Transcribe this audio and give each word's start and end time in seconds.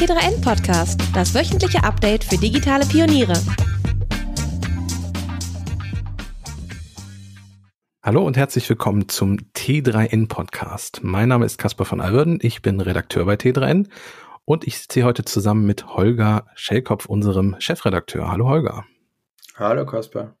T3N 0.00 0.42
Podcast, 0.42 0.98
das 1.12 1.34
wöchentliche 1.34 1.84
Update 1.84 2.24
für 2.24 2.38
digitale 2.38 2.86
Pioniere. 2.86 3.34
Hallo 8.02 8.24
und 8.26 8.38
herzlich 8.38 8.66
willkommen 8.70 9.10
zum 9.10 9.36
T3N 9.54 10.26
Podcast. 10.26 11.00
Mein 11.02 11.28
Name 11.28 11.44
ist 11.44 11.58
Caspar 11.58 11.84
von 11.84 12.00
Alverden, 12.00 12.38
ich 12.40 12.62
bin 12.62 12.80
Redakteur 12.80 13.26
bei 13.26 13.34
T3N 13.34 13.90
und 14.46 14.66
ich 14.66 14.78
sitze 14.78 15.02
heute 15.02 15.22
zusammen 15.22 15.66
mit 15.66 15.86
Holger 15.88 16.46
Schellkopf, 16.54 17.04
unserem 17.04 17.56
Chefredakteur. 17.58 18.32
Hallo 18.32 18.48
Holger. 18.48 18.86
Hallo 19.56 19.84
Caspar. 19.84 20.34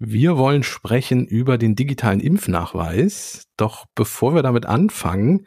Wir 0.00 0.36
wollen 0.36 0.62
sprechen 0.62 1.26
über 1.26 1.58
den 1.58 1.74
digitalen 1.74 2.20
Impfnachweis. 2.20 3.48
Doch 3.56 3.86
bevor 3.96 4.34
wir 4.34 4.42
damit 4.42 4.64
anfangen, 4.66 5.46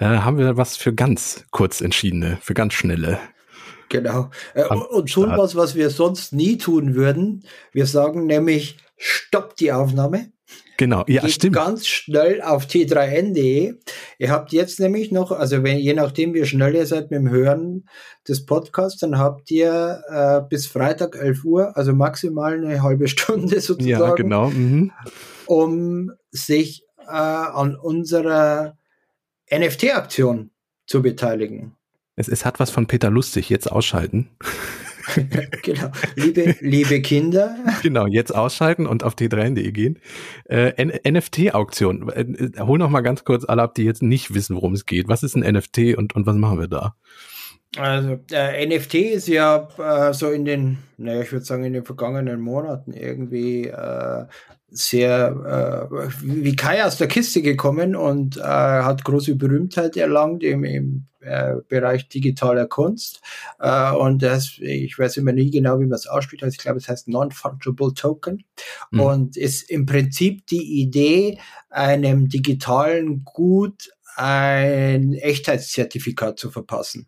äh, 0.00 0.18
haben 0.18 0.38
wir 0.38 0.56
was 0.56 0.76
für 0.76 0.94
ganz 0.94 1.44
kurz 1.50 1.80
entschiedene, 1.80 2.38
für 2.40 2.54
ganz 2.54 2.74
schnelle. 2.74 3.18
Genau. 3.90 4.30
Äh, 4.54 4.64
und 4.64 5.12
tun 5.12 5.32
was, 5.36 5.54
was 5.56 5.74
wir 5.74 5.90
sonst 5.90 6.32
nie 6.32 6.58
tun 6.58 6.94
würden. 6.94 7.44
Wir 7.72 7.86
sagen 7.86 8.26
nämlich, 8.26 8.78
stopp 8.96 9.56
die 9.56 9.72
Aufnahme. 9.72 10.32
Genau, 10.78 11.04
ja, 11.08 11.20
Geht 11.20 11.32
stimmt. 11.32 11.56
ganz 11.56 11.86
schnell 11.86 12.40
auf 12.40 12.64
t3n.de. 12.64 13.74
Ihr 14.18 14.30
habt 14.30 14.52
jetzt 14.52 14.80
nämlich 14.80 15.12
noch, 15.12 15.30
also 15.30 15.62
wenn, 15.62 15.76
je 15.76 15.92
nachdem, 15.92 16.32
wie 16.32 16.46
schnell 16.46 16.74
ihr 16.74 16.86
seid 16.86 17.10
mit 17.10 17.20
dem 17.20 17.28
Hören 17.28 17.86
des 18.26 18.46
Podcasts, 18.46 19.00
dann 19.00 19.18
habt 19.18 19.50
ihr 19.50 20.00
äh, 20.08 20.40
bis 20.48 20.66
Freitag 20.66 21.16
11 21.16 21.44
Uhr, 21.44 21.76
also 21.76 21.92
maximal 21.92 22.54
eine 22.54 22.82
halbe 22.82 23.08
Stunde 23.08 23.60
sozusagen. 23.60 23.86
Ja, 23.86 24.14
genau. 24.14 24.48
Mhm. 24.48 24.92
Um 25.44 26.12
sich 26.30 26.84
äh, 27.06 27.10
an 27.10 27.76
unserer 27.76 28.78
NFT-Aktion 29.52 30.50
zu 30.86 31.02
beteiligen. 31.02 31.76
Es, 32.16 32.28
es 32.28 32.44
hat 32.44 32.60
was 32.60 32.70
von 32.70 32.86
Peter 32.86 33.10
Lustig, 33.10 33.48
jetzt 33.48 33.70
ausschalten. 33.70 34.30
genau. 35.62 35.90
Liebe, 36.16 36.56
liebe 36.60 37.00
Kinder. 37.02 37.56
Genau, 37.82 38.06
jetzt 38.06 38.34
ausschalten 38.34 38.86
und 38.86 39.04
auf 39.04 39.14
t3n.de 39.14 39.72
gehen. 39.72 39.98
Äh, 40.44 41.10
NFT-Auktion. 41.10 42.08
Äh, 42.10 42.60
hol 42.60 42.78
noch 42.78 42.90
mal 42.90 43.00
ganz 43.00 43.24
kurz 43.24 43.44
alle 43.44 43.62
ab, 43.62 43.74
die 43.74 43.84
jetzt 43.84 44.02
nicht 44.02 44.34
wissen, 44.34 44.56
worum 44.56 44.74
es 44.74 44.86
geht. 44.86 45.08
Was 45.08 45.22
ist 45.22 45.34
ein 45.34 45.50
NFT 45.50 45.96
und, 45.96 46.14
und 46.14 46.26
was 46.26 46.36
machen 46.36 46.58
wir 46.58 46.68
da? 46.68 46.94
Also 47.76 48.18
äh, 48.32 48.66
NFT 48.66 48.94
ist 48.94 49.28
ja 49.28 49.68
äh, 49.78 50.12
so 50.12 50.30
in 50.30 50.44
den, 50.44 50.78
naja, 50.96 51.20
ich 51.20 51.30
würde 51.30 51.44
sagen, 51.44 51.64
in 51.64 51.72
den 51.72 51.84
vergangenen 51.84 52.40
Monaten 52.40 52.92
irgendwie 52.92 53.66
äh, 53.66 54.26
sehr 54.70 55.88
äh, 55.90 56.08
wie 56.22 56.56
Kai 56.56 56.84
aus 56.84 56.96
der 56.96 57.08
Kiste 57.08 57.42
gekommen 57.42 57.94
und 57.94 58.36
äh, 58.36 58.42
hat 58.42 59.04
große 59.04 59.36
Berühmtheit 59.36 59.96
erlangt 59.96 60.42
im, 60.42 60.64
im 60.64 61.06
äh, 61.20 61.56
Bereich 61.68 62.08
digitaler 62.08 62.66
Kunst. 62.66 63.20
Und 63.58 64.22
das, 64.22 64.56
ich 64.58 64.98
weiß 64.98 65.18
immer 65.18 65.32
nie 65.32 65.50
genau, 65.50 65.78
wie 65.78 65.84
man 65.84 65.92
es 65.92 66.06
ausspricht, 66.06 66.42
also 66.42 66.54
ich 66.54 66.58
glaube, 66.58 66.78
es 66.78 66.88
heißt 66.88 67.08
Non-Fungible 67.08 67.92
Token. 67.94 68.44
Mhm. 68.90 69.00
Und 69.00 69.36
ist 69.36 69.70
im 69.70 69.86
Prinzip 69.86 70.46
die 70.46 70.80
Idee, 70.80 71.38
einem 71.68 72.28
digitalen 72.28 73.22
Gut 73.24 73.90
ein 74.16 75.12
Echtheitszertifikat 75.12 76.38
zu 76.38 76.50
verpassen. 76.50 77.06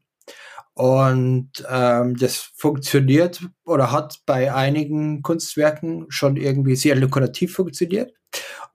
Und 0.74 1.50
ähm, 1.68 2.16
das 2.16 2.50
funktioniert 2.54 3.42
oder 3.64 3.92
hat 3.92 4.20
bei 4.24 4.54
einigen 4.54 5.22
Kunstwerken 5.22 6.06
schon 6.08 6.36
irgendwie 6.36 6.76
sehr 6.76 6.96
lukrativ 6.96 7.54
funktioniert. 7.54 8.12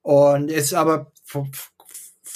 Und 0.01 0.51
ist 0.51 0.73
aber 0.73 1.11
vom, 1.23 1.51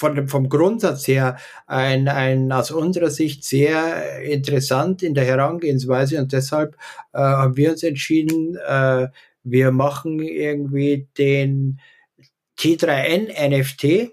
von 0.02 0.16
dem, 0.16 0.28
vom 0.28 0.50
Grundsatz 0.50 1.08
her 1.08 1.38
ein, 1.68 2.08
ein 2.08 2.52
aus 2.52 2.72
unserer 2.72 3.12
Sicht 3.12 3.44
sehr 3.44 4.22
interessant 4.24 5.04
in 5.04 5.14
der 5.14 5.26
Herangehensweise. 5.26 6.18
Und 6.18 6.34
deshalb 6.34 6.76
äh, 7.14 7.20
haben 7.20 7.56
wir 7.56 7.72
uns 7.72 7.84
entschieden, 7.84 8.56
äh, 8.56 9.10
wir 9.44 9.72
machen 9.72 10.20
irgendwie 10.20 11.08
den 11.18 11.80
T3N 12.60 13.32
NFT 13.50 14.12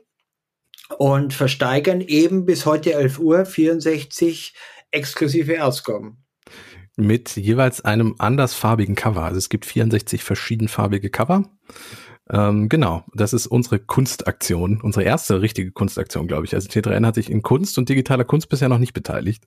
und 0.96 1.34
versteigern 1.34 2.00
eben 2.00 2.46
bis 2.46 2.66
heute 2.66 2.94
11 2.94 3.18
Uhr 3.18 3.44
64 3.44 4.54
exklusive 4.90 5.64
Ausgaben. 5.64 6.24
Mit 6.96 7.36
jeweils 7.36 7.84
einem 7.84 8.16
andersfarbigen 8.18 8.94
Cover. 8.94 9.22
Also 9.22 9.38
es 9.38 9.48
gibt 9.48 9.66
64 9.66 10.24
verschiedenfarbige 10.24 11.10
Cover. 11.10 11.48
Ähm, 12.30 12.68
genau, 12.68 13.04
das 13.14 13.32
ist 13.32 13.46
unsere 13.46 13.78
Kunstaktion, 13.78 14.80
unsere 14.82 15.04
erste 15.04 15.40
richtige 15.40 15.70
Kunstaktion, 15.72 16.26
glaube 16.26 16.44
ich. 16.44 16.54
Also 16.54 16.68
T3N 16.68 17.06
hat 17.06 17.14
sich 17.14 17.30
in 17.30 17.42
Kunst 17.42 17.78
und 17.78 17.88
digitaler 17.88 18.24
Kunst 18.24 18.48
bisher 18.48 18.68
noch 18.68 18.78
nicht 18.78 18.92
beteiligt. 18.92 19.44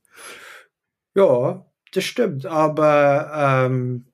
Ja, 1.15 1.65
das 1.93 2.03
stimmt. 2.05 2.45
Aber 2.45 3.31
ähm, 3.67 4.10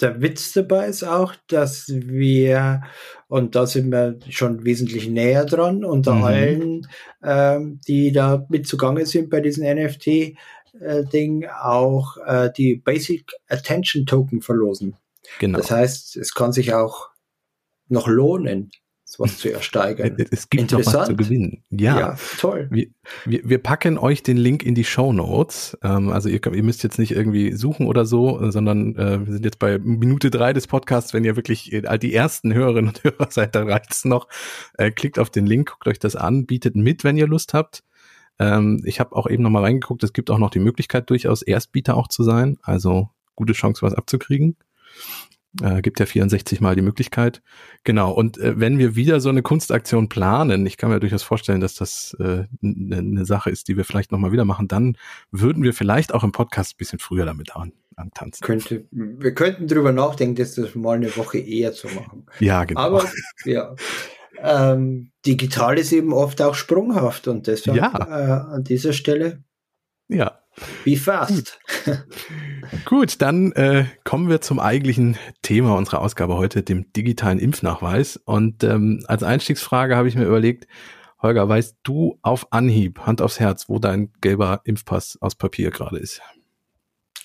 der 0.00 0.20
Witz 0.20 0.52
dabei 0.52 0.86
ist 0.86 1.04
auch, 1.04 1.34
dass 1.46 1.86
wir, 1.88 2.82
und 3.28 3.54
da 3.54 3.66
sind 3.66 3.90
wir 3.90 4.18
schon 4.28 4.64
wesentlich 4.64 5.08
näher 5.08 5.44
dran, 5.44 5.84
unter 5.84 6.14
mhm. 6.14 6.24
allen, 6.24 6.88
ähm, 7.22 7.80
die 7.86 8.12
da 8.12 8.44
mit 8.48 8.66
zugange 8.66 9.06
sind 9.06 9.30
bei 9.30 9.40
diesem 9.40 9.64
NFT-Ding, 9.64 11.42
äh, 11.42 11.48
auch 11.48 12.16
äh, 12.26 12.50
die 12.56 12.76
Basic 12.76 13.30
Attention 13.48 14.06
Token 14.06 14.42
verlosen. 14.42 14.96
Genau. 15.38 15.58
Das 15.58 15.70
heißt, 15.70 16.16
es 16.16 16.34
kann 16.34 16.52
sich 16.52 16.74
auch 16.74 17.10
noch 17.88 18.08
lohnen, 18.08 18.70
was 19.18 19.38
zu 19.38 19.52
ersteigern. 19.52 20.16
Es 20.30 20.48
gibt 20.48 20.72
noch 20.72 20.84
was 20.84 21.06
zu 21.06 21.16
gewinnen. 21.16 21.62
Ja, 21.70 21.98
ja 21.98 22.16
toll. 22.38 22.68
Wir, 22.70 22.88
wir, 23.24 23.40
wir, 23.44 23.58
packen 23.58 23.98
euch 23.98 24.22
den 24.22 24.36
Link 24.36 24.62
in 24.62 24.74
die 24.74 24.84
Show 24.84 25.12
Notes. 25.12 25.78
Ähm, 25.82 26.10
also 26.10 26.28
ihr, 26.28 26.40
ihr, 26.44 26.62
müsst 26.62 26.82
jetzt 26.82 26.98
nicht 26.98 27.12
irgendwie 27.12 27.52
suchen 27.52 27.86
oder 27.86 28.06
so, 28.06 28.50
sondern 28.50 28.96
äh, 28.96 29.24
wir 29.26 29.32
sind 29.32 29.44
jetzt 29.44 29.58
bei 29.58 29.78
Minute 29.78 30.30
drei 30.30 30.52
des 30.52 30.66
Podcasts. 30.66 31.12
Wenn 31.12 31.24
ihr 31.24 31.36
wirklich 31.36 31.72
äh, 31.72 31.98
die 31.98 32.14
ersten 32.14 32.52
Hörerinnen 32.54 32.88
und 32.88 33.04
Hörer 33.04 33.26
seid, 33.30 33.54
dann 33.54 33.70
reicht's 33.70 34.04
noch. 34.04 34.28
Äh, 34.78 34.90
klickt 34.90 35.18
auf 35.18 35.30
den 35.30 35.46
Link, 35.46 35.70
guckt 35.70 35.86
euch 35.86 35.98
das 35.98 36.16
an, 36.16 36.46
bietet 36.46 36.74
mit, 36.74 37.04
wenn 37.04 37.16
ihr 37.16 37.26
Lust 37.26 37.54
habt. 37.54 37.84
Ähm, 38.38 38.82
ich 38.84 39.00
habe 39.00 39.14
auch 39.14 39.28
eben 39.28 39.42
noch 39.42 39.50
mal 39.50 39.62
reingeguckt. 39.62 40.02
Es 40.02 40.12
gibt 40.12 40.30
auch 40.30 40.38
noch 40.38 40.50
die 40.50 40.60
Möglichkeit, 40.60 41.10
durchaus 41.10 41.42
Erstbieter 41.42 41.96
auch 41.96 42.08
zu 42.08 42.22
sein. 42.22 42.58
Also 42.62 43.10
gute 43.36 43.52
Chance, 43.52 43.82
was 43.82 43.94
abzukriegen. 43.94 44.56
Äh, 45.62 45.82
gibt 45.82 46.00
ja 46.00 46.06
64 46.06 46.60
Mal 46.60 46.74
die 46.74 46.82
Möglichkeit. 46.82 47.42
Genau. 47.84 48.10
Und 48.10 48.38
äh, 48.38 48.58
wenn 48.58 48.78
wir 48.78 48.96
wieder 48.96 49.20
so 49.20 49.28
eine 49.28 49.42
Kunstaktion 49.42 50.08
planen, 50.08 50.66
ich 50.66 50.76
kann 50.76 50.90
mir 50.90 50.98
durchaus 50.98 51.22
vorstellen, 51.22 51.60
dass 51.60 51.74
das 51.74 52.16
äh, 52.18 52.44
eine 52.62 53.02
ne 53.02 53.24
Sache 53.24 53.50
ist, 53.50 53.68
die 53.68 53.76
wir 53.76 53.84
vielleicht 53.84 54.10
nochmal 54.10 54.32
wieder 54.32 54.44
machen, 54.44 54.66
dann 54.66 54.96
würden 55.30 55.62
wir 55.62 55.72
vielleicht 55.72 56.12
auch 56.12 56.24
im 56.24 56.32
Podcast 56.32 56.74
ein 56.74 56.78
bisschen 56.78 56.98
früher 56.98 57.24
damit 57.24 57.54
an, 57.54 57.72
antanzen. 57.94 58.44
Könnte, 58.44 58.86
wir 58.90 59.34
könnten 59.34 59.68
drüber 59.68 59.92
nachdenken, 59.92 60.36
dass 60.36 60.56
das 60.56 60.74
mal 60.74 60.96
eine 60.96 61.16
Woche 61.16 61.38
eher 61.38 61.72
zu 61.72 61.86
machen. 61.88 62.26
Ja, 62.40 62.64
genau. 62.64 62.80
Aber 62.80 63.04
ja. 63.44 63.76
Ähm, 64.42 65.12
digital 65.24 65.78
ist 65.78 65.92
eben 65.92 66.12
oft 66.12 66.42
auch 66.42 66.56
sprunghaft 66.56 67.28
und 67.28 67.46
deshalb 67.46 67.76
ja. 67.76 67.92
äh, 67.94 68.54
an 68.54 68.64
dieser 68.64 68.92
Stelle. 68.92 69.44
Ja, 70.08 70.40
wie 70.84 70.96
fast. 70.96 71.60
Gut, 72.84 73.20
dann 73.22 73.52
äh, 73.52 73.86
kommen 74.04 74.28
wir 74.28 74.40
zum 74.40 74.58
eigentlichen 74.58 75.16
Thema 75.42 75.76
unserer 75.76 76.00
Ausgabe 76.00 76.36
heute, 76.36 76.62
dem 76.62 76.92
digitalen 76.92 77.38
Impfnachweis. 77.38 78.16
Und 78.16 78.64
ähm, 78.64 79.04
als 79.06 79.22
Einstiegsfrage 79.22 79.96
habe 79.96 80.08
ich 80.08 80.14
mir 80.14 80.24
überlegt, 80.24 80.66
Holger, 81.22 81.48
weißt 81.48 81.78
du 81.82 82.18
auf 82.22 82.52
Anhieb, 82.52 83.00
Hand 83.00 83.22
aufs 83.22 83.40
Herz, 83.40 83.68
wo 83.68 83.78
dein 83.78 84.12
gelber 84.20 84.60
Impfpass 84.64 85.18
aus 85.20 85.34
Papier 85.34 85.70
gerade 85.70 85.98
ist? 85.98 86.20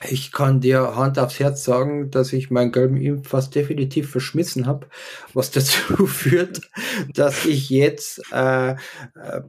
Ich 0.07 0.31
kann 0.31 0.61
dir 0.61 0.95
Hand 0.95 1.19
aufs 1.19 1.41
Herz 1.41 1.65
sagen, 1.65 2.09
dass 2.09 2.31
ich 2.31 2.49
meinen 2.49 2.71
gelben 2.71 2.95
Impfpass 2.95 3.49
definitiv 3.49 4.09
verschmissen 4.09 4.65
habe, 4.65 4.87
was 5.33 5.51
dazu 5.51 6.07
führt, 6.07 6.61
dass 7.13 7.45
ich 7.45 7.69
jetzt 7.69 8.21
äh, 8.31 8.71
äh, 8.71 8.75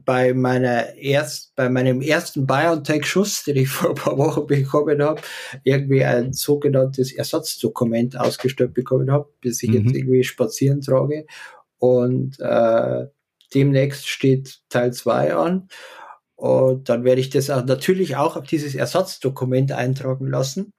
bei 0.03 0.33
meiner 0.33 0.95
erst 0.95 1.55
bei 1.55 1.69
meinem 1.69 2.01
ersten 2.01 2.45
BioNTech-Schuss, 2.47 3.45
den 3.45 3.55
ich 3.57 3.69
vor 3.69 3.91
ein 3.91 3.95
paar 3.95 4.17
Wochen 4.17 4.45
bekommen 4.45 5.01
habe, 5.01 5.21
irgendwie 5.63 6.03
ein 6.03 6.33
sogenanntes 6.33 7.13
Ersatzdokument 7.13 8.19
ausgestellt 8.19 8.73
bekommen 8.73 9.09
habe, 9.09 9.29
bis 9.39 9.63
ich 9.63 9.69
mhm. 9.69 9.75
jetzt 9.75 9.95
irgendwie 9.95 10.23
spazieren 10.25 10.81
trage. 10.81 11.25
Und 11.77 12.39
äh, 12.41 13.07
demnächst 13.53 14.09
steht 14.09 14.59
Teil 14.67 14.91
2 14.91 15.33
an. 15.33 15.69
Und 16.41 16.89
dann 16.89 17.03
werde 17.03 17.21
ich 17.21 17.29
das 17.29 17.51
auch 17.51 17.63
natürlich 17.63 18.15
auch 18.15 18.35
auf 18.35 18.47
dieses 18.47 18.73
Ersatzdokument 18.73 19.73
eintragen 19.73 20.25
lassen. 20.25 20.73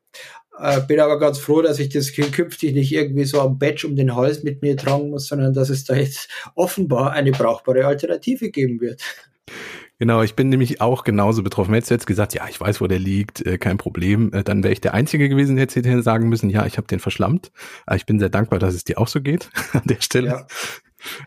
Äh, 0.59 0.81
bin 0.81 0.99
aber 0.99 1.21
ganz 1.21 1.39
froh, 1.39 1.63
dass 1.63 1.79
ich 1.79 1.89
das 1.89 2.11
künftig 2.13 2.75
nicht 2.75 2.91
irgendwie 2.93 3.25
so 3.25 3.41
am 3.41 3.61
Badge 3.61 3.87
um 3.87 3.95
den 3.95 4.17
Hals 4.17 4.43
mit 4.43 4.61
mir 4.61 4.77
tragen 4.77 5.11
muss, 5.11 5.29
sondern 5.29 5.55
dass 5.55 5.71
es 5.71 5.85
da 5.85 5.95
jetzt 5.95 6.29
offenbar 6.57 7.13
eine 7.13 7.31
brauchbare 7.31 7.87
Alternative 7.87 8.51
geben 8.51 8.81
wird. 8.81 9.03
Genau, 10.01 10.23
ich 10.23 10.35
bin 10.35 10.49
nämlich 10.49 10.81
auch 10.81 11.05
genauso 11.05 11.45
betroffen. 11.45 11.75
Hättest 11.75 11.93
du 11.93 11.95
jetzt 11.95 12.07
gesagt, 12.09 12.35
ja, 12.35 12.49
ich 12.49 12.61
weiß, 12.61 12.81
wo 12.81 12.89
der 12.89 12.99
liegt, 12.99 13.47
äh, 13.47 13.57
kein 13.57 13.79
Problem, 13.79 14.33
äh, 14.33 14.43
dann 14.43 14.65
wäre 14.65 14.73
ich 14.73 14.81
der 14.81 14.95
Einzige 14.95 15.29
gewesen, 15.29 15.55
der 15.55 15.69
hätte 15.69 16.03
sagen 16.03 16.29
müssen, 16.29 16.51
ja, 16.51 16.67
ich 16.67 16.77
habe 16.77 16.89
den 16.89 16.99
verschlammt. 16.99 17.53
Aber 17.87 17.95
ich 17.95 18.05
bin 18.05 18.19
sehr 18.19 18.31
dankbar, 18.31 18.59
dass 18.59 18.75
es 18.75 18.83
dir 18.83 18.99
auch 18.99 19.07
so 19.07 19.21
geht 19.21 19.49
an 19.75 19.83
der 19.85 20.01
Stelle. 20.01 20.27
Ja. 20.27 20.47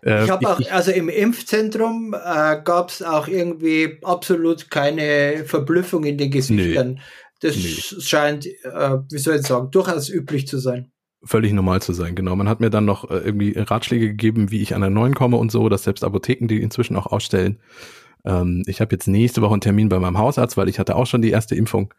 Äh, 0.04 0.24
ich 0.25 0.30
habe 0.30 0.50
auch, 0.50 0.60
also 0.72 0.92
im 0.92 1.10
Impfzentrum 1.10 2.13
äh, 2.13 2.62
gab 2.63 2.89
es 2.89 3.01
auch 3.01 3.27
irgendwie 3.27 3.98
absolut 4.04 4.69
keine 4.69 5.44
Verblüffung 5.45 6.04
in 6.04 6.18
den 6.18 6.31
Gesichtern. 6.31 6.94
Nee, 6.94 7.01
das 7.42 7.56
nee. 7.56 8.01
scheint, 8.01 8.45
äh, 8.45 8.98
wie 9.12 9.18
soll 9.18 9.36
ich 9.36 9.48
sagen, 9.48 9.72
durchaus 9.72 10.10
üblich 10.10 10.48
zu 10.48 10.57
sein 10.57 10.92
völlig 11.25 11.54
normal 11.54 11.81
zu 11.81 11.92
sein, 11.92 12.16
genau. 12.16 12.36
Man 12.36 12.48
hat 12.48 12.60
mir 12.60 12.69
dann 12.69 12.86
noch 12.86 13.10
äh, 13.10 13.18
irgendwie 13.18 13.54
Ratschläge 13.57 14.07
gegeben, 14.07 14.51
wie 14.51 14.62
ich 14.62 14.75
an 14.75 14.83
einen 14.83 14.94
neuen 14.94 15.16
komme 15.16 15.38
und 15.38 15.51
so, 15.51 15.69
dass 15.69 15.83
selbst 15.83 16.04
Apotheken 16.04 16.48
die 16.48 16.62
inzwischen 16.62 16.95
auch 16.95 17.07
ausstellen. 17.07 17.60
Ähm, 18.24 18.63
ich 18.68 18.80
habe 18.80 18.95
jetzt 18.95 19.07
nächste 19.07 19.42
Woche 19.42 19.54
einen 19.54 19.62
Termin 19.62 19.89
bei 19.89 20.00
meinem 20.00 20.18
Hausarzt, 20.18 20.56
weil 20.56 20.69
ich 20.69 20.80
hatte 20.80 20.95
auch 20.95 21.07
schon 21.07 21.21
die 21.21 21.31
erste 21.31 21.56
Impfung. 21.56 21.94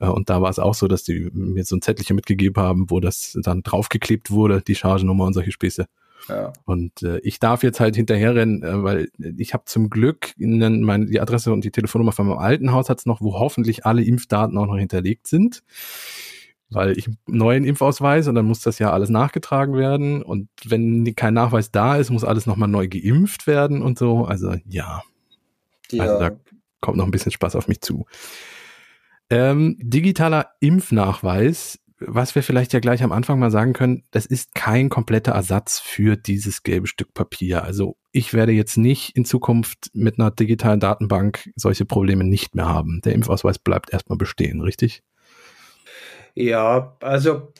Äh, 0.00 0.08
und 0.08 0.30
da 0.30 0.42
war 0.42 0.50
es 0.50 0.58
auch 0.58 0.74
so, 0.74 0.88
dass 0.88 1.04
die 1.04 1.30
mir 1.32 1.64
so 1.64 1.76
ein 1.76 1.82
Zettelchen 1.82 2.16
mitgegeben 2.16 2.62
haben, 2.62 2.90
wo 2.90 3.00
das 3.00 3.38
dann 3.42 3.62
draufgeklebt 3.62 4.30
wurde, 4.30 4.62
die 4.62 4.74
Chargennummer 4.74 5.26
und 5.26 5.34
solche 5.34 5.52
Späße. 5.52 5.86
Ja. 6.28 6.52
Und 6.64 7.02
äh, 7.02 7.18
ich 7.20 7.38
darf 7.38 7.62
jetzt 7.62 7.80
halt 7.80 7.96
hinterherrennen, 7.96 8.62
äh, 8.62 8.82
weil 8.82 9.08
ich 9.36 9.54
habe 9.54 9.64
zum 9.66 9.90
Glück 9.90 10.32
in 10.38 10.82
meine, 10.82 11.06
die 11.06 11.20
Adresse 11.20 11.52
und 11.52 11.64
die 11.64 11.70
Telefonnummer 11.70 12.12
von 12.12 12.26
meinem 12.26 12.38
alten 12.38 12.72
Hausarzt 12.72 13.06
noch, 13.06 13.20
wo 13.20 13.38
hoffentlich 13.38 13.86
alle 13.86 14.02
Impfdaten 14.02 14.56
auch 14.58 14.66
noch 14.66 14.76
hinterlegt 14.76 15.26
sind 15.26 15.62
weil 16.70 16.96
ich 16.96 17.08
einen 17.08 17.18
neuen 17.26 17.64
Impfausweis 17.64 18.28
und 18.28 18.36
dann 18.36 18.46
muss 18.46 18.60
das 18.60 18.78
ja 18.78 18.92
alles 18.92 19.10
nachgetragen 19.10 19.74
werden 19.76 20.22
und 20.22 20.48
wenn 20.64 21.14
kein 21.16 21.34
Nachweis 21.34 21.72
da 21.72 21.96
ist, 21.96 22.10
muss 22.10 22.24
alles 22.24 22.46
nochmal 22.46 22.68
neu 22.68 22.88
geimpft 22.88 23.46
werden 23.46 23.82
und 23.82 23.98
so. 23.98 24.24
Also 24.24 24.54
ja. 24.66 25.02
ja. 25.90 26.02
Also 26.02 26.18
da 26.18 26.30
kommt 26.80 26.96
noch 26.96 27.04
ein 27.04 27.10
bisschen 27.10 27.32
Spaß 27.32 27.56
auf 27.56 27.68
mich 27.68 27.80
zu. 27.80 28.06
Ähm, 29.28 29.76
digitaler 29.80 30.50
Impfnachweis, 30.60 31.80
was 32.00 32.34
wir 32.34 32.42
vielleicht 32.42 32.72
ja 32.72 32.80
gleich 32.80 33.02
am 33.02 33.12
Anfang 33.12 33.38
mal 33.38 33.50
sagen 33.50 33.74
können, 33.74 34.04
das 34.10 34.26
ist 34.26 34.54
kein 34.54 34.88
kompletter 34.88 35.32
Ersatz 35.32 35.78
für 35.78 36.16
dieses 36.16 36.62
gelbe 36.62 36.86
Stück 36.86 37.12
Papier. 37.12 37.62
Also 37.62 37.96
ich 38.10 38.32
werde 38.32 38.52
jetzt 38.52 38.76
nicht 38.76 39.16
in 39.16 39.24
Zukunft 39.24 39.90
mit 39.92 40.18
einer 40.18 40.30
digitalen 40.30 40.80
Datenbank 40.80 41.50
solche 41.56 41.84
Probleme 41.84 42.24
nicht 42.24 42.54
mehr 42.54 42.68
haben. 42.68 43.00
Der 43.04 43.12
Impfausweis 43.12 43.58
bleibt 43.58 43.92
erstmal 43.92 44.18
bestehen, 44.18 44.62
richtig? 44.62 45.02
Ja, 46.34 46.96
also 47.00 47.52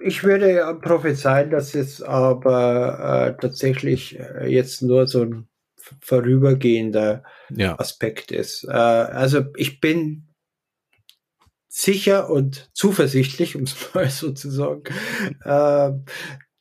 ich 0.00 0.24
würde 0.24 0.78
prophezeien, 0.80 1.50
dass 1.50 1.74
es 1.74 2.02
aber 2.02 3.34
äh, 3.36 3.40
tatsächlich 3.40 4.18
äh, 4.18 4.46
jetzt 4.46 4.82
nur 4.82 5.06
so 5.06 5.22
ein 5.22 5.48
vorübergehender 6.00 7.22
ja. 7.50 7.78
Aspekt 7.78 8.32
ist. 8.32 8.64
Äh, 8.64 8.72
also 8.72 9.44
ich 9.56 9.80
bin 9.80 10.25
sicher 11.76 12.30
und 12.30 12.70
zuversichtlich, 12.72 13.54
um 13.54 13.64
es 13.64 13.76
mal 13.94 14.08
so 14.08 14.32
zu 14.32 14.50
sagen, 14.50 14.84
äh, 15.44 15.90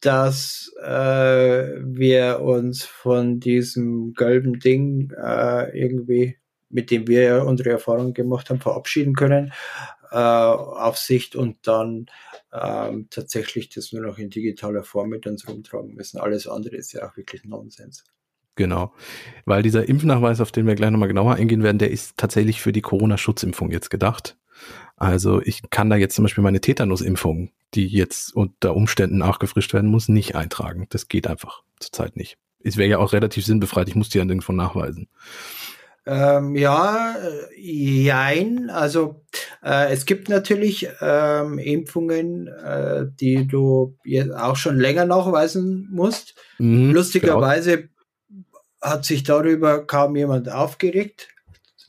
dass 0.01 0.71
äh, 0.83 0.87
wir 0.87 2.41
uns 2.41 2.83
von 2.83 3.39
diesem 3.39 4.13
gelben 4.13 4.59
Ding 4.59 5.11
äh, 5.11 5.77
irgendwie, 5.79 6.37
mit 6.69 6.91
dem 6.91 7.07
wir 7.07 7.45
unsere 7.45 7.69
Erfahrungen 7.69 8.13
gemacht 8.13 8.49
haben, 8.49 8.59
verabschieden 8.59 9.15
können 9.15 9.53
äh, 10.11 10.17
auf 10.17 10.97
Sicht 10.97 11.35
und 11.35 11.65
dann 11.65 12.07
ähm, 12.51 13.07
tatsächlich 13.09 13.69
das 13.69 13.93
nur 13.93 14.03
noch 14.03 14.17
in 14.17 14.29
digitaler 14.29 14.83
Form 14.83 15.09
mit 15.09 15.25
uns 15.27 15.47
rumtragen 15.47 15.95
müssen. 15.95 16.19
Alles 16.19 16.45
andere 16.45 16.75
ist 16.75 16.91
ja 16.91 17.07
auch 17.07 17.15
wirklich 17.15 17.45
Nonsens. 17.45 18.03
Genau, 18.55 18.93
weil 19.45 19.63
dieser 19.63 19.87
Impfnachweis, 19.87 20.39
auf 20.39 20.51
den 20.51 20.65
wir 20.65 20.75
gleich 20.75 20.91
nochmal 20.91 21.09
genauer 21.09 21.35
eingehen 21.35 21.63
werden, 21.63 21.77
der 21.77 21.91
ist 21.91 22.17
tatsächlich 22.17 22.61
für 22.61 22.71
die 22.71 22.81
Corona-Schutzimpfung 22.81 23.71
jetzt 23.71 23.89
gedacht. 23.89 24.37
Also 24.95 25.41
ich 25.41 25.69
kann 25.69 25.89
da 25.89 25.97
jetzt 25.97 26.15
zum 26.15 26.23
Beispiel 26.23 26.43
meine 26.43 26.61
Tetanus-Impfung, 26.61 27.51
die 27.73 27.87
jetzt 27.87 28.33
unter 28.33 28.75
Umständen 28.75 29.17
nachgefrischt 29.17 29.73
werden 29.73 29.91
muss, 29.91 30.07
nicht 30.07 30.35
eintragen. 30.35 30.87
Das 30.89 31.09
geht 31.09 31.27
einfach 31.27 31.63
zurzeit 31.79 32.15
nicht. 32.15 32.37
Es 32.63 32.77
wäre 32.77 32.89
ja 32.89 32.97
auch 32.99 33.13
relativ 33.13 33.45
sinnbefreit, 33.45 33.89
ich 33.89 33.95
muss 33.95 34.09
die 34.09 34.17
ja 34.17 34.25
nirgendwo 34.25 34.53
nachweisen. 34.53 35.09
Ähm, 36.07 36.55
ja, 36.55 37.15
jein. 37.57 38.69
Also 38.69 39.23
äh, 39.63 39.91
es 39.91 40.05
gibt 40.05 40.29
natürlich 40.29 40.87
ähm, 41.01 41.57
Impfungen, 41.57 42.47
äh, 42.47 43.05
die 43.19 43.47
du 43.47 43.97
jetzt 44.03 44.31
auch 44.31 44.55
schon 44.55 44.77
länger 44.77 45.05
nachweisen 45.05 45.87
musst. 45.91 46.35
Mhm, 46.59 46.91
Lustigerweise 46.91 47.77
genau. 47.77 47.89
Hat 48.85 49.05
sich 49.05 49.23
darüber 49.23 49.85
kaum 49.85 50.15
jemand 50.15 50.49
aufgeregt. 50.51 51.29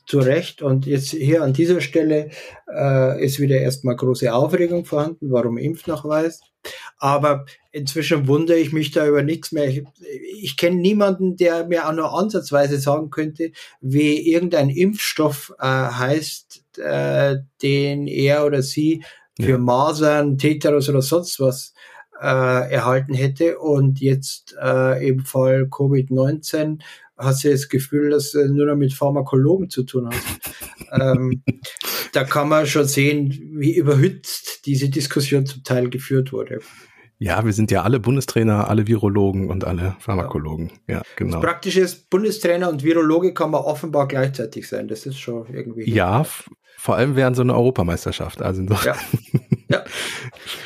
Zu 0.05 0.19
Recht. 0.19 0.61
Und 0.61 0.85
jetzt 0.85 1.09
hier 1.09 1.43
an 1.43 1.51
dieser 1.51 1.81
Stelle 1.81 2.29
äh, 2.73 3.25
ist 3.25 3.39
wieder 3.39 3.57
erstmal 3.57 3.97
große 3.97 4.33
Aufregung 4.33 4.85
vorhanden. 4.85 5.31
Warum 5.31 5.57
Impfnachweis? 5.57 6.39
Aber 6.97 7.45
inzwischen 7.71 8.27
wundere 8.27 8.57
ich 8.57 8.71
mich 8.71 8.91
da 8.91 9.05
über 9.05 9.21
nichts 9.21 9.51
mehr. 9.51 9.67
Ich, 9.67 9.83
ich 10.41 10.55
kenne 10.55 10.77
niemanden, 10.77 11.35
der 11.35 11.67
mir 11.67 11.87
auch 11.87 11.93
nur 11.93 12.17
ansatzweise 12.17 12.79
sagen 12.79 13.09
könnte, 13.09 13.51
wie 13.81 14.31
irgendein 14.31 14.69
Impfstoff 14.69 15.53
äh, 15.59 15.65
heißt, 15.65 16.63
äh, 16.77 17.37
den 17.61 18.07
er 18.07 18.45
oder 18.45 18.61
sie 18.61 19.03
für 19.39 19.51
ja. 19.51 19.57
Masern, 19.57 20.37
Tetanus 20.37 20.89
oder 20.89 21.01
sonst 21.01 21.39
was 21.39 21.73
äh, 22.21 22.71
erhalten 22.71 23.13
hätte. 23.13 23.59
Und 23.59 23.99
jetzt 23.99 24.55
äh, 24.61 25.07
im 25.07 25.25
Fall 25.25 25.63
Covid-19 25.63 26.79
hast 27.17 27.43
du 27.43 27.51
das 27.51 27.69
Gefühl, 27.69 28.11
dass 28.11 28.31
du 28.31 28.47
nur 28.47 28.67
noch 28.67 28.75
mit 28.75 28.93
Pharmakologen 28.93 29.69
zu 29.69 29.83
tun 29.83 30.09
hast. 30.11 31.01
ähm, 31.01 31.43
da 32.13 32.23
kann 32.23 32.49
man 32.49 32.67
schon 32.67 32.85
sehen, 32.85 33.37
wie 33.53 33.75
überhützt 33.75 34.65
diese 34.65 34.89
Diskussion 34.89 35.45
zum 35.45 35.63
Teil 35.63 35.89
geführt 35.89 36.31
wurde. 36.31 36.59
Ja, 37.19 37.43
wir 37.43 37.53
sind 37.53 37.71
ja 37.71 37.81
alle 37.81 37.99
Bundestrainer, 37.99 38.69
alle 38.69 38.85
Virologen 38.85 39.49
und 39.49 39.65
alle 39.65 39.95
Pharmakologen. 39.99 40.71
Ja, 40.87 41.01
genau. 41.15 41.33
Das 41.33 41.41
Praktische 41.41 41.81
ist, 41.81 42.11
Bundestrainer 42.11 42.69
und 42.69 42.83
Virologe 42.83 43.33
kann 43.33 43.49
man 43.49 43.61
offenbar 43.61 44.07
gleichzeitig 44.07 44.67
sein. 44.67 44.87
Das 44.87 45.07
ist 45.07 45.17
schon 45.17 45.47
irgendwie. 45.51 45.89
Ja, 45.89 46.27
vor 46.77 46.95
allem 46.95 47.15
während 47.15 47.35
so 47.35 47.41
einer 47.41 47.55
Europameisterschaft. 47.55 48.43
Also 48.43 48.61
ja. 48.85 48.95
ja, 49.69 49.83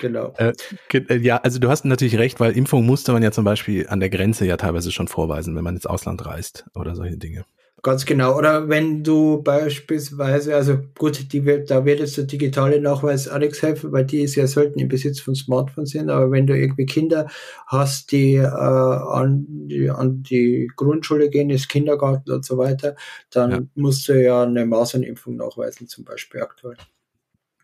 genau. 0.01 0.33
Äh, 0.37 0.53
äh, 0.93 1.17
ja, 1.17 1.37
also 1.37 1.59
du 1.59 1.69
hast 1.69 1.85
natürlich 1.85 2.17
recht, 2.17 2.39
weil 2.39 2.55
Impfung 2.57 2.85
musste 2.85 3.11
man 3.13 3.23
ja 3.23 3.31
zum 3.31 3.45
Beispiel 3.45 3.87
an 3.87 3.99
der 3.99 4.09
Grenze 4.09 4.45
ja 4.45 4.57
teilweise 4.57 4.91
schon 4.91 5.07
vorweisen, 5.07 5.55
wenn 5.55 5.63
man 5.63 5.75
ins 5.75 5.85
Ausland 5.85 6.25
reist 6.25 6.65
oder 6.75 6.95
solche 6.95 7.17
Dinge. 7.17 7.45
Ganz 7.83 8.05
genau. 8.05 8.37
Oder 8.37 8.69
wenn 8.69 9.03
du 9.03 9.41
beispielsweise, 9.41 10.55
also 10.55 10.77
gut, 10.99 11.33
die 11.33 11.41
da 11.65 11.83
wird 11.83 11.99
jetzt 11.99 12.15
der 12.15 12.25
digitale 12.25 12.79
Nachweis 12.79 13.27
auch 13.27 13.39
nichts 13.39 13.63
helfen, 13.63 13.91
weil 13.91 14.05
die 14.05 14.27
sehr 14.27 14.47
selten 14.47 14.79
im 14.79 14.87
Besitz 14.87 15.19
von 15.19 15.33
Smartphones 15.33 15.89
sind. 15.89 16.11
Aber 16.11 16.29
wenn 16.29 16.45
du 16.45 16.55
irgendwie 16.55 16.85
Kinder 16.85 17.27
hast, 17.65 18.11
die, 18.11 18.35
äh, 18.35 18.45
an, 18.45 19.47
die 19.49 19.89
an 19.89 20.21
die 20.21 20.69
Grundschule 20.75 21.31
gehen, 21.31 21.49
ins 21.49 21.67
Kindergarten 21.67 22.31
und 22.31 22.45
so 22.45 22.59
weiter, 22.59 22.95
dann 23.31 23.51
ja. 23.51 23.61
musst 23.73 24.07
du 24.07 24.21
ja 24.21 24.43
eine 24.43 24.67
Masernimpfung 24.67 25.37
nachweisen, 25.37 25.87
zum 25.87 26.05
Beispiel 26.05 26.41
aktuell. 26.41 26.77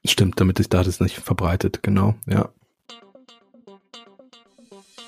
Stimmt, 0.08 0.40
damit 0.40 0.58
sich 0.58 0.70
da 0.70 0.84
das 0.84 1.00
nicht 1.00 1.18
verbreitet, 1.18 1.84
genau, 1.84 2.16
ja. 2.26 2.50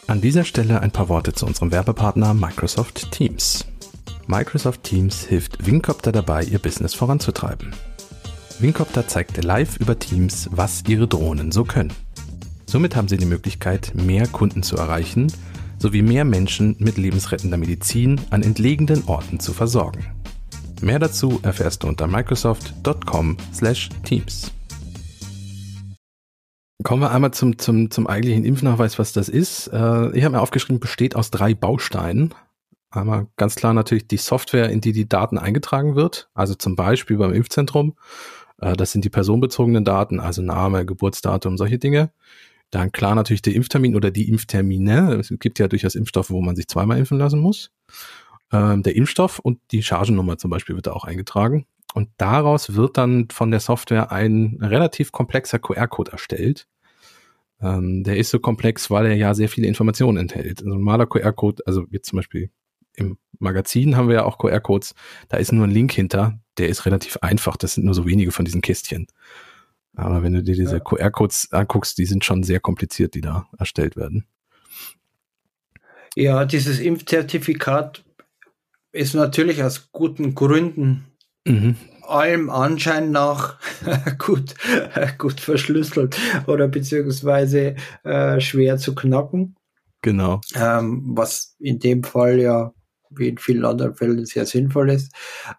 An 0.07 0.21
dieser 0.21 0.43
Stelle 0.43 0.81
ein 0.81 0.91
paar 0.91 1.07
Worte 1.07 1.33
zu 1.33 1.45
unserem 1.45 1.71
Werbepartner 1.71 2.33
Microsoft 2.33 3.11
Teams. 3.11 3.65
Microsoft 4.27 4.83
Teams 4.83 5.25
hilft 5.25 5.65
Wingcopter 5.65 6.11
dabei, 6.11 6.43
ihr 6.43 6.59
Business 6.59 6.93
voranzutreiben. 6.93 7.73
Wingcopter 8.59 9.07
zeigt 9.07 9.41
live 9.43 9.77
über 9.77 9.97
Teams, 9.97 10.49
was 10.51 10.83
ihre 10.87 11.07
Drohnen 11.07 11.51
so 11.51 11.63
können. 11.63 11.93
Somit 12.65 12.95
haben 12.95 13.07
sie 13.07 13.17
die 13.17 13.25
Möglichkeit, 13.25 13.93
mehr 13.95 14.27
Kunden 14.27 14.63
zu 14.63 14.77
erreichen, 14.77 15.31
sowie 15.77 16.01
mehr 16.01 16.25
Menschen 16.25 16.75
mit 16.77 16.97
lebensrettender 16.97 17.57
Medizin 17.57 18.19
an 18.31 18.43
entlegenen 18.43 19.03
Orten 19.07 19.39
zu 19.39 19.53
versorgen. 19.53 20.05
Mehr 20.81 20.99
dazu 20.99 21.39
erfährst 21.41 21.83
du 21.83 21.87
unter 21.87 22.07
microsoft.com/teams. 22.07 24.51
Kommen 26.81 27.01
wir 27.01 27.11
einmal 27.11 27.31
zum, 27.31 27.57
zum, 27.57 27.91
zum 27.91 28.07
eigentlichen 28.07 28.45
Impfnachweis, 28.45 28.97
was 28.97 29.11
das 29.11 29.27
ist. 29.27 29.67
Äh, 29.67 30.17
ich 30.17 30.23
habe 30.23 30.35
mir 30.35 30.41
aufgeschrieben, 30.41 30.79
besteht 30.79 31.13
aus 31.15 31.29
drei 31.29 31.53
Bausteinen. 31.53 32.33
Einmal 32.89 33.27
ganz 33.35 33.55
klar 33.55 33.73
natürlich 33.73 34.07
die 34.07 34.17
Software, 34.17 34.69
in 34.69 34.79
die 34.79 34.93
die 34.93 35.07
Daten 35.07 35.37
eingetragen 35.37 35.95
wird. 35.95 36.29
Also 36.33 36.55
zum 36.55 36.77
Beispiel 36.77 37.17
beim 37.17 37.33
Impfzentrum. 37.33 37.97
Äh, 38.61 38.77
das 38.77 38.93
sind 38.93 39.03
die 39.03 39.09
personenbezogenen 39.09 39.83
Daten, 39.83 40.21
also 40.21 40.41
Name, 40.41 40.85
Geburtsdatum, 40.85 41.57
solche 41.57 41.79
Dinge. 41.79 42.11
Dann 42.71 42.93
klar 42.93 43.13
natürlich 43.13 43.41
der 43.41 43.55
Impftermin 43.55 43.95
oder 43.95 44.09
die 44.09 44.29
Impftermine. 44.29 45.15
Es 45.15 45.33
gibt 45.37 45.59
ja 45.59 45.67
durchaus 45.67 45.95
Impfstoffe, 45.95 46.29
wo 46.29 46.41
man 46.41 46.55
sich 46.55 46.69
zweimal 46.69 46.97
impfen 46.97 47.17
lassen 47.17 47.39
muss. 47.39 47.71
Ähm, 48.53 48.83
der 48.83 48.95
Impfstoff 48.95 49.39
und 49.39 49.59
die 49.71 49.83
Chargennummer 49.83 50.37
zum 50.37 50.49
Beispiel 50.49 50.75
wird 50.75 50.87
da 50.87 50.93
auch 50.93 51.03
eingetragen. 51.03 51.65
Und 51.93 52.09
daraus 52.17 52.75
wird 52.75 52.97
dann 52.97 53.29
von 53.31 53.51
der 53.51 53.59
Software 53.59 54.11
ein 54.11 54.57
relativ 54.61 55.11
komplexer 55.11 55.59
QR-Code 55.59 56.11
erstellt. 56.11 56.67
Ähm, 57.61 58.03
der 58.03 58.17
ist 58.17 58.29
so 58.29 58.39
komplex, 58.39 58.89
weil 58.89 59.07
er 59.07 59.15
ja 59.15 59.33
sehr 59.33 59.49
viele 59.49 59.67
Informationen 59.67 60.17
enthält. 60.17 60.61
Ein 60.61 60.69
normaler 60.69 61.07
QR-Code, 61.07 61.63
also 61.65 61.85
jetzt 61.89 62.09
zum 62.09 62.17
Beispiel 62.17 62.51
im 62.95 63.17
Magazin 63.39 63.95
haben 63.95 64.07
wir 64.07 64.15
ja 64.15 64.25
auch 64.25 64.37
QR-Codes. 64.37 64.93
Da 65.29 65.37
ist 65.37 65.51
nur 65.51 65.65
ein 65.65 65.71
Link 65.71 65.91
hinter. 65.91 66.39
Der 66.57 66.69
ist 66.69 66.85
relativ 66.85 67.17
einfach. 67.17 67.57
Das 67.57 67.73
sind 67.73 67.85
nur 67.85 67.93
so 67.93 68.05
wenige 68.05 68.31
von 68.31 68.45
diesen 68.45 68.61
Kästchen. 68.61 69.07
Aber 69.95 70.21
wenn 70.23 70.33
du 70.33 70.43
dir 70.43 70.55
diese 70.55 70.77
ja. 70.77 70.79
QR-Codes 70.79 71.51
anguckst, 71.51 71.97
die 71.97 72.05
sind 72.05 72.23
schon 72.23 72.43
sehr 72.43 72.59
kompliziert, 72.59 73.15
die 73.15 73.21
da 73.21 73.47
erstellt 73.57 73.95
werden. 73.95 74.25
Ja, 76.15 76.45
dieses 76.45 76.79
Impfzertifikat 76.79 78.03
ist 78.91 79.13
natürlich 79.13 79.63
aus 79.63 79.91
guten 79.91 80.35
Gründen 80.35 81.05
mhm. 81.49 81.75
allem 82.07 82.49
Anschein 82.49 83.11
nach 83.11 83.57
gut, 84.17 84.55
gut 85.17 85.39
verschlüsselt 85.39 86.17
oder 86.47 86.67
beziehungsweise 86.67 87.75
äh, 88.03 88.39
schwer 88.39 88.77
zu 88.77 88.95
knacken. 88.95 89.55
Genau. 90.01 90.39
Ähm, 90.55 91.03
was 91.15 91.55
in 91.59 91.79
dem 91.79 92.03
Fall 92.03 92.39
ja 92.39 92.73
wie 93.09 93.29
in 93.29 93.37
vielen 93.37 93.65
anderen 93.65 93.95
Fällen 93.95 94.25
sehr 94.25 94.45
sinnvoll 94.45 94.91
ist. 94.91 95.11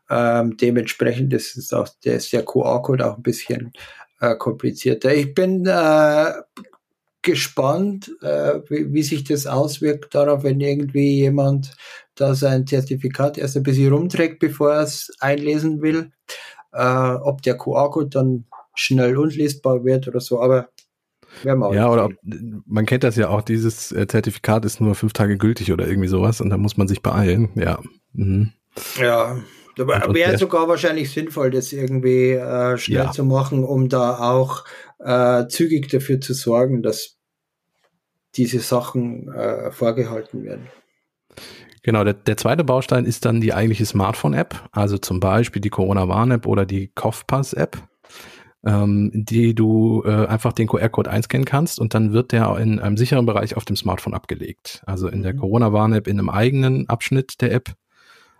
Ähm, 0.08 0.56
dementsprechend 0.56 1.32
ist 1.32 1.56
es 1.56 1.72
auch 1.72 1.88
der, 2.04 2.16
ist 2.16 2.32
der 2.32 2.44
QR-Code 2.44 3.06
auch 3.06 3.16
ein 3.16 3.22
bisschen 3.22 3.72
äh, 4.20 4.36
komplizierter. 4.36 5.14
Ich 5.14 5.34
bin 5.34 5.66
äh, 5.66 6.32
gespannt, 7.22 8.10
äh, 8.22 8.60
wie, 8.68 8.92
wie, 8.92 9.02
sich 9.02 9.24
das 9.24 9.46
auswirkt 9.46 10.14
darauf, 10.14 10.44
wenn 10.44 10.60
irgendwie 10.60 11.16
jemand 11.16 11.74
da 12.20 12.34
sein 12.34 12.66
Zertifikat 12.66 13.38
erst 13.38 13.56
ein 13.56 13.62
bisschen 13.62 13.92
rumträgt, 13.92 14.38
bevor 14.38 14.72
er 14.72 14.82
es 14.82 15.10
einlesen 15.20 15.82
will, 15.82 16.12
äh, 16.72 17.14
ob 17.14 17.42
der 17.42 17.56
QR-Code 17.56 18.10
dann 18.10 18.44
schnell 18.74 19.16
unlesbar 19.16 19.84
wird 19.84 20.08
oder 20.08 20.20
so. 20.20 20.40
Aber 20.40 20.68
ja, 21.44 21.88
oder 21.88 22.06
ob, 22.06 22.12
man 22.66 22.86
kennt 22.86 23.04
das 23.04 23.16
ja 23.16 23.28
auch, 23.28 23.42
dieses 23.42 23.92
äh, 23.92 24.06
Zertifikat 24.06 24.64
ist 24.64 24.80
nur 24.80 24.94
fünf 24.94 25.12
Tage 25.12 25.38
gültig 25.38 25.72
oder 25.72 25.86
irgendwie 25.86 26.08
sowas 26.08 26.40
und 26.40 26.50
da 26.50 26.56
muss 26.56 26.76
man 26.76 26.88
sich 26.88 27.02
beeilen. 27.02 27.50
Ja. 27.54 27.80
Mhm. 28.12 28.52
Ja, 28.96 29.38
wäre 29.76 30.38
sogar 30.38 30.68
wahrscheinlich 30.68 31.10
sinnvoll, 31.12 31.50
das 31.50 31.72
irgendwie 31.72 32.32
äh, 32.32 32.76
schnell 32.78 33.04
ja. 33.04 33.12
zu 33.12 33.24
machen, 33.24 33.64
um 33.64 33.88
da 33.88 34.18
auch 34.18 34.64
äh, 34.98 35.46
zügig 35.48 35.88
dafür 35.88 36.20
zu 36.20 36.34
sorgen, 36.34 36.82
dass 36.82 37.16
diese 38.36 38.60
Sachen 38.60 39.32
äh, 39.32 39.70
vorgehalten 39.70 40.44
werden. 40.44 40.68
Genau, 41.82 42.04
der, 42.04 42.14
der 42.14 42.36
zweite 42.36 42.64
Baustein 42.64 43.04
ist 43.04 43.24
dann 43.24 43.40
die 43.40 43.54
eigentliche 43.54 43.86
Smartphone-App, 43.86 44.68
also 44.72 44.98
zum 44.98 45.18
Beispiel 45.20 45.62
die 45.62 45.70
Corona-Warn-App 45.70 46.46
oder 46.46 46.66
die 46.66 46.88
Kopfpass-App 46.88 47.78
ähm, 48.64 49.10
die 49.14 49.54
du 49.54 50.02
äh, 50.04 50.26
einfach 50.26 50.52
den 50.52 50.66
QR-Code 50.66 51.10
einscannen 51.10 51.44
kannst 51.44 51.80
und 51.80 51.94
dann 51.94 52.12
wird 52.12 52.32
der 52.32 52.56
in 52.58 52.78
einem 52.78 52.96
sicheren 52.96 53.26
Bereich 53.26 53.56
auf 53.56 53.64
dem 53.64 53.76
Smartphone 53.76 54.14
abgelegt. 54.14 54.82
Also 54.86 55.08
in 55.08 55.22
der 55.22 55.34
mhm. 55.34 55.38
Corona-Warn-App 55.38 56.06
in 56.06 56.18
einem 56.18 56.28
eigenen 56.28 56.88
Abschnitt 56.88 57.40
der 57.40 57.52
App, 57.52 57.72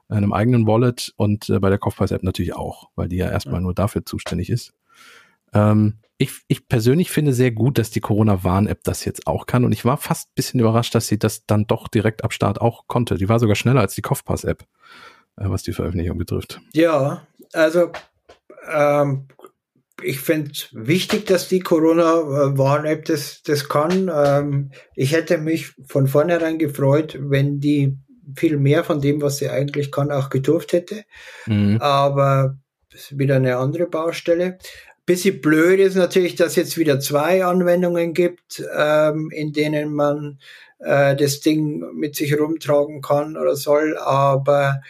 einem 0.08 0.32
eigenen 0.32 0.66
Wallet 0.66 1.12
und 1.16 1.48
äh, 1.48 1.58
bei 1.58 1.70
der 1.70 1.78
Kopfpreis-App 1.78 2.22
natürlich 2.22 2.54
auch, 2.54 2.90
weil 2.96 3.08
die 3.08 3.16
ja 3.16 3.30
erstmal 3.30 3.60
nur 3.60 3.74
dafür 3.74 4.04
zuständig 4.04 4.50
ist. 4.50 4.74
Ähm, 5.54 5.99
ich, 6.20 6.32
ich 6.48 6.68
persönlich 6.68 7.10
finde 7.10 7.32
sehr 7.32 7.50
gut, 7.50 7.78
dass 7.78 7.90
die 7.90 8.00
Corona-Warn-App 8.00 8.84
das 8.84 9.06
jetzt 9.06 9.26
auch 9.26 9.46
kann 9.46 9.64
und 9.64 9.72
ich 9.72 9.86
war 9.86 9.96
fast 9.96 10.34
bisschen 10.34 10.60
überrascht, 10.60 10.94
dass 10.94 11.06
sie 11.06 11.18
das 11.18 11.46
dann 11.46 11.66
doch 11.66 11.88
direkt 11.88 12.24
ab 12.24 12.34
Start 12.34 12.60
auch 12.60 12.86
konnte. 12.88 13.14
Die 13.14 13.30
war 13.30 13.38
sogar 13.38 13.56
schneller 13.56 13.80
als 13.80 13.94
die 13.94 14.02
Kopfpass-App, 14.02 14.62
äh, 15.38 15.44
was 15.48 15.62
die 15.62 15.72
Veröffentlichung 15.72 16.18
betrifft. 16.18 16.60
Ja, 16.74 17.26
also 17.54 17.90
ähm, 18.70 19.28
ich 20.02 20.20
finde 20.20 20.52
wichtig, 20.72 21.24
dass 21.24 21.48
die 21.48 21.60
Corona-Warn-App 21.60 23.06
das, 23.06 23.42
das 23.42 23.70
kann. 23.70 24.10
Ähm, 24.14 24.72
ich 24.94 25.12
hätte 25.12 25.38
mich 25.38 25.72
von 25.86 26.06
vornherein 26.06 26.58
gefreut, 26.58 27.16
wenn 27.18 27.60
die 27.60 27.96
viel 28.36 28.58
mehr 28.58 28.84
von 28.84 29.00
dem, 29.00 29.22
was 29.22 29.38
sie 29.38 29.48
eigentlich 29.48 29.90
kann, 29.90 30.12
auch 30.12 30.28
gedurft 30.28 30.74
hätte. 30.74 31.02
Mhm. 31.46 31.78
Aber 31.80 32.58
das 32.92 33.12
ist 33.12 33.18
wieder 33.18 33.36
eine 33.36 33.56
andere 33.56 33.86
Baustelle. 33.86 34.58
Bisschen 35.10 35.40
blöd 35.40 35.80
ist 35.80 35.96
natürlich, 35.96 36.36
dass 36.36 36.54
jetzt 36.54 36.78
wieder 36.78 37.00
zwei 37.00 37.44
Anwendungen 37.44 38.14
gibt, 38.14 38.62
ähm, 38.78 39.28
in 39.32 39.52
denen 39.52 39.92
man 39.92 40.38
äh, 40.78 41.16
das 41.16 41.40
Ding 41.40 41.84
mit 41.96 42.14
sich 42.14 42.38
rumtragen 42.38 43.00
kann 43.00 43.36
oder 43.36 43.56
soll. 43.56 43.98
Aber 43.98 44.80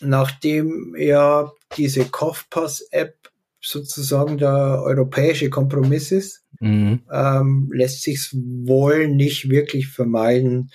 nachdem 0.00 0.94
ja 0.96 1.50
diese 1.76 2.04
Kopfpass-App 2.04 3.16
sozusagen 3.60 4.38
der 4.38 4.80
europäische 4.84 5.50
Kompromiss 5.50 6.12
ist, 6.12 6.44
mhm. 6.60 7.02
ähm, 7.10 7.68
lässt 7.74 8.02
sich 8.02 8.30
wohl 8.32 9.08
nicht 9.08 9.50
wirklich 9.50 9.88
vermeiden, 9.88 10.70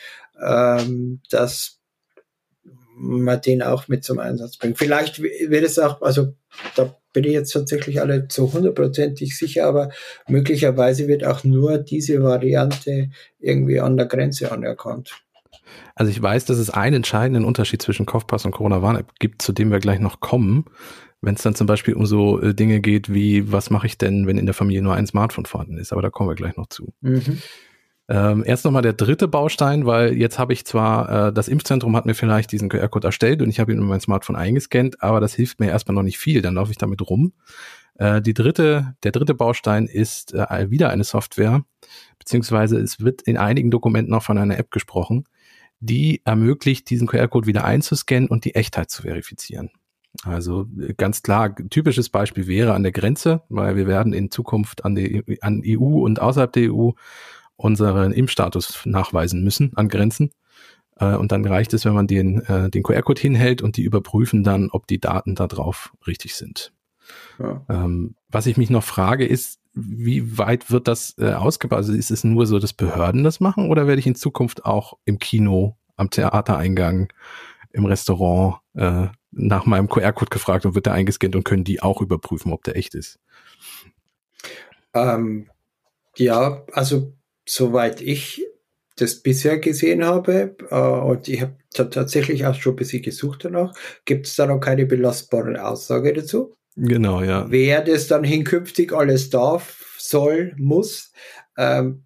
ähm, 0.46 1.22
dass 1.30 1.80
man 2.96 3.40
den 3.40 3.62
auch 3.64 3.88
mit 3.88 4.04
zum 4.04 4.20
Einsatz 4.20 4.58
bringt. 4.58 4.78
Vielleicht 4.78 5.22
wird 5.22 5.64
es 5.64 5.80
auch, 5.80 6.02
also 6.02 6.34
da 6.76 6.98
bin 7.14 7.24
ich 7.24 7.34
jetzt 7.34 7.52
tatsächlich 7.52 8.02
alle 8.02 8.28
zu 8.28 8.52
hundertprozentig 8.54 9.38
sicher, 9.38 9.66
aber 9.66 9.90
möglicherweise 10.28 11.08
wird 11.08 11.26
auch 11.26 11.44
nur 11.44 11.78
diese 11.78 12.22
Variante 12.24 13.10
irgendwie 13.40 13.80
an 13.80 13.98
der 13.98 14.06
Grenze 14.06 14.52
anerkannt. 14.52 15.22
Also 15.96 16.12
ich 16.12 16.22
weiß, 16.22 16.46
dass 16.46 16.58
es 16.58 16.70
einen 16.70 16.98
entscheidenden 16.98 17.46
Unterschied 17.46 17.82
zwischen 17.82 18.06
Kopfpass 18.06 18.46
und 18.46 18.52
Corona-Warn-App 18.52 19.20
gibt, 19.20 19.42
zu 19.42 19.54
dem 19.54 19.72
wir 19.72 19.80
gleich 19.80 20.00
noch 20.00 20.20
kommen. 20.20 20.66
Wenn 21.22 21.36
es 21.36 21.44
dann 21.44 21.54
zum 21.54 21.68
Beispiel 21.68 21.94
um 21.94 22.06
so 22.06 22.42
äh, 22.42 22.56
Dinge 22.56 22.82
geht 22.82 23.14
wie, 23.14 23.52
was 23.52 23.70
mache 23.70 23.86
ich 23.86 23.98
denn, 23.98 24.26
wenn 24.26 24.38
in 24.38 24.48
der 24.48 24.56
Familie 24.56 24.82
nur 24.82 24.96
ein 24.96 25.06
Smartphone 25.06 25.46
vorhanden 25.46 25.78
ist, 25.78 25.92
aber 25.92 26.02
da 26.02 26.10
kommen 26.10 26.30
wir 26.30 26.36
gleich 26.36 26.58
noch 26.58 26.68
zu. 26.68 26.94
Mhm. 27.02 27.42
Ähm, 28.12 28.44
erst 28.46 28.66
nochmal 28.66 28.82
der 28.82 28.92
dritte 28.92 29.30
Baustein, 29.30 29.86
weil 29.86 30.18
jetzt 30.18 30.38
habe 30.38 30.52
ich 30.52 30.66
zwar, 30.66 31.30
äh, 31.30 31.34
das 31.34 31.48
Impfzentrum 31.48 31.96
hat 31.96 32.06
mir 32.06 32.14
vielleicht 32.14 32.52
diesen 32.52 32.68
QR-Code 32.68 33.08
erstellt 33.08 33.42
und 33.42 33.48
ich 33.48 33.62
habe 33.62 33.72
ihn 33.72 33.78
in 33.78 33.88
mein 33.88 34.02
Smartphone 34.02 34.36
eingescannt, 34.36 35.02
aber 35.02 35.22
das 35.22 35.34
hilft 35.34 35.62
mir 35.62 35.70
erstmal 35.70 35.96
noch 35.96 36.04
nicht 36.04 36.18
viel, 36.18 36.42
dann 36.42 36.56
laufe 36.56 36.72
ich 36.72 36.78
damit 36.78 37.02
rum. 37.10 37.32
Äh, 37.96 38.22
die 38.22 38.34
dritte, 38.34 38.96
der 39.04 39.14
dritte 39.14 39.34
Baustein 39.34 39.88
ist 39.88 40.34
äh, 40.34 40.70
wieder 40.70 40.90
eine 40.90 41.06
Software, 41.06 41.64
beziehungsweise 42.20 42.80
es 42.80 43.00
wird 43.00 43.22
in 43.22 43.38
einigen 43.38 43.72
Dokumenten 43.72 44.14
auch 44.14 44.24
von 44.24 44.38
einer 44.38 44.60
App 44.60 44.72
gesprochen, 44.72 45.24
die 45.80 46.22
ermöglicht, 46.26 46.90
diesen 46.90 47.08
QR-Code 47.08 47.48
wieder 47.48 47.64
einzuscannen 47.64 48.28
und 48.28 48.44
die 48.44 48.56
Echtheit 48.56 48.90
zu 48.90 49.04
verifizieren. 49.04 49.70
Also 50.26 50.68
äh, 50.82 50.94
ganz 50.96 51.24
klar, 51.24 51.56
typisches 51.70 52.10
Beispiel 52.10 52.46
wäre 52.46 52.74
an 52.74 52.84
der 52.84 52.92
Grenze, 52.92 53.44
weil 53.48 53.78
wir 53.78 53.88
werden 53.88 54.12
in 54.12 54.32
Zukunft 54.32 54.84
an 54.84 54.96
die 54.96 55.24
an 55.40 55.64
EU 55.66 56.04
und 56.04 56.22
außerhalb 56.22 56.52
der 56.52 56.74
EU 56.74 56.90
unseren 57.62 58.12
Impfstatus 58.12 58.82
nachweisen 58.86 59.44
müssen 59.44 59.72
an 59.76 59.88
Grenzen. 59.88 60.32
Äh, 60.98 61.16
und 61.16 61.32
dann 61.32 61.46
reicht 61.46 61.74
es, 61.74 61.86
wenn 61.86 61.94
man 61.94 62.08
den, 62.08 62.42
äh, 62.46 62.70
den 62.70 62.84
QR-Code 62.84 63.22
hinhält 63.22 63.62
und 63.62 63.78
die 63.78 63.84
überprüfen 63.84 64.44
dann, 64.44 64.70
ob 64.72 64.88
die 64.88 65.00
Daten 65.00 65.36
da 65.36 65.48
drauf 65.48 65.94
richtig 66.08 66.36
sind. 66.36 66.74
Ja. 67.40 67.66
Ähm, 67.70 68.16
was 68.30 68.46
ich 68.46 68.58
mich 68.58 68.70
noch 68.70 68.84
frage, 68.84 69.26
ist, 69.26 69.60
wie 69.74 70.38
weit 70.38 70.72
wird 70.72 70.88
das 70.88 71.16
äh, 71.18 71.34
ausgebaut? 71.34 71.78
Also 71.78 71.94
ist 71.94 72.12
es 72.12 72.24
nur 72.24 72.46
so, 72.46 72.60
dass 72.60 72.74
Behörden 72.74 73.24
das 73.24 73.40
machen 73.40 73.70
oder 73.70 73.88
werde 73.88 74.00
ich 74.00 74.08
in 74.08 74.16
Zukunft 74.16 74.66
auch 74.66 74.98
im 75.06 75.18
Kino, 75.20 75.78
am 75.96 76.10
Theatereingang, 76.10 77.12
im 77.72 77.86
Restaurant 77.86 78.58
äh, 78.74 79.08
nach 79.32 79.66
meinem 79.66 79.88
QR-Code 79.88 80.30
gefragt 80.30 80.66
und 80.66 80.76
wird 80.76 80.88
da 80.88 80.92
eingescannt 80.92 81.36
und 81.36 81.46
können 81.46 81.64
die 81.64 81.82
auch 81.82 82.02
überprüfen, 82.02 82.52
ob 82.52 82.64
der 82.64 82.76
echt 82.76 82.96
ist? 82.96 83.18
Ähm, 84.94 85.50
ja, 86.18 86.64
also 86.74 87.14
soweit 87.52 88.02
ich 88.02 88.46
das 88.96 89.22
bisher 89.22 89.60
gesehen 89.60 90.06
habe, 90.06 90.56
äh, 90.70 90.76
und 90.76 91.28
ich 91.28 91.42
habe 91.42 91.56
tatsächlich 91.72 92.46
auch 92.46 92.56
schon 92.56 92.74
ein 92.74 92.78
bisschen 92.78 93.02
gesucht 93.02 93.44
danach, 93.44 93.74
gibt 94.06 94.28
es 94.28 94.36
da 94.36 94.46
noch 94.46 94.60
keine 94.60 94.86
belastbare 94.86 95.62
Aussage 95.64 96.14
dazu. 96.14 96.56
Genau, 96.76 97.22
ja. 97.22 97.50
Wer 97.50 97.82
das 97.84 98.08
dann 98.08 98.24
hinkünftig 98.24 98.94
alles 98.94 99.30
darf, 99.30 99.98
soll, 99.98 100.54
muss. 100.58 101.12
Ähm, 101.58 102.06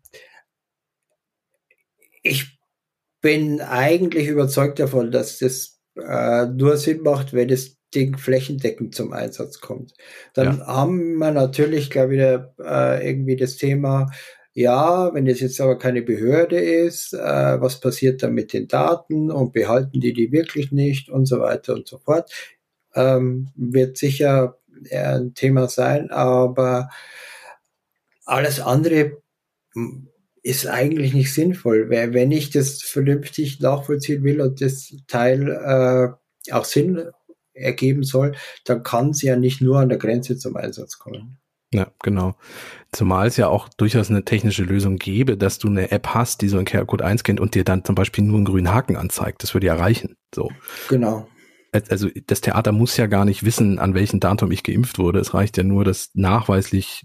ich 2.24 2.60
bin 3.22 3.62
eigentlich 3.62 4.28
überzeugt 4.28 4.80
davon, 4.80 5.12
dass 5.12 5.38
das 5.38 5.80
äh, 5.96 6.48
nur 6.48 6.78
Sinn 6.78 7.02
macht, 7.02 7.34
wenn 7.34 7.50
das 7.50 7.78
Ding 7.94 8.18
flächendeckend 8.18 8.96
zum 8.96 9.14
Einsatz 9.14 9.60
kommt. 9.60 9.94
Dann 10.34 10.58
ja. 10.58 10.66
haben 10.66 11.18
wir 11.18 11.32
natürlich 11.32 11.92
gleich 11.92 12.10
wieder 12.10 12.56
äh, 12.60 13.08
irgendwie 13.08 13.36
das 13.36 13.58
Thema, 13.58 14.10
ja, 14.56 15.14
wenn 15.14 15.28
es 15.28 15.42
jetzt 15.42 15.60
aber 15.60 15.78
keine 15.78 16.02
Behörde 16.02 16.58
ist, 16.58 17.14
äh, 17.14 17.18
was 17.62 17.82
passiert 17.82 18.24
dann 18.24 18.34
mit 18.34 18.54
den 18.54 18.70
Daten 18.70 19.30
und 19.30 19.52
behalten 19.52 20.00
die 20.00 20.14
die 20.14 20.32
wirklich 20.32 20.72
nicht 20.72 21.10
und 21.10 21.26
so 21.26 21.42
weiter 21.42 21.74
und 21.74 21.88
so 21.88 21.98
fort. 21.98 22.32
Ähm, 22.96 23.50
wird 23.56 23.98
sicher 23.98 24.58
ein 24.92 25.34
Thema 25.34 25.68
sein, 25.68 26.10
aber 26.10 26.90
alles 28.24 28.62
andere 28.62 29.22
ist 30.42 30.68
eigentlich 30.68 31.14
nicht 31.14 31.34
sinnvoll. 31.34 31.90
Wenn 31.90 32.32
ich 32.32 32.50
das 32.50 32.82
vernünftig 32.82 33.60
nachvollziehen 33.60 34.24
will 34.24 34.40
und 34.40 34.62
das 34.62 34.96
Teil 35.08 35.50
äh, 35.50 36.54
auch 36.54 36.66
Sinn 36.66 37.10
ergeben 37.54 38.04
soll, 38.04 38.36
dann 38.64 38.84
kann 38.84 39.10
es 39.10 39.22
ja 39.22 39.36
nicht 39.36 39.60
nur 39.60 39.80
an 39.80 39.90
der 39.90 39.98
Grenze 39.98 40.38
zum 40.38 40.56
Einsatz 40.56 40.98
kommen. 40.98 41.40
Ja, 41.76 41.88
genau. 42.02 42.36
Zumal 42.92 43.28
es 43.28 43.38
ja 43.38 43.48
auch 43.48 43.68
durchaus 43.70 44.10
eine 44.10 44.24
technische 44.24 44.64
Lösung 44.64 44.98
gäbe, 44.98 45.36
dass 45.36 45.60
du 45.60 45.68
eine 45.68 45.92
App 45.92 46.08
hast, 46.08 46.42
die 46.42 46.48
so 46.48 46.58
einen 46.58 46.66
QR-Code 46.66 47.04
einscannt 47.04 47.40
und 47.40 47.56
dir 47.56 47.64
dann 47.64 47.84
zum 47.84 47.96
Beispiel 47.96 48.24
nur 48.24 48.38
einen 48.38 48.46
grünen 48.46 48.74
Haken 48.74 48.96
anzeigt. 48.96 49.44
Das 49.44 49.54
würde 49.54 49.68
ja 49.68 49.76
reichen. 49.76 50.16
So. 50.34 50.50
Genau. 50.88 51.28
Also 51.90 52.08
das 52.28 52.40
Theater 52.40 52.72
muss 52.72 52.96
ja 52.96 53.08
gar 53.08 53.26
nicht 53.26 53.44
wissen, 53.44 53.80
an 53.80 53.94
welchem 53.94 54.22
Datum 54.22 54.52
ich 54.52 54.64
geimpft 54.64 54.98
wurde. 54.98 55.20
Es 55.20 55.34
reicht 55.34 55.58
ja 55.58 55.64
nur, 55.64 55.84
dass 55.84 56.12
nachweislich 56.14 57.04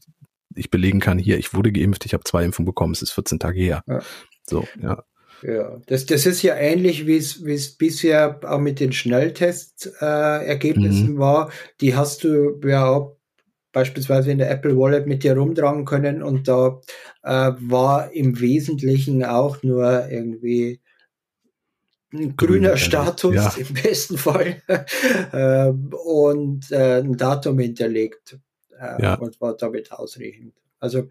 ich 0.55 0.71
belegen 0.71 1.00
kann, 1.00 1.19
hier, 1.19 1.39
ich 1.39 1.55
wurde 1.55 1.73
geimpft, 1.73 2.07
ich 2.07 2.15
habe 2.15 2.23
zwei 2.25 2.45
Impfungen 2.45 2.67
bekommen, 2.67 2.93
es 2.93 3.03
ist 3.03 3.12
14 3.12 3.39
Tage 3.39 3.61
her. 3.61 3.83
Ja. 3.87 4.00
So, 4.49 4.67
ja. 4.81 5.05
Ja, 5.43 5.79
das, 5.87 6.07
das 6.07 6.27
ist 6.27 6.43
ja 6.43 6.55
ähnlich, 6.55 7.07
wie 7.07 7.17
es 7.17 7.77
bisher 7.77 8.39
auch 8.45 8.61
mit 8.61 8.79
den 8.79 8.93
Schnelltest-Ergebnissen 8.93 11.07
äh, 11.07 11.12
mhm. 11.12 11.19
war. 11.19 11.50
Die 11.81 11.97
hast 11.97 12.23
du 12.25 12.61
auch 12.75 13.17
beispielsweise 13.73 14.33
in 14.33 14.39
der 14.39 14.50
Apple 14.50 14.77
Wallet 14.77 15.07
mit 15.07 15.23
dir 15.23 15.37
rumtragen 15.37 15.85
können 15.85 16.23
und 16.23 16.49
da 16.49 16.81
äh, 17.23 17.53
war 17.59 18.12
im 18.12 18.41
Wesentlichen 18.41 19.25
auch 19.25 19.62
nur 19.62 20.09
irgendwie 20.09 20.81
ein 22.12 22.37
grüner 22.37 22.77
Status 22.77 23.35
ja. 23.35 23.55
im 23.57 23.75
besten 23.75 24.19
Fall 24.19 24.62
äh, 25.33 25.69
und 25.69 26.71
äh, 26.73 26.99
ein 26.99 27.17
Datum 27.17 27.59
hinterlegt 27.59 28.39
äh, 28.79 29.03
ja. 29.03 29.15
und 29.15 29.41
war 29.41 29.57
damit 29.57 29.93
ausreichend. 29.93 30.55
Also 30.81 31.09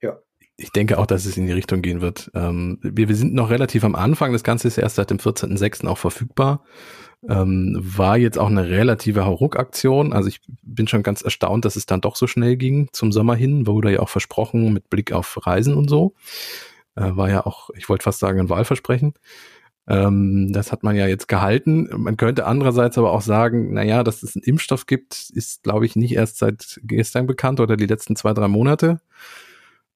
ja. 0.00 0.18
Ich 0.56 0.72
denke 0.72 0.98
auch, 0.98 1.06
dass 1.06 1.26
es 1.26 1.36
in 1.36 1.46
die 1.46 1.52
Richtung 1.52 1.82
gehen 1.82 2.00
wird. 2.00 2.30
Ähm, 2.34 2.78
wir, 2.82 3.08
wir 3.08 3.16
sind 3.16 3.34
noch 3.34 3.50
relativ 3.50 3.84
am 3.84 3.94
Anfang. 3.94 4.32
Das 4.32 4.44
Ganze 4.44 4.68
ist 4.68 4.78
erst 4.78 4.96
seit 4.96 5.10
dem 5.10 5.18
14.06. 5.18 5.86
auch 5.86 5.98
verfügbar. 5.98 6.64
Ähm, 7.28 7.76
war 7.78 8.16
jetzt 8.16 8.38
auch 8.38 8.48
eine 8.48 8.68
relative 8.68 9.26
Hauruck-Aktion. 9.26 10.12
Also 10.12 10.28
ich 10.28 10.40
bin 10.62 10.88
schon 10.88 11.02
ganz 11.02 11.20
erstaunt, 11.20 11.64
dass 11.64 11.76
es 11.76 11.86
dann 11.86 12.00
doch 12.00 12.16
so 12.16 12.26
schnell 12.26 12.56
ging 12.56 12.88
zum 12.92 13.12
Sommer 13.12 13.34
hin. 13.34 13.66
Wurde 13.66 13.92
ja 13.92 14.00
auch 14.00 14.08
versprochen 14.08 14.72
mit 14.72 14.88
Blick 14.88 15.12
auf 15.12 15.46
Reisen 15.46 15.74
und 15.74 15.90
so. 15.90 16.14
Äh, 16.96 17.16
war 17.16 17.28
ja 17.28 17.44
auch, 17.44 17.70
ich 17.76 17.88
wollte 17.88 18.04
fast 18.04 18.20
sagen, 18.20 18.40
ein 18.40 18.48
Wahlversprechen. 18.48 19.14
Ähm, 19.86 20.52
das 20.52 20.72
hat 20.72 20.82
man 20.82 20.96
ja 20.96 21.06
jetzt 21.06 21.28
gehalten. 21.28 21.88
Man 21.96 22.16
könnte 22.16 22.46
andererseits 22.46 22.96
aber 22.96 23.12
auch 23.12 23.22
sagen, 23.22 23.74
na 23.74 23.82
ja, 23.82 24.04
dass 24.04 24.22
es 24.22 24.36
einen 24.36 24.44
Impfstoff 24.44 24.86
gibt, 24.86 25.30
ist, 25.30 25.62
glaube 25.62 25.84
ich, 25.84 25.96
nicht 25.96 26.14
erst 26.14 26.38
seit 26.38 26.80
gestern 26.84 27.26
bekannt 27.26 27.60
oder 27.60 27.76
die 27.76 27.86
letzten 27.86 28.16
zwei, 28.16 28.32
drei 28.32 28.48
Monate. 28.48 29.00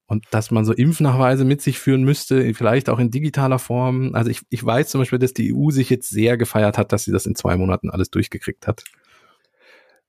Und 0.06 0.26
dass 0.30 0.50
man 0.50 0.64
so 0.64 0.73
Impfnachweise 0.73 1.44
mit 1.44 1.62
sich 1.62 1.78
führen 1.78 2.02
müsste, 2.02 2.52
vielleicht 2.52 2.90
auch 2.90 2.99
in 2.99 3.11
digitaler 3.11 3.58
Form. 3.58 4.14
Also 4.14 4.30
ich, 4.30 4.42
ich 4.50 4.64
weiß 4.64 4.88
zum 4.88 5.00
Beispiel, 5.00 5.18
dass 5.18 5.32
die 5.32 5.54
EU 5.54 5.70
sich 5.70 5.88
jetzt 5.88 6.11
sehr 6.11 6.37
gefeiert 6.37 6.76
hat, 6.76 6.92
dass 6.92 7.04
sie 7.04 7.12
das 7.12 7.25
in 7.25 7.34
zwei 7.34 7.56
Monaten 7.56 7.90
alles 7.90 8.11
durchgekriegt 8.11 8.66
hat. 8.66 8.84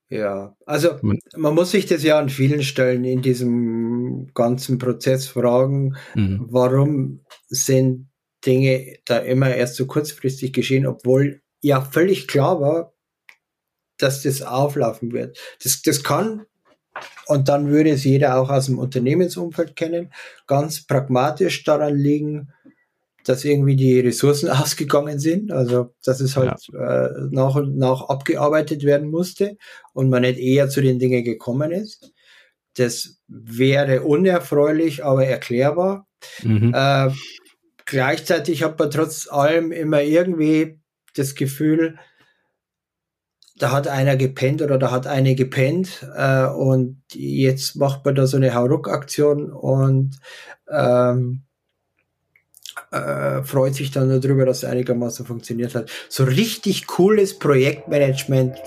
Ja, 0.09 0.55
also 0.65 0.99
man 1.01 1.55
muss 1.55 1.71
sich 1.71 1.87
das 1.87 2.03
ja 2.03 2.19
an 2.19 2.29
vielen 2.29 2.61
Stellen 2.61 3.03
in 3.05 3.21
diesem 3.21 4.27
ganzen 4.33 4.77
Prozess 4.77 5.27
fragen, 5.27 5.95
mhm. 6.13 6.45
warum 6.49 7.25
sind 7.47 8.09
Dinge 8.45 8.97
da 9.05 9.17
immer 9.17 9.55
erst 9.55 9.75
so 9.75 9.87
kurzfristig 9.87 10.53
geschehen, 10.53 10.85
obwohl 10.85 11.41
ja 11.61 11.81
völlig 11.81 12.27
klar 12.27 12.61
war, 12.61 12.93
dass 13.97 14.21
das 14.21 14.41
auflaufen 14.41 15.11
wird. 15.11 15.39
Das, 15.63 15.81
das 15.81 16.03
kann, 16.03 16.45
und 17.27 17.49
dann 17.49 17.69
würde 17.69 17.91
es 17.91 18.03
jeder 18.03 18.39
auch 18.39 18.49
aus 18.49 18.67
dem 18.67 18.79
Unternehmensumfeld 18.79 19.75
kennen, 19.75 20.11
ganz 20.47 20.85
pragmatisch 20.85 21.63
daran 21.63 21.95
liegen, 21.95 22.53
dass 23.25 23.43
irgendwie 23.43 23.75
die 23.75 23.99
Ressourcen 23.99 24.49
ausgegangen 24.49 25.19
sind, 25.19 25.51
also 25.51 25.93
dass 26.03 26.21
es 26.21 26.37
halt 26.37 26.55
ja. 26.71 27.05
äh, 27.05 27.27
nach 27.31 27.55
und 27.55 27.77
nach 27.77 28.07
abgearbeitet 28.07 28.83
werden 28.83 29.09
musste 29.09 29.57
und 29.93 30.09
man 30.09 30.21
nicht 30.21 30.39
eher 30.39 30.69
zu 30.69 30.81
den 30.81 30.99
Dingen 30.99 31.23
gekommen 31.23 31.71
ist. 31.71 32.11
Das 32.77 33.17
wäre 33.27 34.01
unerfreulich, 34.03 35.03
aber 35.03 35.25
erklärbar. 35.25 36.07
Mhm. 36.43 36.73
Äh, 36.73 37.09
gleichzeitig 37.85 38.63
hat 38.63 38.77
man 38.77 38.91
trotz 38.91 39.27
allem 39.29 39.71
immer 39.71 40.01
irgendwie 40.01 40.79
das 41.15 41.35
Gefühl, 41.35 41.97
da 43.57 43.71
hat 43.71 43.87
einer 43.87 44.17
gepennt 44.17 44.61
oder 44.61 44.77
da 44.77 44.91
hat 44.91 45.07
eine 45.07 45.35
gepennt 45.35 46.05
äh, 46.15 46.45
und 46.45 47.01
jetzt 47.13 47.75
macht 47.77 48.03
man 48.03 48.15
da 48.15 48.27
so 48.27 48.37
eine 48.37 48.53
Hauruck-Aktion 48.53 49.51
und 49.51 50.19
ähm, 50.69 51.43
äh, 52.91 53.43
freut 53.43 53.75
sich 53.75 53.91
dann 53.91 54.21
darüber, 54.21 54.45
dass 54.45 54.57
es 54.57 54.65
einigermaßen 54.65 55.25
funktioniert 55.25 55.73
hat. 55.73 55.89
So 56.09 56.25
richtig 56.25 56.87
cooles 56.87 57.39
Projektmanagement 57.39 58.57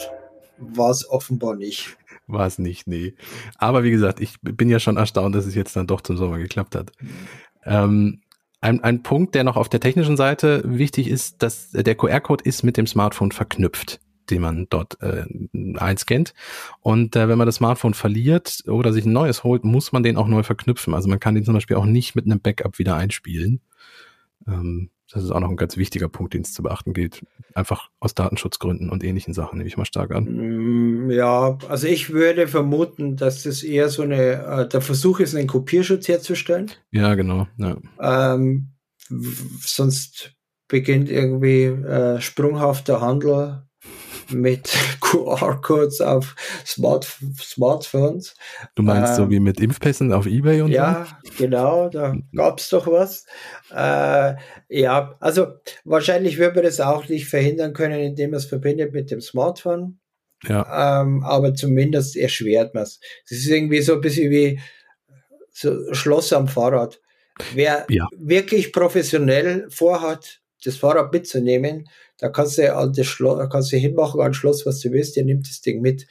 war 0.58 0.90
es 0.90 1.08
offenbar 1.08 1.54
nicht. 1.54 1.96
War 2.26 2.46
es 2.46 2.58
nicht, 2.58 2.86
nee. 2.86 3.14
Aber 3.56 3.84
wie 3.84 3.90
gesagt, 3.90 4.20
ich 4.20 4.36
bin 4.40 4.68
ja 4.68 4.80
schon 4.80 4.96
erstaunt, 4.96 5.34
dass 5.34 5.46
es 5.46 5.54
jetzt 5.54 5.76
dann 5.76 5.86
doch 5.86 6.00
zum 6.00 6.16
Sommer 6.16 6.38
geklappt 6.38 6.74
hat. 6.74 6.92
Ähm, 7.64 8.20
ein, 8.60 8.82
ein 8.82 9.02
Punkt, 9.02 9.34
der 9.34 9.44
noch 9.44 9.56
auf 9.56 9.68
der 9.68 9.80
technischen 9.80 10.16
Seite 10.16 10.62
wichtig 10.64 11.08
ist, 11.08 11.42
dass 11.42 11.70
der 11.70 11.94
QR-Code 11.94 12.44
ist 12.44 12.64
mit 12.64 12.76
dem 12.76 12.86
Smartphone 12.86 13.32
verknüpft 13.32 14.00
den 14.30 14.42
man 14.42 14.66
dort 14.70 14.98
äh, 15.02 15.24
einscannt. 15.76 16.34
Und 16.80 17.16
äh, 17.16 17.28
wenn 17.28 17.38
man 17.38 17.46
das 17.46 17.56
Smartphone 17.56 17.94
verliert 17.94 18.64
oder 18.66 18.92
sich 18.92 19.04
ein 19.04 19.12
neues 19.12 19.44
holt, 19.44 19.64
muss 19.64 19.92
man 19.92 20.02
den 20.02 20.16
auch 20.16 20.28
neu 20.28 20.42
verknüpfen. 20.42 20.94
Also 20.94 21.08
man 21.08 21.20
kann 21.20 21.34
den 21.34 21.44
zum 21.44 21.54
Beispiel 21.54 21.76
auch 21.76 21.84
nicht 21.84 22.14
mit 22.14 22.26
einem 22.26 22.40
Backup 22.40 22.78
wieder 22.78 22.96
einspielen. 22.96 23.60
Ähm, 24.46 24.90
das 25.10 25.24
ist 25.24 25.30
auch 25.30 25.40
noch 25.40 25.48
ein 25.48 25.56
ganz 25.56 25.78
wichtiger 25.78 26.08
Punkt, 26.08 26.34
den 26.34 26.42
es 26.42 26.52
zu 26.52 26.62
beachten 26.62 26.92
gilt. 26.92 27.24
Einfach 27.54 27.88
aus 27.98 28.14
Datenschutzgründen 28.14 28.90
und 28.90 29.02
ähnlichen 29.02 29.32
Sachen, 29.32 29.56
nehme 29.56 29.68
ich 29.68 29.78
mal 29.78 29.86
stark 29.86 30.14
an. 30.14 31.06
Mm, 31.06 31.10
ja, 31.10 31.56
also 31.68 31.86
ich 31.86 32.10
würde 32.10 32.46
vermuten, 32.46 33.16
dass 33.16 33.42
das 33.42 33.62
eher 33.62 33.88
so 33.88 34.02
eine, 34.02 34.44
äh, 34.44 34.68
der 34.68 34.82
Versuch 34.82 35.20
ist, 35.20 35.34
einen 35.34 35.48
Kopierschutz 35.48 36.08
herzustellen. 36.08 36.70
Ja, 36.90 37.14
genau. 37.14 37.48
Ja. 37.56 37.78
Ähm, 38.00 38.74
sonst 39.60 40.34
beginnt 40.68 41.08
irgendwie 41.08 41.64
äh, 41.64 42.20
sprunghafter 42.20 43.00
Handel 43.00 43.62
mit 44.30 44.70
QR-Codes 45.00 46.00
auf 46.00 46.34
Smart 46.66 47.06
Smartphones. 47.40 48.34
Du 48.74 48.82
meinst 48.82 49.12
ähm, 49.12 49.16
so 49.16 49.30
wie 49.30 49.40
mit 49.40 49.60
Impfpässen 49.60 50.12
auf 50.12 50.26
Ebay 50.26 50.62
und 50.62 50.70
ja, 50.70 51.06
so? 51.06 51.28
Ja, 51.28 51.34
genau, 51.38 51.88
da 51.88 52.16
gab 52.34 52.58
es 52.58 52.68
doch 52.68 52.86
was. 52.86 53.26
Äh, 53.70 54.34
ja, 54.68 55.16
also 55.20 55.48
wahrscheinlich 55.84 56.38
wird 56.38 56.54
man 56.54 56.64
das 56.64 56.80
auch 56.80 57.08
nicht 57.08 57.26
verhindern 57.26 57.72
können, 57.72 58.00
indem 58.00 58.30
man 58.30 58.38
es 58.38 58.46
verbindet 58.46 58.92
mit 58.92 59.10
dem 59.10 59.20
Smartphone. 59.20 59.98
Ja. 60.44 61.00
Ähm, 61.02 61.22
aber 61.24 61.54
zumindest 61.54 62.16
erschwert 62.16 62.74
man 62.74 62.84
es. 62.84 63.00
Es 63.24 63.38
ist 63.38 63.48
irgendwie 63.48 63.80
so 63.80 63.94
ein 63.94 64.00
bisschen 64.00 64.30
wie 64.30 64.60
so 65.50 65.92
Schloss 65.92 66.32
am 66.32 66.46
Fahrrad. 66.46 67.00
Wer 67.54 67.86
ja. 67.88 68.06
wirklich 68.16 68.72
professionell 68.72 69.66
vorhat, 69.70 70.40
das 70.64 70.76
Fahrrad 70.76 71.12
mitzunehmen, 71.12 71.88
da 72.18 72.28
kannst 72.28 72.58
du 72.58 72.74
an 72.74 72.92
das 72.92 73.06
Schloss, 73.06 73.48
kannst 73.50 73.72
du 73.72 73.76
hinmachen 73.76 74.20
an 74.20 74.34
Schloss, 74.34 74.66
was 74.66 74.80
du 74.80 74.90
willst, 74.90 75.16
der 75.16 75.24
nimmt 75.24 75.48
das 75.48 75.60
Ding 75.60 75.80
mit. 75.80 76.06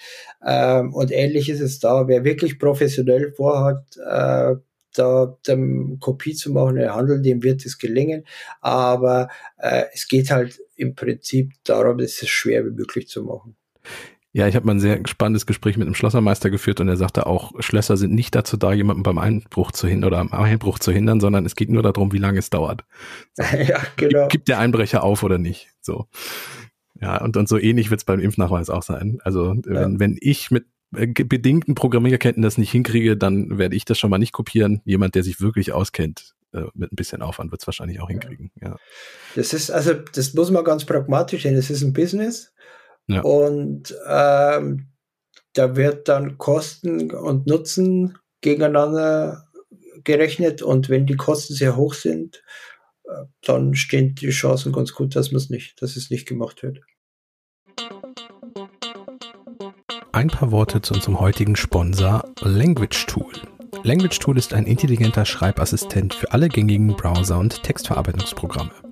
Ähm, 0.45 0.93
und 0.93 1.11
ähnlich 1.11 1.49
ist 1.49 1.59
es 1.59 1.79
da. 1.79 2.07
Wer 2.07 2.23
wirklich 2.23 2.59
professionell 2.59 3.33
vorhat, 3.33 3.83
äh, 3.97 4.55
da 4.93 5.37
dem 5.47 5.99
Kopie 5.99 6.33
zu 6.33 6.51
machen, 6.51 6.75
der 6.75 6.95
Handel, 6.95 7.21
dem 7.21 7.43
wird 7.43 7.65
es 7.65 7.77
gelingen. 7.77 8.25
Aber 8.61 9.29
äh, 9.57 9.83
es 9.93 10.07
geht 10.07 10.31
halt 10.31 10.59
im 10.75 10.95
Prinzip 10.95 11.51
darum, 11.63 11.99
es 11.99 12.25
schwer 12.27 12.65
wie 12.65 12.71
möglich 12.71 13.07
zu 13.07 13.23
machen. 13.23 13.55
Ja, 14.37 14.47
ich 14.47 14.55
habe 14.55 14.67
mal 14.67 14.75
ein 14.75 14.79
sehr 14.79 14.99
spannendes 15.07 15.47
Gespräch 15.47 15.77
mit 15.77 15.87
einem 15.87 15.95
Schlossermeister 15.95 16.51
geführt 16.51 16.79
und 16.79 16.87
er 16.87 16.95
sagte 16.95 17.25
auch, 17.25 17.53
Schlösser 17.57 17.97
sind 17.97 18.13
nicht 18.13 18.35
dazu 18.35 18.55
da, 18.55 18.71
jemanden 18.71 19.01
beim 19.01 19.17
Einbruch 19.17 19.71
zu 19.71 19.87
hindern 19.87 20.09
oder 20.09 20.19
am 20.19 20.31
Einbruch 20.31 20.77
zu 20.77 20.91
hindern, 20.91 21.19
sondern 21.19 21.43
es 21.43 21.55
geht 21.55 21.71
nur 21.71 21.81
darum, 21.81 22.13
wie 22.13 22.19
lange 22.19 22.37
es 22.37 22.51
dauert. 22.51 22.85
So. 23.33 23.43
ja, 23.57 23.81
genau. 23.95 24.27
Gibt 24.27 24.47
der 24.47 24.59
Einbrecher 24.59 25.03
auf 25.03 25.23
oder 25.23 25.39
nicht? 25.39 25.69
So. 25.81 26.05
Ja, 27.01 27.19
und, 27.19 27.35
und 27.35 27.49
so 27.49 27.57
ähnlich 27.57 27.89
wird 27.89 28.01
es 28.01 28.05
beim 28.05 28.19
Impfnachweis 28.19 28.69
auch 28.69 28.83
sein. 28.83 29.17
Also 29.23 29.53
ja. 29.53 29.61
wenn, 29.65 29.99
wenn 29.99 30.17
ich 30.21 30.51
mit 30.51 30.65
äh, 30.95 31.07
bedingten 31.07 31.73
Programmierkenntnissen 31.73 32.43
das 32.43 32.59
nicht 32.59 32.69
hinkriege, 32.71 33.17
dann 33.17 33.57
werde 33.57 33.75
ich 33.75 33.85
das 33.85 33.97
schon 33.97 34.11
mal 34.11 34.19
nicht 34.19 34.33
kopieren. 34.33 34.81
Jemand, 34.85 35.15
der 35.15 35.23
sich 35.23 35.41
wirklich 35.41 35.73
auskennt, 35.73 36.35
äh, 36.53 36.61
mit 36.75 36.91
ein 36.91 36.95
bisschen 36.95 37.23
Aufwand 37.23 37.49
wird 37.49 37.63
es 37.63 37.67
wahrscheinlich 37.67 38.01
auch 38.01 38.09
hinkriegen. 38.09 38.51
Ja. 38.61 38.75
Das 39.35 39.53
ist, 39.53 39.71
also 39.71 39.95
das 39.95 40.35
muss 40.35 40.51
man 40.51 40.63
ganz 40.63 40.85
pragmatisch 40.85 41.41
sehen. 41.41 41.55
Das 41.55 41.71
ist 41.71 41.81
ein 41.81 41.93
Business 41.93 42.53
ja. 43.07 43.21
Und 43.21 43.95
ähm, 44.07 44.89
da 45.53 45.75
wird 45.75 46.07
dann 46.07 46.37
Kosten 46.37 47.11
und 47.11 47.47
Nutzen 47.47 48.17
gegeneinander 48.41 49.47
gerechnet 50.03 50.61
und 50.61 50.89
wenn 50.89 51.05
die 51.05 51.15
Kosten 51.15 51.53
sehr 51.53 51.75
hoch 51.75 51.93
sind, 51.93 52.43
äh, 53.05 53.25
dann 53.41 53.73
stehen 53.75 54.15
die 54.15 54.29
Chancen 54.29 54.71
ganz 54.71 54.93
gut, 54.93 55.15
dass 55.15 55.31
man 55.31 55.37
es 55.37 55.49
nicht, 55.49 55.81
dass 55.81 55.95
es 55.95 56.09
nicht 56.09 56.27
gemacht 56.27 56.63
wird. 56.63 56.81
Ein 60.11 60.27
paar 60.29 60.51
Worte 60.51 60.81
zu 60.81 60.93
unserem 60.93 61.19
heutigen 61.19 61.55
Sponsor 61.55 62.23
Language 62.41 63.05
Tool. 63.05 63.33
Language 63.83 64.19
Tool 64.19 64.37
ist 64.37 64.53
ein 64.53 64.65
intelligenter 64.65 65.25
Schreibassistent 65.25 66.13
für 66.13 66.31
alle 66.31 66.49
gängigen 66.49 66.95
Browser- 66.95 67.39
und 67.39 67.61
Textverarbeitungsprogramme. 67.63 68.86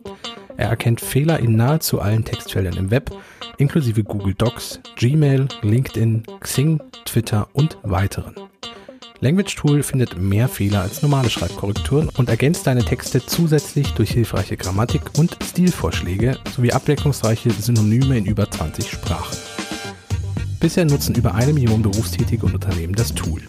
Er 0.57 0.69
erkennt 0.69 1.01
Fehler 1.01 1.39
in 1.39 1.55
nahezu 1.55 1.99
allen 1.99 2.23
Textfeldern 2.23 2.77
im 2.77 2.91
Web, 2.91 3.11
inklusive 3.57 4.03
Google 4.03 4.33
Docs, 4.33 4.79
Gmail, 4.95 5.47
LinkedIn, 5.61 6.23
Xing, 6.39 6.81
Twitter 7.05 7.47
und 7.53 7.77
weiteren. 7.83 8.35
Language 9.19 9.55
Tool 9.55 9.83
findet 9.83 10.17
mehr 10.17 10.47
Fehler 10.47 10.81
als 10.81 11.01
normale 11.01 11.29
Schreibkorrekturen 11.29 12.09
und 12.09 12.29
ergänzt 12.29 12.67
deine 12.67 12.83
Texte 12.83 13.25
zusätzlich 13.25 13.91
durch 13.93 14.11
hilfreiche 14.11 14.57
Grammatik 14.57 15.01
und 15.17 15.37
Stilvorschläge 15.43 16.37
sowie 16.55 16.71
abwechslungsreiche 16.71 17.51
Synonyme 17.51 18.17
in 18.17 18.25
über 18.25 18.49
20 18.49 18.89
Sprachen. 18.89 19.37
Bisher 20.59 20.85
nutzen 20.85 21.15
über 21.15 21.35
eine 21.35 21.53
Million 21.53 21.81
berufstätige 21.81 22.45
und 22.45 22.55
Unternehmen 22.55 22.95
das 22.95 23.13
Tool. 23.13 23.41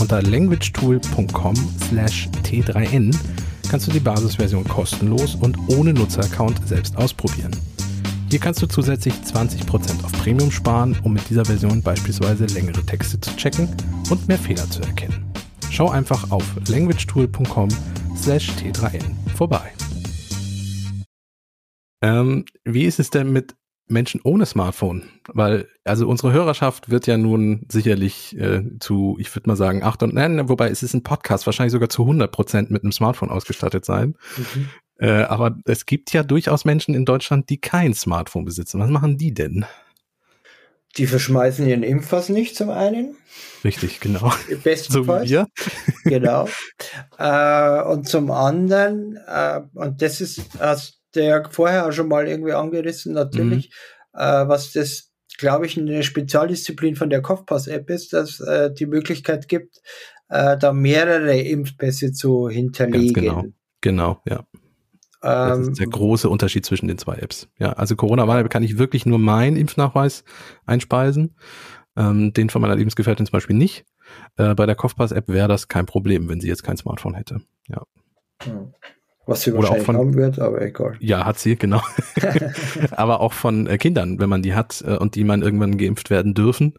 Unter 0.00 0.22
languagetool.com/t3n 0.22 3.14
kannst 3.72 3.86
du 3.86 3.90
die 3.90 4.00
Basisversion 4.00 4.64
kostenlos 4.64 5.34
und 5.34 5.56
ohne 5.68 5.94
Nutzeraccount 5.94 6.68
selbst 6.68 6.94
ausprobieren. 6.98 7.56
Hier 8.28 8.38
kannst 8.38 8.60
du 8.60 8.66
zusätzlich 8.66 9.14
20% 9.14 10.04
auf 10.04 10.12
Premium 10.12 10.50
sparen, 10.50 10.94
um 11.04 11.14
mit 11.14 11.30
dieser 11.30 11.46
Version 11.46 11.80
beispielsweise 11.80 12.44
längere 12.44 12.84
Texte 12.84 13.18
zu 13.18 13.34
checken 13.34 13.74
und 14.10 14.28
mehr 14.28 14.36
Fehler 14.36 14.68
zu 14.68 14.82
erkennen. 14.82 15.24
Schau 15.70 15.88
einfach 15.88 16.30
auf 16.30 16.44
languagetool.com 16.68 17.68
slash 18.14 18.50
t3n 18.50 19.14
vorbei. 19.34 19.72
Ähm, 22.02 22.44
wie 22.66 22.84
ist 22.84 23.00
es 23.00 23.08
denn 23.08 23.32
mit 23.32 23.54
Menschen 23.92 24.20
ohne 24.24 24.46
Smartphone? 24.46 25.04
Weil, 25.28 25.68
also 25.84 26.08
unsere 26.08 26.32
Hörerschaft 26.32 26.90
wird 26.90 27.06
ja 27.06 27.16
nun 27.16 27.66
sicherlich 27.70 28.36
äh, 28.38 28.62
zu, 28.80 29.16
ich 29.20 29.34
würde 29.34 29.48
mal 29.48 29.56
sagen, 29.56 29.82
acht 29.82 30.02
und 30.02 30.14
nein, 30.14 30.48
wobei 30.48 30.70
es 30.70 30.82
ist 30.82 30.94
ein 30.94 31.02
Podcast, 31.02 31.46
wahrscheinlich 31.46 31.72
sogar 31.72 31.88
zu 31.88 32.02
100 32.02 32.32
Prozent 32.32 32.70
mit 32.70 32.82
einem 32.82 32.92
Smartphone 32.92 33.30
ausgestattet 33.30 33.84
sein. 33.84 34.16
Mhm. 34.36 34.68
Äh, 34.98 35.22
aber 35.22 35.56
es 35.64 35.86
gibt 35.86 36.12
ja 36.12 36.22
durchaus 36.22 36.64
Menschen 36.64 36.94
in 36.94 37.04
Deutschland, 37.04 37.50
die 37.50 37.60
kein 37.60 37.94
Smartphone 37.94 38.44
besitzen. 38.44 38.80
Was 38.80 38.90
machen 38.90 39.18
die 39.18 39.34
denn? 39.34 39.64
Die 40.96 41.06
verschmeißen 41.06 41.66
ihren 41.66 41.82
Impfpass 41.82 42.28
nicht 42.28 42.54
zum 42.54 42.70
einen. 42.70 43.16
Richtig, 43.64 44.00
genau. 44.00 44.32
Bestenfalls. 44.62 45.30
So 45.30 45.44
genau. 46.04 46.48
Äh, 47.18 47.82
und 47.82 48.08
zum 48.08 48.30
anderen, 48.30 49.18
äh, 49.26 49.62
und 49.74 50.02
das 50.02 50.20
ist, 50.20 50.42
hast 50.60 51.01
der 51.14 51.48
vorher 51.50 51.86
auch 51.86 51.92
schon 51.92 52.08
mal 52.08 52.26
irgendwie 52.26 52.52
angerissen, 52.52 53.14
natürlich, 53.14 53.70
mhm. 54.12 54.20
äh, 54.20 54.48
was 54.48 54.72
das, 54.72 55.10
glaube 55.38 55.66
ich, 55.66 55.78
eine 55.78 56.02
Spezialdisziplin 56.02 56.96
von 56.96 57.10
der 57.10 57.22
Kopfpass-App 57.22 57.90
ist, 57.90 58.12
dass 58.12 58.40
äh, 58.40 58.72
die 58.72 58.86
Möglichkeit 58.86 59.48
gibt, 59.48 59.80
äh, 60.28 60.56
da 60.56 60.72
mehrere 60.72 61.38
Impfpässe 61.38 62.12
zu 62.12 62.48
hinterlegen. 62.48 63.14
Ganz 63.14 63.26
genau, 63.26 63.44
genau, 63.80 64.22
ja. 64.26 64.44
Das 65.22 65.68
ist 65.68 65.78
der 65.78 65.86
ähm, 65.86 65.92
große 65.92 66.28
Unterschied 66.28 66.66
zwischen 66.66 66.88
den 66.88 66.98
zwei 66.98 67.14
Apps. 67.14 67.48
Ja, 67.56 67.74
also 67.74 67.94
Corona-Warn 67.94 68.48
kann 68.48 68.64
ich 68.64 68.78
wirklich 68.78 69.06
nur 69.06 69.20
meinen 69.20 69.56
Impfnachweis 69.56 70.24
einspeisen, 70.66 71.36
ähm, 71.96 72.32
den 72.32 72.50
von 72.50 72.60
meiner 72.60 72.74
Lebensgefährtin 72.74 73.26
zum 73.26 73.32
Beispiel 73.32 73.54
nicht. 73.54 73.86
Äh, 74.36 74.54
bei 74.56 74.66
der 74.66 74.74
Kopfpass-App 74.74 75.28
wäre 75.28 75.46
das 75.46 75.68
kein 75.68 75.86
Problem, 75.86 76.28
wenn 76.28 76.40
sie 76.40 76.48
jetzt 76.48 76.64
kein 76.64 76.76
Smartphone 76.76 77.14
hätte. 77.14 77.40
Ja. 77.68 77.82
Hm. 78.42 78.74
Was 79.32 79.42
sie 79.42 79.54
wahrscheinlich 79.54 79.84
von, 79.84 79.96
haben 79.96 80.14
wird, 80.14 80.38
aber 80.38 80.62
egal. 80.62 80.96
Ja, 81.00 81.24
hat 81.24 81.38
sie, 81.38 81.56
genau. 81.56 81.82
aber 82.92 83.20
auch 83.20 83.32
von 83.32 83.66
äh, 83.66 83.78
Kindern, 83.78 84.18
wenn 84.20 84.28
man 84.28 84.42
die 84.42 84.54
hat 84.54 84.82
äh, 84.86 84.96
und 84.96 85.14
die 85.14 85.24
man 85.24 85.42
irgendwann 85.42 85.78
geimpft 85.78 86.10
werden 86.10 86.34
dürfen, 86.34 86.74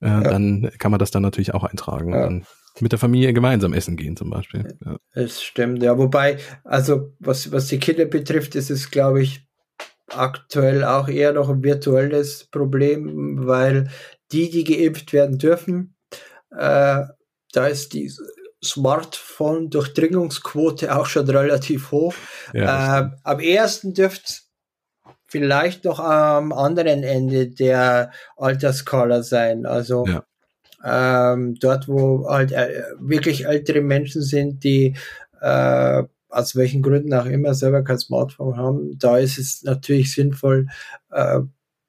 äh, 0.00 0.08
ja. 0.08 0.20
dann 0.20 0.70
kann 0.78 0.90
man 0.90 0.98
das 0.98 1.10
dann 1.10 1.22
natürlich 1.22 1.54
auch 1.54 1.64
eintragen. 1.64 2.12
Ja. 2.12 2.22
Dann 2.22 2.46
mit 2.80 2.92
der 2.92 2.98
Familie 2.98 3.32
gemeinsam 3.32 3.72
essen 3.72 3.96
gehen 3.96 4.16
zum 4.16 4.30
Beispiel. 4.30 4.76
Ja. 4.84 4.98
Es 5.12 5.42
stimmt, 5.42 5.82
ja. 5.82 5.96
Wobei, 5.98 6.38
also 6.64 7.14
was, 7.18 7.50
was 7.52 7.68
die 7.68 7.78
Kinder 7.78 8.04
betrifft, 8.04 8.54
ist 8.54 8.70
es, 8.70 8.90
glaube 8.90 9.22
ich, 9.22 9.46
aktuell 10.08 10.84
auch 10.84 11.08
eher 11.08 11.32
noch 11.32 11.48
ein 11.48 11.64
virtuelles 11.64 12.44
Problem, 12.44 13.46
weil 13.46 13.88
die, 14.32 14.50
die 14.50 14.64
geimpft 14.64 15.12
werden 15.12 15.38
dürfen, 15.38 15.94
äh, 16.50 17.04
da 17.52 17.66
ist 17.66 17.94
die 17.94 18.10
Smartphone-Durchdringungsquote 18.64 20.96
auch 20.96 21.06
schon 21.06 21.28
relativ 21.28 21.90
hoch. 21.92 22.14
Ja, 22.52 23.00
äh, 23.00 23.10
am 23.22 23.40
ersten 23.40 23.94
dürfte 23.94 24.46
vielleicht 25.26 25.84
noch 25.84 26.00
am 26.00 26.52
anderen 26.52 27.02
Ende 27.02 27.48
der 27.48 28.12
Altersskala 28.36 29.22
sein. 29.22 29.66
Also 29.66 30.06
ja. 30.06 30.24
ähm, 30.84 31.56
dort, 31.56 31.88
wo 31.88 32.28
halt 32.28 32.52
äh, 32.52 32.82
wirklich 32.98 33.46
ältere 33.46 33.80
Menschen 33.80 34.22
sind, 34.22 34.64
die 34.64 34.96
äh, 35.40 36.02
aus 36.28 36.56
welchen 36.56 36.82
Gründen 36.82 37.14
auch 37.14 37.26
immer 37.26 37.54
selber 37.54 37.82
kein 37.82 37.98
Smartphone 37.98 38.56
haben, 38.56 38.98
da 38.98 39.18
ist 39.18 39.38
es 39.38 39.62
natürlich 39.62 40.12
sinnvoll, 40.12 40.66
äh, 41.10 41.40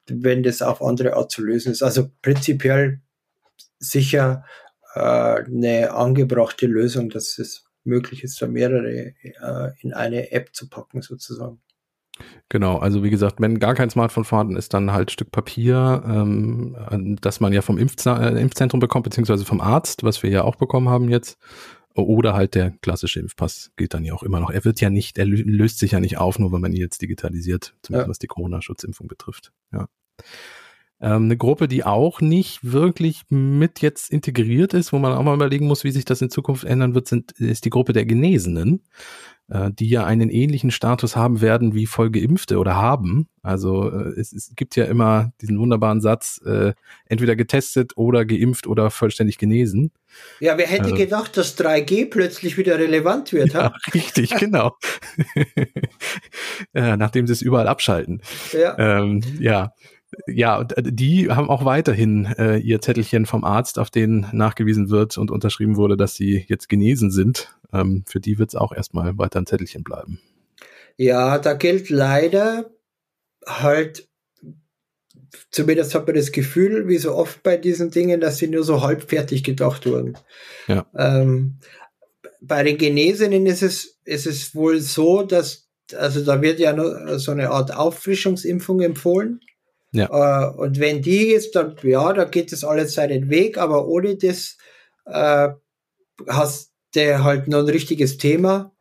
wenn 0.09 0.43
das 0.43 0.61
auf 0.61 0.81
andere 0.81 1.15
Art 1.15 1.31
zu 1.31 1.43
lösen 1.43 1.71
ist. 1.71 1.83
Also 1.83 2.09
prinzipiell 2.21 3.01
sicher 3.79 4.45
eine 4.97 5.93
angebrachte 5.93 6.67
Lösung, 6.67 7.09
dass 7.09 7.37
es 7.37 7.65
möglich 7.83 8.23
ist, 8.23 8.41
da 8.41 8.47
mehrere 8.47 9.13
äh, 9.21 9.71
in 9.79 9.93
eine 9.93 10.31
App 10.31 10.53
zu 10.53 10.69
packen 10.69 11.01
sozusagen. 11.01 11.61
Genau, 12.49 12.77
also 12.77 13.03
wie 13.03 13.09
gesagt, 13.09 13.39
wenn 13.39 13.59
gar 13.59 13.75
kein 13.75 13.89
Smartphone 13.89 14.23
vorhanden 14.23 14.55
ist, 14.55 14.73
dann 14.73 14.91
halt 14.91 15.11
Stück 15.11 15.31
Papier, 15.31 16.03
ähm, 16.05 17.17
das 17.21 17.39
man 17.39 17.53
ja 17.53 17.61
vom 17.61 17.77
Impfz 17.77 18.05
äh, 18.05 18.41
Impfzentrum 18.41 18.79
bekommt, 18.79 19.03
beziehungsweise 19.03 19.45
vom 19.45 19.61
Arzt, 19.61 20.03
was 20.03 20.23
wir 20.23 20.29
ja 20.29 20.43
auch 20.43 20.55
bekommen 20.55 20.89
haben 20.89 21.09
jetzt. 21.09 21.37
Oder 21.93 22.33
halt 22.33 22.53
der 22.53 22.71
klassische 22.81 23.19
Impfpass 23.19 23.71
geht 23.75 23.95
dann 23.95 24.05
ja 24.05 24.13
auch 24.13 24.21
immer 24.21 24.39
noch. 24.39 24.51
Er 24.51 24.63
wird 24.65 24.79
ja 24.81 24.91
nicht, 24.91 25.17
er 25.17 25.25
löst 25.25 25.79
sich 25.79 25.91
ja 25.91 25.99
nicht 25.99 26.17
auf, 26.17 26.37
nur 26.37 26.51
wenn 26.51 26.61
man 26.61 26.71
ihn 26.71 26.81
jetzt 26.81 27.01
digitalisiert, 27.01 27.75
zumindest 27.81 28.07
ja. 28.07 28.09
was 28.09 28.19
die 28.19 28.27
Corona-Schutzimpfung 28.27 29.07
betrifft. 29.07 29.51
Ja. 29.73 29.87
Ähm, 30.99 31.25
eine 31.25 31.37
Gruppe, 31.37 31.67
die 31.67 31.83
auch 31.83 32.21
nicht 32.21 32.71
wirklich 32.71 33.23
mit 33.29 33.81
jetzt 33.81 34.09
integriert 34.09 34.73
ist, 34.73 34.91
wo 34.91 34.97
man 34.97 35.13
auch 35.13 35.23
mal 35.23 35.35
überlegen 35.35 35.67
muss, 35.67 35.83
wie 35.83 35.91
sich 35.91 36.05
das 36.05 36.21
in 36.21 36.31
Zukunft 36.31 36.63
ändern 36.63 36.95
wird, 36.95 37.07
sind, 37.07 37.33
ist 37.33 37.65
die 37.65 37.69
Gruppe 37.69 37.93
der 37.93 38.05
Genesenen, 38.05 38.81
äh, 39.49 39.69
die 39.71 39.89
ja 39.89 40.05
einen 40.05 40.31
ähnlichen 40.31 40.71
Status 40.71 41.15
haben 41.15 41.39
werden 41.39 41.75
wie 41.75 41.85
Vollgeimpfte 41.85 42.57
oder 42.57 42.77
haben. 42.77 43.27
Also 43.43 43.91
äh, 43.91 44.19
es, 44.19 44.33
es, 44.33 44.53
gibt 44.55 44.75
ja 44.75 44.85
immer 44.85 45.33
diesen 45.39 45.59
wunderbaren 45.59 46.01
Satz, 46.01 46.41
äh, 46.43 46.73
entweder 47.05 47.35
getestet 47.35 47.95
oder 47.95 48.25
geimpft 48.25 48.65
oder 48.65 48.89
vollständig 48.89 49.37
genesen. 49.37 49.91
Ja, 50.39 50.57
wer 50.57 50.65
hätte 50.65 50.85
also, 50.85 50.95
gedacht, 50.95 51.37
dass 51.37 51.55
3G 51.59 52.09
plötzlich 52.09 52.57
wieder 52.57 52.79
relevant 52.79 53.33
wird? 53.33 53.53
Ja, 53.53 53.71
richtig, 53.93 54.31
genau. 54.31 54.75
ja, 56.73 56.97
nachdem 56.97 57.27
sie 57.27 57.33
es 57.33 57.43
überall 57.43 57.67
abschalten. 57.67 58.23
Ja. 58.51 58.75
Ähm, 58.79 59.21
ja 59.39 59.73
ja, 60.27 60.61
äh, 60.61 60.83
die 60.83 61.29
haben 61.29 61.49
auch 61.49 61.65
weiterhin 61.65 62.25
äh, 62.37 62.57
ihr 62.57 62.81
Zettelchen 62.81 63.25
vom 63.25 63.43
Arzt, 63.43 63.79
auf 63.79 63.89
den 63.89 64.27
nachgewiesen 64.31 64.89
wird 64.89 65.17
und 65.17 65.31
unterschrieben 65.31 65.75
wurde, 65.75 65.97
dass 65.97 66.15
sie 66.15 66.45
jetzt 66.47 66.69
genesen 66.69 67.11
sind. 67.11 67.55
Ähm, 67.73 68.03
für 68.07 68.19
die 68.19 68.39
wird 68.39 68.49
es 68.49 68.55
auch 68.55 68.71
erstmal 68.71 69.17
weiter 69.17 69.39
ein 69.39 69.45
Zettelchen 69.45 69.83
bleiben. 69.83 70.19
Ja, 70.95 71.37
da 71.37 71.53
gilt 71.53 71.89
leider 71.89 72.71
halt, 73.45 74.07
zumindest 75.51 75.93
hat 75.93 76.07
man 76.07 76.15
das 76.15 76.31
Gefühl, 76.31 76.87
wie 76.87 76.97
so 76.97 77.13
oft 77.13 77.43
bei 77.43 77.57
diesen 77.57 77.91
Dingen, 77.91 78.19
dass 78.19 78.37
sie 78.37 78.47
nur 78.47 78.63
so 78.63 78.81
halbfertig 78.81 79.43
gedacht 79.43 79.85
wurden. 79.85 80.17
Ja. 80.67 80.87
Ähm, 80.95 81.59
bei 82.41 82.63
den 82.63 82.77
Genesenen 82.77 83.45
ist 83.45 83.61
es, 83.61 83.99
ist 84.05 84.25
es 84.25 84.55
wohl 84.55 84.79
so, 84.79 85.23
dass, 85.23 85.69
also 85.95 86.23
da 86.23 86.41
wird 86.41 86.59
ja 86.59 86.73
nur 86.73 87.19
so 87.19 87.31
eine 87.31 87.51
Art 87.51 87.73
Auffrischungsimpfung 87.73 88.81
empfohlen. 88.81 89.41
Ja. 89.97 90.49
Äh, 90.49 90.55
und 90.55 90.79
wenn 90.79 91.01
die 91.01 91.31
jetzt 91.31 91.55
dann, 91.55 91.75
ja, 91.83 92.13
da 92.13 92.25
geht 92.25 92.53
es 92.53 92.63
alles 92.63 92.93
seinen 92.93 93.29
Weg, 93.29 93.57
aber 93.57 93.87
ohne 93.87 94.15
das 94.15 94.57
äh, 95.05 95.49
hast 96.27 96.73
du 96.93 97.23
halt 97.23 97.47
noch 97.47 97.59
ein 97.59 97.69
richtiges 97.69 98.17
Thema. 98.17 98.71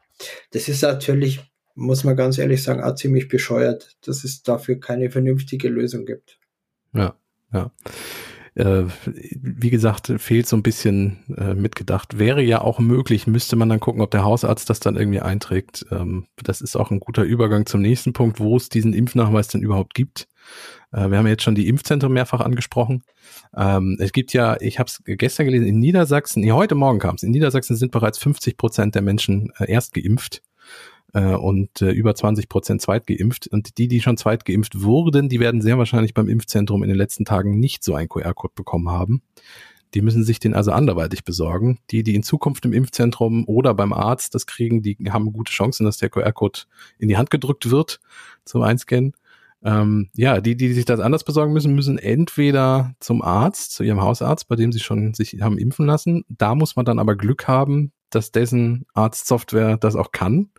Das 0.52 0.68
ist 0.68 0.83
natürlich, 0.83 1.40
muss 1.74 2.05
man 2.05 2.16
ganz 2.16 2.38
ehrlich 2.38 2.62
sagen, 2.62 2.83
auch 2.83 2.94
ziemlich 2.94 3.29
bescheuert, 3.29 3.96
dass 4.05 4.24
es 4.24 4.42
dafür 4.42 4.81
keine 4.81 5.11
vernünftige 5.11 5.68
Lösung 5.68 6.07
gibt. 6.07 6.38
Ja, 6.94 7.16
ja. 7.52 7.70
Äh, 8.55 8.85
wie 9.05 9.68
gesagt, 9.68 10.14
fehlt 10.16 10.46
so 10.46 10.57
ein 10.57 10.62
bisschen 10.62 11.18
äh, 11.37 11.52
mitgedacht. 11.52 12.18
Wäre 12.18 12.40
ja 12.40 12.62
auch 12.62 12.79
möglich, 12.79 13.26
müsste 13.26 13.55
man 13.55 13.68
dann 13.68 13.81
gucken, 13.81 14.00
ob 14.00 14.11
der 14.11 14.24
Hausarzt 14.24 14.70
das 14.70 14.81
dann 14.81 14.96
irgendwie 14.96 15.20
einträgt. 15.20 15.85
Ähm, 15.90 16.24
das 16.42 16.62
ist 16.62 16.74
auch 16.74 16.90
ein 16.90 17.00
guter 17.00 17.22
Übergang 17.22 17.66
zum 17.66 17.83
nächsten 17.83 18.14
Punkt, 18.14 18.40
wo 18.40 18.57
es 18.57 18.70
diesen 18.70 18.94
Impfnachweis 18.94 19.48
denn 19.48 19.61
überhaupt 19.61 19.92
gibt. 19.92 20.26
Äh, 20.92 21.11
wir 21.11 21.18
haben 21.18 21.27
jetzt 21.27 21.42
schon 21.42 21.55
die 21.55 21.68
Impfzentren 21.68 22.12
mehrfach 22.12 22.40
angesprochen. 22.40 23.03
Ähm, 23.57 23.96
es 24.01 24.12
gibt 24.12 24.33
ja, 24.33 24.57
ich 24.61 24.79
habe 24.79 24.88
es 24.88 25.03
gestern 25.05 25.46
gelesen, 25.46 25.66
in 25.66 25.79
Niedersachsen, 25.79 26.42
nee, 26.42 26.53
heute 26.53 26.75
Morgen 26.75 26.99
kam 26.99 27.16
es, 27.16 27.22
in 27.22 27.31
Niedersachsen 27.31 27.77
sind 27.77 27.92
bereits 27.92 28.18
50 28.18 28.57
Prozent 28.57 28.94
der 28.94 29.03
Menschen 29.03 29.53
äh, 29.59 29.70
erst 29.70 29.94
geimpft 29.94 30.42
äh, 31.12 31.35
und 31.35 31.81
über 31.81 32.14
20 32.14 32.49
Prozent 32.49 32.83
zweitgeimpft. 32.83 33.49
Und 33.49 33.79
die, 33.79 33.88
die 33.88 34.01
schon 34.01 34.16
zweitgeimpft 34.16 34.81
wurden, 34.83 35.29
die 35.29 35.40
werden 35.40 35.61
sehr 35.61 35.79
wahrscheinlich 35.79 36.14
beim 36.14 36.29
Impfzentrum 36.29 36.83
in 36.83 36.88
den 36.88 36.99
letzten 36.99 37.25
Tagen 37.25 37.59
nicht 37.59 37.85
so 37.85 37.94
einen 37.94 38.09
QR-Code 38.09 38.55
bekommen 38.55 38.90
haben. 38.90 39.22
Die 39.94 40.03
müssen 40.03 40.25
sich 40.25 40.40
den 40.40 40.53
also 40.53 40.72
anderweitig 40.72 41.25
besorgen. 41.25 41.79
Die, 41.90 42.03
die 42.03 42.14
in 42.14 42.22
Zukunft 42.22 42.64
im 42.64 42.72
Impfzentrum 42.72 43.44
oder 43.46 43.72
beim 43.72 43.92
Arzt 43.92 44.35
das 44.35 44.46
kriegen, 44.46 44.83
die 44.83 44.96
haben 45.11 45.33
gute 45.33 45.53
Chancen, 45.53 45.87
dass 45.87 45.96
der 45.96 46.11
QR-Code 46.11 46.62
in 46.99 47.09
die 47.09 47.16
Hand 47.16 47.31
gedrückt 47.31 47.70
wird 47.70 48.01
zum 48.44 48.62
Einscannen. 48.62 49.14
Ähm, 49.64 50.11
ja, 50.14 50.40
die, 50.40 50.57
die 50.57 50.73
sich 50.73 50.85
das 50.85 51.01
anders 51.01 51.25
besorgen 51.25 51.53
müssen, 51.53 51.75
müssen 51.75 51.99
entweder 51.99 52.95
zum 53.01 53.23
Arzt, 53.23 53.73
zu 53.73 53.83
ihrem 53.83 54.03
Hausarzt, 54.03 54.49
bei 54.49 54.57
dem 54.57 54.71
sie 54.71 54.81
schon 54.81 55.14
sich 55.14 55.40
haben 55.40 55.59
impfen 55.59 55.87
lassen. 55.87 56.25
Da 56.29 56.55
muss 56.55 56.77
man 56.77 56.85
dann 56.85 56.99
aber 56.99 57.16
Glück 57.16 57.49
haben, 57.49 57.92
dass 58.11 58.33
dessen 58.33 58.87
Arztsoftware 58.95 59.77
das 59.77 59.97
auch 59.97 60.12
kann. 60.12 60.51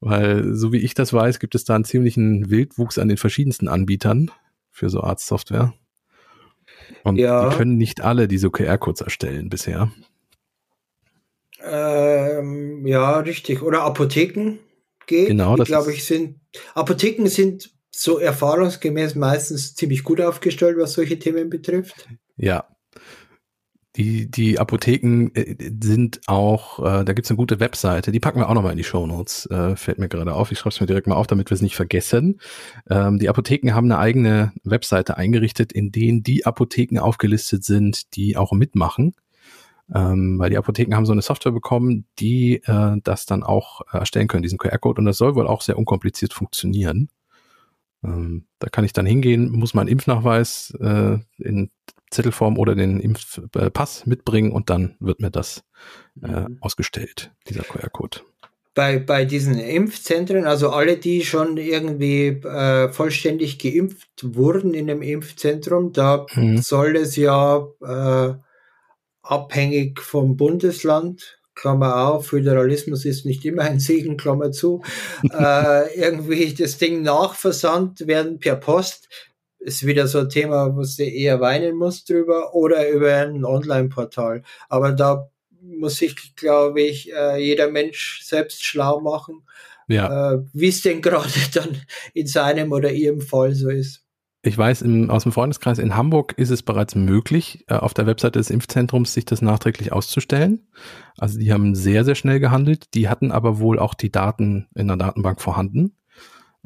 Weil, 0.00 0.54
so 0.54 0.72
wie 0.72 0.78
ich 0.78 0.94
das 0.94 1.12
weiß, 1.12 1.40
gibt 1.40 1.54
es 1.54 1.64
da 1.64 1.74
einen 1.74 1.84
ziemlichen 1.84 2.48
Wildwuchs 2.48 2.98
an 2.98 3.08
den 3.08 3.18
verschiedensten 3.18 3.68
Anbietern 3.68 4.30
für 4.70 4.88
so 4.88 5.02
Arztsoftware. 5.02 5.74
Und 7.04 7.16
ja. 7.16 7.50
die 7.50 7.56
können 7.56 7.76
nicht 7.76 8.00
alle 8.00 8.28
diese 8.28 8.50
QR-Codes 8.50 9.02
erstellen 9.02 9.50
bisher. 9.50 9.90
Äh, 11.62 12.20
Ähm, 12.40 12.86
ja, 12.86 13.18
richtig. 13.18 13.62
Oder 13.62 13.82
Apotheken 13.82 14.58
geht. 15.06 15.28
Genau, 15.28 15.56
das 15.56 15.68
glaube 15.68 15.92
ich 15.92 16.04
sind 16.04 16.40
Apotheken 16.74 17.26
sind 17.26 17.72
so 17.90 18.18
erfahrungsgemäß 18.18 19.14
meistens 19.14 19.74
ziemlich 19.74 20.04
gut 20.04 20.20
aufgestellt, 20.20 20.76
was 20.78 20.92
solche 20.92 21.18
Themen 21.18 21.50
betrifft. 21.50 22.08
Ja, 22.36 22.66
die, 23.96 24.30
die 24.30 24.58
Apotheken 24.58 25.30
äh, 25.34 25.56
sind 25.82 26.20
auch, 26.26 26.78
äh, 26.78 27.04
da 27.04 27.12
gibt's 27.12 27.30
eine 27.30 27.36
gute 27.36 27.58
Webseite, 27.58 28.12
die 28.12 28.20
packen 28.20 28.38
wir 28.38 28.48
auch 28.48 28.54
nochmal 28.54 28.70
in 28.72 28.78
die 28.78 28.84
Show 28.84 29.06
Notes, 29.06 29.46
äh, 29.46 29.74
fällt 29.74 29.98
mir 29.98 30.08
gerade 30.08 30.32
auf. 30.32 30.52
Ich 30.52 30.58
schreibe 30.58 30.70
es 30.70 30.80
mir 30.80 30.86
direkt 30.86 31.08
mal 31.08 31.16
auf, 31.16 31.26
damit 31.26 31.50
wir 31.50 31.56
es 31.56 31.62
nicht 31.62 31.74
vergessen. 31.74 32.40
Ähm, 32.88 33.18
die 33.18 33.28
Apotheken 33.28 33.74
haben 33.74 33.90
eine 33.90 33.98
eigene 33.98 34.52
Webseite 34.62 35.16
eingerichtet, 35.16 35.72
in 35.72 35.90
denen 35.90 36.22
die 36.22 36.46
Apotheken 36.46 37.00
aufgelistet 37.00 37.64
sind, 37.64 38.14
die 38.14 38.36
auch 38.36 38.52
mitmachen. 38.52 39.14
Ähm, 39.92 40.38
weil 40.38 40.50
die 40.50 40.58
Apotheken 40.58 40.94
haben 40.94 41.04
so 41.04 41.10
eine 41.10 41.22
Software 41.22 41.50
bekommen, 41.50 42.06
die 42.20 42.62
äh, 42.64 42.96
das 43.02 43.26
dann 43.26 43.42
auch 43.42 43.80
äh, 43.92 43.98
erstellen 43.98 44.28
können, 44.28 44.44
diesen 44.44 44.58
QR-Code. 44.58 45.00
Und 45.00 45.06
das 45.06 45.18
soll 45.18 45.34
wohl 45.34 45.48
auch 45.48 45.62
sehr 45.62 45.76
unkompliziert 45.76 46.32
funktionieren. 46.32 47.08
Ähm, 48.02 48.46
da 48.58 48.68
kann 48.68 48.84
ich 48.84 48.92
dann 48.92 49.06
hingehen, 49.06 49.50
muss 49.50 49.74
meinen 49.74 49.88
Impfnachweis 49.88 50.74
äh, 50.80 51.18
in 51.38 51.70
Zettelform 52.10 52.58
oder 52.58 52.74
den 52.74 53.00
Impfpass 53.00 54.06
mitbringen 54.06 54.52
und 54.52 54.70
dann 54.70 54.96
wird 55.00 55.20
mir 55.20 55.30
das 55.30 55.64
äh, 56.22 56.28
mhm. 56.28 56.58
ausgestellt, 56.60 57.32
dieser 57.48 57.62
QR-Code. 57.62 58.20
Bei, 58.74 58.98
bei 58.98 59.24
diesen 59.24 59.58
Impfzentren, 59.58 60.46
also 60.46 60.70
alle, 60.70 60.96
die 60.96 61.24
schon 61.24 61.56
irgendwie 61.56 62.28
äh, 62.28 62.88
vollständig 62.90 63.58
geimpft 63.58 64.08
wurden 64.22 64.74
in 64.74 64.90
einem 64.90 65.02
Impfzentrum, 65.02 65.92
da 65.92 66.26
mhm. 66.34 66.58
soll 66.58 66.96
es 66.96 67.16
ja 67.16 67.66
äh, 67.82 68.34
abhängig 69.22 70.00
vom 70.00 70.36
Bundesland 70.36 71.39
Klammer 71.60 72.08
auf, 72.08 72.28
Föderalismus 72.28 73.04
ist 73.04 73.26
nicht 73.26 73.44
immer 73.44 73.62
ein 73.62 73.80
Segen, 73.80 74.16
Klammer 74.16 74.50
zu, 74.50 74.82
äh, 75.32 75.94
irgendwie 75.94 76.54
das 76.54 76.78
Ding 76.78 77.02
nachversandt 77.02 78.06
werden 78.06 78.38
per 78.38 78.56
Post 78.56 79.08
ist 79.60 79.86
wieder 79.86 80.06
so 80.06 80.20
ein 80.20 80.30
Thema, 80.30 80.74
wo 80.74 80.82
du 80.82 81.04
eher 81.04 81.40
weinen 81.40 81.76
musst 81.76 82.08
drüber 82.08 82.54
oder 82.54 82.88
über 82.88 83.14
ein 83.14 83.44
Online-Portal. 83.44 84.42
Aber 84.70 84.92
da 84.92 85.30
muss 85.60 85.96
sich, 85.96 86.34
glaube 86.34 86.80
ich, 86.80 87.12
äh, 87.12 87.36
jeder 87.36 87.70
Mensch 87.70 88.22
selbst 88.24 88.64
schlau 88.64 89.00
machen, 89.00 89.42
ja. 89.86 90.32
äh, 90.32 90.38
wie 90.54 90.68
es 90.68 90.80
denn 90.80 91.02
gerade 91.02 91.28
dann 91.52 91.82
in 92.14 92.26
seinem 92.26 92.72
oder 92.72 92.90
ihrem 92.90 93.20
Fall 93.20 93.54
so 93.54 93.68
ist. 93.68 94.02
Ich 94.42 94.56
weiß, 94.56 94.80
im, 94.82 95.10
aus 95.10 95.24
dem 95.24 95.32
Freundeskreis 95.32 95.78
in 95.78 95.96
Hamburg 95.96 96.32
ist 96.38 96.50
es 96.50 96.62
bereits 96.62 96.94
möglich, 96.94 97.64
äh, 97.68 97.74
auf 97.74 97.92
der 97.92 98.06
Webseite 98.06 98.38
des 98.38 98.48
Impfzentrums 98.48 99.12
sich 99.12 99.26
das 99.26 99.42
nachträglich 99.42 99.92
auszustellen. 99.92 100.66
Also 101.18 101.38
die 101.38 101.52
haben 101.52 101.74
sehr, 101.74 102.04
sehr 102.04 102.14
schnell 102.14 102.40
gehandelt. 102.40 102.94
Die 102.94 103.08
hatten 103.08 103.32
aber 103.32 103.58
wohl 103.58 103.78
auch 103.78 103.92
die 103.92 104.10
Daten 104.10 104.66
in 104.74 104.88
der 104.88 104.96
Datenbank 104.96 105.42
vorhanden. 105.42 105.94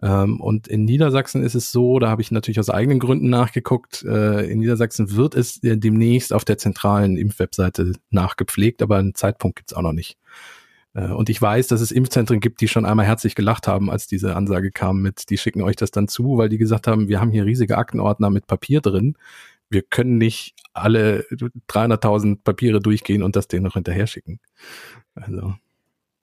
Ähm, 0.03 0.41
und 0.41 0.69
in 0.69 0.85
Niedersachsen 0.85 1.43
ist 1.43 1.55
es 1.55 1.73
so, 1.73 1.99
da 1.99 2.09
habe 2.09 2.23
ich 2.23 2.31
natürlich 2.31 2.61
aus 2.61 2.71
eigenen 2.71 3.01
Gründen 3.01 3.29
nachgeguckt, 3.29 4.05
äh, 4.05 4.45
in 4.51 4.61
Niedersachsen 4.61 5.17
wird 5.17 5.35
es 5.35 5.63
äh, 5.63 5.77
demnächst 5.77 6.33
auf 6.33 6.45
der 6.45 6.59
zentralen 6.59 7.17
Impfwebseite 7.17 7.93
nachgepflegt, 8.11 8.83
aber 8.83 8.99
einen 8.99 9.15
Zeitpunkt 9.15 9.57
gibt 9.57 9.73
es 9.73 9.77
auch 9.77 9.83
noch 9.83 9.93
nicht. 9.93 10.19
Äh, 10.95 11.09
und 11.09 11.29
ich 11.29 11.41
weiß, 11.41 11.67
dass 11.69 11.81
es 11.81 11.93
Impfzentren 11.93 12.41
gibt, 12.41 12.61
die 12.61 12.69
schon 12.69 12.87
einmal 12.87 13.07
herzlich 13.07 13.35
gelacht 13.35 13.69
haben, 13.69 13.91
als 13.91 14.07
diese 14.07 14.35
Ansage 14.37 14.71
kam 14.71 15.03
mit, 15.03 15.29
die 15.31 15.39
schicken 15.39 15.63
euch 15.63 15.77
das 15.77 15.91
dann 15.91 16.09
zu, 16.09 16.39
weil 16.39 16.49
die 16.49 16.59
gesagt 16.59 16.87
haben, 16.87 17.09
wir 17.09 17.21
haben 17.21 17.31
hier 17.31 17.45
riesige 17.45 17.77
Aktenordner 17.77 18.31
mit 18.31 18.47
Papier 18.47 18.81
drin. 18.81 19.17
Wir 19.71 19.83
können 19.83 20.19
nicht 20.19 20.55
alle 20.73 21.27
300.000 21.69 22.43
Papiere 22.45 22.81
durchgehen 22.81 23.23
und 23.23 23.37
das 23.37 23.49
denen 23.49 23.65
noch 23.65 23.75
hinterher 23.75 24.07
schicken. 24.07 24.41
Also. 25.15 25.55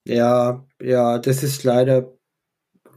Ja, 0.06 0.66
ja, 0.82 1.20
das 1.20 1.44
ist 1.44 1.64
leider 1.64 2.14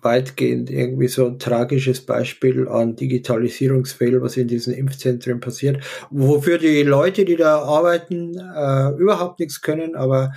weitgehend 0.05 0.71
irgendwie 0.71 1.09
so 1.09 1.27
ein 1.27 1.39
tragisches 1.39 2.05
Beispiel 2.05 2.69
an 2.69 2.95
Digitalisierungsfehl, 2.95 4.21
was 4.21 4.37
in 4.37 4.49
diesen 4.49 4.75
Impfzentren 4.75 5.41
passiert, 5.41 5.83
wofür 6.11 6.59
die 6.59 6.83
Leute, 6.83 7.25
die 7.25 7.37
da 7.37 7.63
arbeiten, 7.63 8.39
äh, 8.39 8.91
überhaupt 8.99 9.41
nichts 9.41 9.63
können, 9.63 9.97
aber 9.97 10.33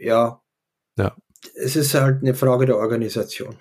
ja, 0.00 0.40
ja, 0.98 1.14
es 1.54 1.76
ist 1.76 1.94
halt 1.94 2.22
eine 2.22 2.34
Frage 2.34 2.66
der 2.66 2.76
Organisation. 2.76 3.56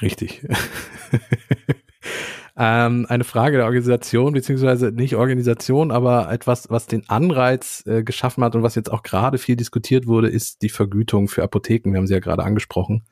Richtig. 0.00 0.46
ähm, 2.56 3.06
eine 3.08 3.24
Frage 3.24 3.58
der 3.58 3.66
Organisation, 3.66 4.32
beziehungsweise 4.32 4.92
nicht 4.92 5.16
Organisation, 5.16 5.90
aber 5.90 6.32
etwas, 6.32 6.70
was 6.70 6.86
den 6.86 7.08
Anreiz 7.08 7.84
äh, 7.86 8.02
geschaffen 8.02 8.44
hat 8.44 8.54
und 8.54 8.62
was 8.62 8.74
jetzt 8.74 8.90
auch 8.90 9.02
gerade 9.02 9.38
viel 9.38 9.56
diskutiert 9.56 10.06
wurde, 10.06 10.28
ist 10.28 10.62
die 10.62 10.70
Vergütung 10.70 11.28
für 11.28 11.42
Apotheken. 11.42 11.92
Wir 11.92 11.98
haben 11.98 12.06
sie 12.06 12.14
ja 12.14 12.20
gerade 12.20 12.44
angesprochen. 12.44 13.04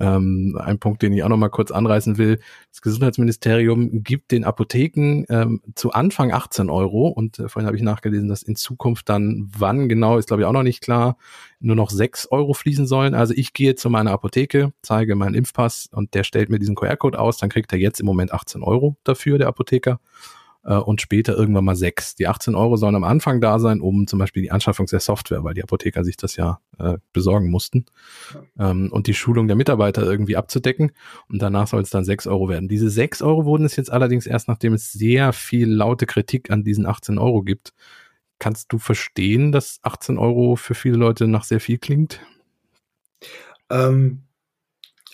Ähm, 0.00 0.58
ein 0.60 0.78
Punkt, 0.78 1.02
den 1.02 1.12
ich 1.12 1.22
auch 1.22 1.28
noch 1.28 1.36
mal 1.36 1.48
kurz 1.48 1.70
anreißen 1.70 2.18
will. 2.18 2.40
Das 2.70 2.82
Gesundheitsministerium 2.82 4.02
gibt 4.02 4.30
den 4.30 4.44
Apotheken 4.44 5.24
ähm, 5.28 5.60
zu 5.74 5.92
Anfang 5.92 6.32
18 6.32 6.70
Euro 6.70 7.08
und 7.08 7.38
äh, 7.38 7.48
vorhin 7.48 7.66
habe 7.66 7.76
ich 7.76 7.82
nachgelesen, 7.82 8.28
dass 8.28 8.42
in 8.42 8.56
Zukunft 8.56 9.08
dann, 9.08 9.50
wann 9.56 9.88
genau, 9.88 10.18
ist 10.18 10.28
glaube 10.28 10.42
ich 10.42 10.46
auch 10.46 10.52
noch 10.52 10.62
nicht 10.62 10.82
klar, 10.82 11.16
nur 11.60 11.76
noch 11.76 11.90
6 11.90 12.30
Euro 12.30 12.54
fließen 12.54 12.86
sollen. 12.86 13.14
Also 13.14 13.34
ich 13.36 13.52
gehe 13.52 13.74
zu 13.74 13.90
meiner 13.90 14.12
Apotheke, 14.12 14.72
zeige 14.82 15.16
meinen 15.16 15.34
Impfpass 15.34 15.88
und 15.92 16.14
der 16.14 16.24
stellt 16.24 16.50
mir 16.50 16.58
diesen 16.58 16.74
QR-Code 16.74 17.18
aus, 17.18 17.38
dann 17.38 17.50
kriegt 17.50 17.72
er 17.72 17.78
jetzt 17.78 18.00
im 18.00 18.06
Moment 18.06 18.32
18 18.32 18.62
Euro 18.62 18.96
dafür, 19.04 19.38
der 19.38 19.48
Apotheker 19.48 20.00
äh, 20.68 20.74
und 20.74 21.00
später 21.00 21.36
irgendwann 21.36 21.64
mal 21.64 21.74
sechs. 21.74 22.14
Die 22.14 22.26
18 22.26 22.54
Euro 22.54 22.76
sollen 22.76 22.94
am 22.94 23.04
Anfang 23.04 23.40
da 23.40 23.58
sein, 23.58 23.80
um 23.80 24.06
zum 24.06 24.18
Beispiel 24.18 24.42
die 24.42 24.50
Anschaffung 24.50 24.86
der 24.86 25.00
Software, 25.00 25.42
weil 25.42 25.54
die 25.54 25.62
Apotheker 25.62 26.04
sich 26.04 26.16
das 26.16 26.36
ja 26.36 26.60
äh, 26.78 26.98
besorgen 27.12 27.50
mussten, 27.50 27.86
ähm, 28.58 28.92
und 28.92 29.06
die 29.06 29.14
Schulung 29.14 29.48
der 29.48 29.56
Mitarbeiter 29.56 30.02
irgendwie 30.02 30.36
abzudecken. 30.36 30.92
Und 31.28 31.40
danach 31.40 31.68
soll 31.68 31.80
es 31.80 31.90
dann 31.90 32.04
sechs 32.04 32.26
Euro 32.26 32.48
werden. 32.48 32.68
Diese 32.68 32.90
sechs 32.90 33.22
Euro 33.22 33.46
wurden 33.46 33.64
es 33.64 33.76
jetzt 33.76 33.90
allerdings 33.90 34.26
erst, 34.26 34.46
nachdem 34.48 34.74
es 34.74 34.92
sehr 34.92 35.32
viel 35.32 35.68
laute 35.68 36.04
Kritik 36.04 36.50
an 36.50 36.64
diesen 36.64 36.86
18 36.86 37.18
Euro 37.18 37.42
gibt. 37.42 37.72
Kannst 38.38 38.72
du 38.72 38.78
verstehen, 38.78 39.50
dass 39.50 39.80
18 39.82 40.18
Euro 40.18 40.54
für 40.54 40.74
viele 40.74 40.96
Leute 40.96 41.26
nach 41.26 41.44
sehr 41.44 41.60
viel 41.60 41.78
klingt? 41.78 42.20
Ähm, 43.70 44.22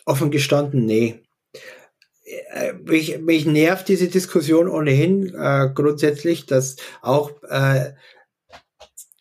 offen 0.05 0.31
gestanden, 0.31 0.85
nee. 0.85 1.23
Äh, 2.25 2.73
mich, 2.73 3.19
mich 3.21 3.45
nervt 3.45 3.89
diese 3.89 4.09
Diskussion 4.09 4.69
ohnehin 4.69 5.35
äh, 5.35 5.69
grundsätzlich, 5.75 6.47
dass 6.47 6.77
auch 7.03 7.31
äh, 7.49 7.93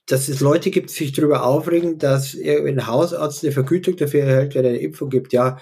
dass 0.06 0.28
es 0.28 0.42
Leute 0.42 0.70
gibt, 0.70 0.90
die 0.90 0.96
sich 0.96 1.12
darüber 1.14 1.46
aufregen, 1.46 1.98
dass 1.98 2.36
ein 2.36 2.88
Hausarzt 2.88 3.44
eine 3.44 3.54
Vergütung 3.54 3.96
dafür 3.96 4.24
erhält, 4.24 4.54
wenn 4.54 4.66
er 4.66 4.72
eine 4.72 4.80
Impfung 4.80 5.10
gibt. 5.10 5.32
Ja, 5.34 5.60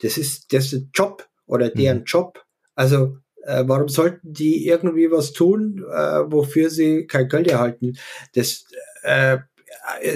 das 0.00 0.16
ist 0.18 0.52
das 0.52 0.72
ist 0.72 0.88
Job 0.94 1.28
oder 1.46 1.68
deren 1.68 1.98
mhm. 1.98 2.04
Job. 2.04 2.42
Also 2.74 3.18
äh, 3.44 3.64
warum 3.66 3.88
sollten 3.88 4.32
die 4.32 4.66
irgendwie 4.66 5.10
was 5.10 5.32
tun, 5.32 5.84
äh, 5.90 6.20
wofür 6.30 6.70
sie 6.70 7.06
kein 7.06 7.28
Geld 7.28 7.48
erhalten? 7.48 7.98
Das 8.34 8.64
äh, 9.02 9.38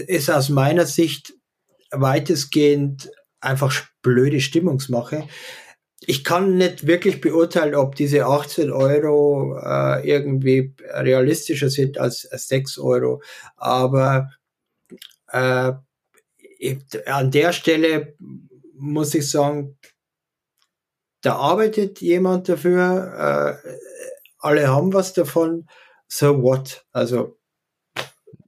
ist 0.06 0.30
aus 0.30 0.48
meiner 0.48 0.86
Sicht 0.86 1.34
weitestgehend 1.90 3.10
einfach 3.40 3.74
blöde 4.02 4.40
Stimmungsmache 4.40 5.26
ich 6.00 6.24
kann 6.24 6.56
nicht 6.56 6.86
wirklich 6.86 7.20
beurteilen, 7.20 7.74
ob 7.74 7.94
diese 7.94 8.26
18 8.26 8.70
Euro 8.70 9.58
äh, 9.58 10.06
irgendwie 10.08 10.74
realistischer 10.90 11.70
sind 11.70 11.98
als 11.98 12.22
6 12.22 12.78
Euro. 12.78 13.22
Aber 13.56 14.30
äh, 15.28 15.72
an 17.06 17.30
der 17.30 17.52
Stelle 17.52 18.14
muss 18.74 19.14
ich 19.14 19.30
sagen, 19.30 19.78
da 21.22 21.36
arbeitet 21.36 22.00
jemand 22.00 22.48
dafür, 22.48 23.60
äh, 23.64 23.70
alle 24.38 24.68
haben 24.68 24.92
was 24.92 25.12
davon, 25.12 25.66
so 26.06 26.42
what? 26.42 26.86
Also 26.92 27.38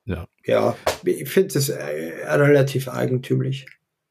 ja, 0.05 0.27
ja 0.45 0.77
ich 1.05 1.29
finde 1.29 1.55
das 1.55 1.71
äh, 1.71 2.25
relativ 2.27 2.89
eigentümlich. 2.89 3.67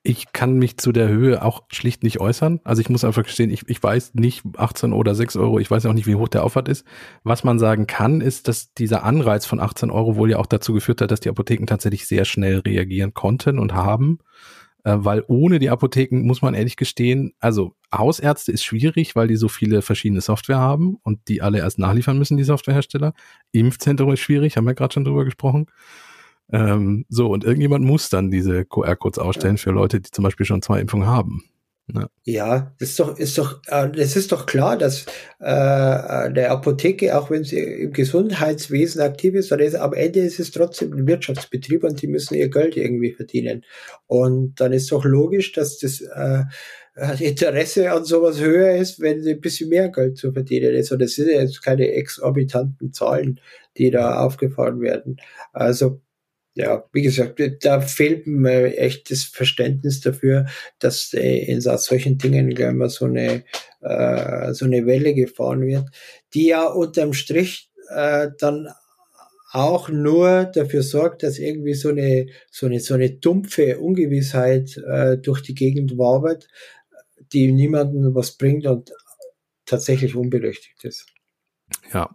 Ich 0.07 0.31
kann 0.31 0.53
mich 0.53 0.77
zu 0.77 0.93
der 0.93 1.09
Höhe 1.09 1.43
auch 1.43 1.63
schlicht 1.67 2.01
nicht 2.01 2.21
äußern. 2.21 2.61
Also 2.63 2.81
ich 2.81 2.89
muss 2.89 3.03
einfach 3.03 3.23
gestehen, 3.23 3.49
ich, 3.49 3.67
ich 3.67 3.83
weiß 3.83 4.13
nicht 4.13 4.41
18 4.55 4.93
oder 4.93 5.13
6 5.13 5.35
Euro, 5.35 5.59
ich 5.59 5.69
weiß 5.69 5.85
auch 5.85 5.91
nicht, 5.91 6.07
wie 6.07 6.15
hoch 6.15 6.29
der 6.29 6.45
Aufwand 6.45 6.69
ist. 6.69 6.85
Was 7.25 7.43
man 7.43 7.59
sagen 7.59 7.87
kann, 7.87 8.21
ist, 8.21 8.47
dass 8.47 8.73
dieser 8.73 9.03
Anreiz 9.03 9.45
von 9.45 9.59
18 9.59 9.91
Euro 9.91 10.15
wohl 10.15 10.31
ja 10.31 10.37
auch 10.37 10.45
dazu 10.45 10.71
geführt 10.71 11.01
hat, 11.01 11.11
dass 11.11 11.19
die 11.19 11.27
Apotheken 11.27 11.65
tatsächlich 11.65 12.07
sehr 12.07 12.23
schnell 12.23 12.59
reagieren 12.59 13.13
konnten 13.13 13.59
und 13.59 13.73
haben. 13.73 14.19
Äh, 14.85 14.95
weil 14.99 15.25
ohne 15.27 15.59
die 15.59 15.69
Apotheken 15.69 16.25
muss 16.25 16.41
man 16.41 16.53
ehrlich 16.53 16.77
gestehen, 16.77 17.33
also 17.41 17.75
Hausärzte 17.93 18.53
ist 18.53 18.63
schwierig, 18.63 19.13
weil 19.17 19.27
die 19.27 19.35
so 19.35 19.49
viele 19.49 19.81
verschiedene 19.81 20.21
Software 20.21 20.59
haben 20.59 20.95
und 21.03 21.27
die 21.27 21.41
alle 21.41 21.57
erst 21.57 21.79
nachliefern 21.79 22.17
müssen, 22.17 22.37
die 22.37 22.45
Softwarehersteller. 22.45 23.13
Impfzentrum 23.51 24.13
ist 24.13 24.21
schwierig, 24.21 24.55
haben 24.55 24.67
wir 24.67 24.73
gerade 24.73 24.93
schon 24.93 25.03
drüber 25.03 25.25
gesprochen. 25.25 25.65
Ähm, 26.51 27.05
so, 27.09 27.27
und 27.27 27.43
irgendjemand 27.43 27.83
muss 27.85 28.09
dann 28.09 28.31
diese 28.31 28.65
QR-Codes 28.65 29.19
ausstellen 29.19 29.57
für 29.57 29.71
Leute, 29.71 29.99
die 29.99 30.11
zum 30.11 30.23
Beispiel 30.23 30.45
schon 30.45 30.61
zwei 30.61 30.79
Impfungen 30.79 31.07
haben. 31.07 31.43
Ja. 31.93 32.09
ja, 32.25 32.75
das 32.79 32.89
ist 32.89 32.99
doch, 32.99 33.17
ist 33.17 33.37
doch, 33.37 33.61
äh, 33.67 33.89
das 33.89 34.17
ist 34.17 34.33
doch 34.33 34.45
klar, 34.45 34.77
dass 34.77 35.05
äh, 35.39 36.33
der 36.33 36.51
Apotheke, 36.51 37.17
auch 37.17 37.29
wenn 37.29 37.45
sie 37.45 37.59
im 37.59 37.93
Gesundheitswesen 37.93 38.99
aktiv 38.99 39.35
ist, 39.35 39.53
ist, 39.53 39.75
am 39.75 39.93
Ende 39.93 40.19
ist 40.19 40.37
es 40.37 40.51
trotzdem 40.51 40.91
ein 40.91 41.07
Wirtschaftsbetrieb 41.07 41.85
und 41.85 42.01
die 42.01 42.07
müssen 42.07 42.33
ihr 42.35 42.49
Geld 42.49 42.75
irgendwie 42.75 43.13
verdienen. 43.13 43.63
Und 44.05 44.59
dann 44.59 44.73
ist 44.73 44.91
doch 44.91 45.05
logisch, 45.05 45.53
dass 45.53 45.79
das 45.79 46.01
äh, 46.01 46.43
Interesse 47.19 47.89
an 47.91 48.03
sowas 48.03 48.41
höher 48.41 48.75
ist, 48.75 48.99
wenn 48.99 49.23
sie 49.23 49.31
ein 49.31 49.41
bisschen 49.41 49.69
mehr 49.69 49.87
Geld 49.87 50.17
zu 50.17 50.33
verdienen 50.33 50.75
ist. 50.75 50.91
Und 50.91 51.01
das 51.01 51.13
sind 51.13 51.29
jetzt 51.29 51.63
keine 51.63 51.89
exorbitanten 51.93 52.91
Zahlen, 52.91 53.39
die 53.77 53.91
da 53.91 54.25
aufgefahren 54.25 54.81
werden. 54.81 55.21
Also 55.53 56.01
ja, 56.57 56.83
wie 56.91 57.03
gesagt, 57.03 57.39
da 57.61 57.81
fehlt 57.81 58.25
mir 58.25 58.75
echt 58.77 59.11
das 59.11 59.23
Verständnis 59.23 60.01
dafür, 60.01 60.47
dass 60.79 61.13
äh, 61.13 61.45
in 61.45 61.61
solchen 61.61 62.17
Dingen 62.17 62.49
gleich 62.49 62.73
mal 62.73 62.89
so 62.89 63.05
eine, 63.05 63.43
äh, 63.81 64.53
so 64.53 64.65
eine 64.65 64.87
Welle 64.87 65.13
gefahren 65.13 65.67
wird, 65.67 65.85
die 66.33 66.47
ja 66.47 66.65
unterm 66.65 67.13
Strich 67.13 67.69
äh, 67.89 68.29
dann 68.39 68.69
auch 69.51 69.89
nur 69.89 70.45
dafür 70.45 70.81
sorgt, 70.81 71.21
dass 71.21 71.37
irgendwie 71.37 71.75
so 71.75 71.89
eine, 71.89 72.25
so 72.49 72.65
eine, 72.65 72.79
so 72.79 72.95
eine 72.95 73.11
dumpfe 73.11 73.79
Ungewissheit 73.79 74.75
durch 75.21 75.41
die 75.41 75.55
Gegend 75.55 75.97
wabert, 75.97 76.49
die 77.31 77.51
niemandem 77.53 78.13
was 78.13 78.33
bringt 78.33 78.67
und 78.67 78.91
tatsächlich 79.65 80.15
unberechtigt 80.15 80.83
ist. 80.83 81.05
Ja. 81.93 82.09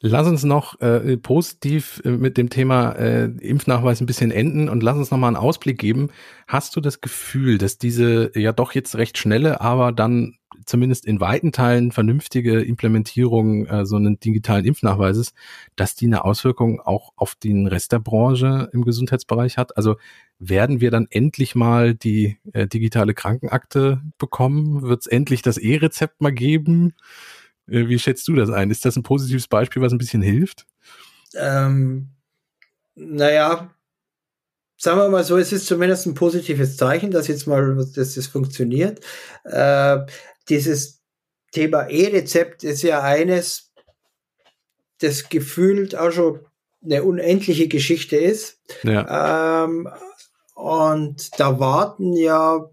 Lass 0.00 0.28
uns 0.28 0.44
noch 0.44 0.80
äh, 0.80 1.16
positiv 1.16 2.00
äh, 2.04 2.10
mit 2.10 2.36
dem 2.36 2.50
Thema 2.50 2.92
äh, 2.92 3.24
Impfnachweis 3.24 4.00
ein 4.00 4.06
bisschen 4.06 4.30
enden 4.30 4.68
und 4.68 4.82
lass 4.82 4.96
uns 4.96 5.10
noch 5.10 5.18
mal 5.18 5.26
einen 5.26 5.36
Ausblick 5.36 5.78
geben. 5.78 6.10
Hast 6.46 6.76
du 6.76 6.80
das 6.80 7.00
Gefühl, 7.00 7.58
dass 7.58 7.78
diese 7.78 8.30
ja 8.38 8.52
doch 8.52 8.72
jetzt 8.72 8.94
recht 8.96 9.18
schnelle, 9.18 9.60
aber 9.60 9.90
dann 9.90 10.38
zumindest 10.66 11.04
in 11.04 11.20
weiten 11.20 11.50
Teilen 11.50 11.90
vernünftige 11.90 12.60
Implementierung 12.60 13.66
äh, 13.66 13.86
so 13.86 13.96
einen 13.96 14.20
digitalen 14.20 14.64
Impfnachweises, 14.64 15.34
dass 15.74 15.96
die 15.96 16.06
eine 16.06 16.24
Auswirkung 16.24 16.80
auch 16.80 17.12
auf 17.16 17.34
den 17.34 17.66
Rest 17.66 17.90
der 17.90 17.98
Branche 17.98 18.68
im 18.72 18.84
Gesundheitsbereich 18.84 19.58
hat? 19.58 19.76
Also 19.76 19.96
werden 20.38 20.80
wir 20.80 20.92
dann 20.92 21.08
endlich 21.10 21.56
mal 21.56 21.94
die 21.94 22.38
äh, 22.52 22.68
digitale 22.68 23.14
Krankenakte 23.14 24.00
bekommen? 24.18 24.82
Wird 24.82 25.00
es 25.00 25.06
endlich 25.08 25.42
das 25.42 25.58
E-Rezept 25.58 26.20
mal 26.20 26.32
geben? 26.32 26.94
Äh, 27.68 27.88
wie 27.88 27.98
schätzt 27.98 28.26
du 28.28 28.34
das 28.34 28.50
ein? 28.50 28.70
Ist 28.70 28.84
das 28.84 28.96
ein 28.96 29.02
positives 29.02 29.48
Beispiel, 29.48 29.82
was 29.82 29.92
ein 29.92 29.98
bisschen 29.98 30.22
hilft? 30.22 30.66
Ähm, 31.34 32.10
naja, 32.94 33.70
sagen 34.76 34.98
wir 34.98 35.08
mal 35.08 35.24
so, 35.24 35.36
es 35.36 35.52
ist 35.52 35.66
zumindest 35.66 36.06
ein 36.06 36.14
positives 36.14 36.76
Zeichen, 36.76 37.10
dass 37.10 37.28
jetzt 37.28 37.46
mal, 37.46 37.76
dass 37.94 38.14
das 38.14 38.26
funktioniert. 38.26 39.00
Äh, 39.44 39.98
dieses 40.48 41.02
Thema 41.52 41.88
E-Rezept 41.88 42.64
ist 42.64 42.82
ja 42.82 43.02
eines, 43.02 43.72
das 45.00 45.28
gefühlt 45.28 45.94
auch 45.94 46.12
schon 46.12 46.40
eine 46.82 47.02
unendliche 47.02 47.68
Geschichte 47.68 48.16
ist. 48.16 48.60
Ja. 48.82 49.64
Ähm, 49.64 49.88
und 50.54 51.38
da 51.38 51.60
warten 51.60 52.14
ja 52.14 52.68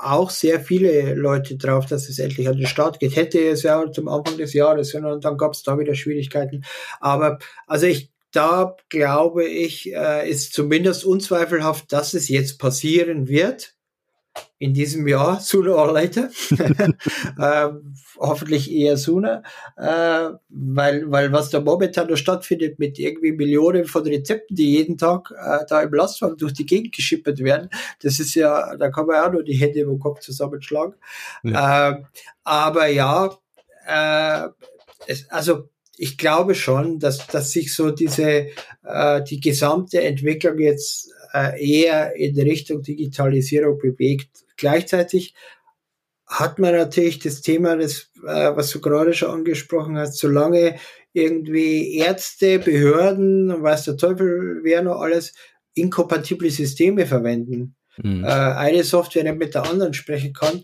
auch 0.00 0.30
sehr 0.30 0.60
viele 0.60 1.14
Leute 1.14 1.56
drauf, 1.56 1.86
dass 1.86 2.08
es 2.08 2.18
endlich 2.18 2.48
an 2.48 2.56
den 2.56 2.66
Start 2.66 3.00
geht. 3.00 3.16
Hätte 3.16 3.38
es 3.40 3.62
ja 3.62 3.90
zum 3.92 4.08
Anfang 4.08 4.36
des 4.36 4.52
Jahres, 4.54 4.94
und 4.94 5.24
dann 5.24 5.36
gab 5.36 5.52
es 5.52 5.62
da 5.62 5.78
wieder 5.78 5.94
Schwierigkeiten. 5.94 6.64
Aber 7.00 7.38
also 7.66 7.86
ich, 7.86 8.10
da 8.32 8.76
glaube 8.88 9.44
ich, 9.44 9.92
äh, 9.92 10.28
ist 10.28 10.52
zumindest 10.52 11.04
unzweifelhaft, 11.04 11.92
dass 11.92 12.14
es 12.14 12.28
jetzt 12.28 12.58
passieren 12.58 13.28
wird 13.28 13.74
in 14.58 14.74
diesem 14.74 15.08
Jahr, 15.08 15.40
sooner 15.40 15.74
or 15.74 15.92
later. 15.92 16.30
äh, 17.38 17.68
hoffentlich 18.18 18.70
eher 18.70 18.96
sooner, 18.96 19.42
äh, 19.76 20.30
weil, 20.48 21.10
weil 21.10 21.32
was 21.32 21.50
da 21.50 21.60
momentan 21.60 22.08
da 22.08 22.16
stattfindet 22.16 22.78
mit 22.78 22.98
irgendwie 22.98 23.32
Millionen 23.32 23.86
von 23.86 24.02
Rezepten, 24.02 24.54
die 24.54 24.72
jeden 24.76 24.98
Tag 24.98 25.30
äh, 25.30 25.64
da 25.68 25.80
im 25.80 25.92
Lastwagen 25.94 26.36
durch 26.36 26.52
die 26.52 26.66
Gegend 26.66 26.94
geschippert 26.94 27.38
werden, 27.40 27.70
das 28.02 28.20
ist 28.20 28.34
ja, 28.34 28.76
da 28.76 28.90
kann 28.90 29.06
man 29.06 29.24
auch 29.24 29.32
nur 29.32 29.42
die 29.42 29.54
Hände 29.54 29.80
im 29.80 29.98
Kopf 29.98 30.20
zusammenschlagen. 30.20 30.94
Ja. 31.42 31.90
Äh, 31.90 32.02
aber 32.44 32.86
ja, 32.86 33.30
äh, 33.86 34.48
es, 35.06 35.28
also 35.30 35.68
ich 35.96 36.16
glaube 36.16 36.54
schon, 36.54 36.98
dass, 36.98 37.26
dass 37.26 37.52
sich 37.52 37.74
so 37.74 37.90
diese, 37.90 38.48
äh, 38.84 39.22
die 39.22 39.40
gesamte 39.40 40.02
Entwicklung 40.02 40.58
jetzt 40.58 41.10
eher 41.32 42.16
in 42.16 42.38
Richtung 42.38 42.82
Digitalisierung 42.82 43.78
bewegt. 43.78 44.44
Gleichzeitig 44.56 45.34
hat 46.26 46.58
man 46.58 46.74
natürlich 46.74 47.18
das 47.18 47.42
Thema, 47.42 47.76
das, 47.76 48.10
äh, 48.24 48.54
was 48.54 48.70
du 48.70 48.80
gerade 48.80 49.12
schon 49.14 49.30
angesprochen 49.30 49.98
hast, 49.98 50.18
solange 50.18 50.76
irgendwie 51.12 51.96
Ärzte, 51.96 52.60
Behörden, 52.60 53.62
weiß 53.62 53.84
der 53.86 53.96
Teufel, 53.96 54.60
wer 54.62 54.82
noch 54.82 55.00
alles, 55.00 55.34
inkompatible 55.74 56.50
Systeme 56.50 57.06
verwenden, 57.06 57.74
mhm. 57.96 58.24
äh, 58.24 58.28
eine 58.28 58.84
Software 58.84 59.24
nicht 59.24 59.38
mit 59.38 59.54
der 59.54 59.68
anderen 59.68 59.92
sprechen 59.92 60.32
kann, 60.32 60.62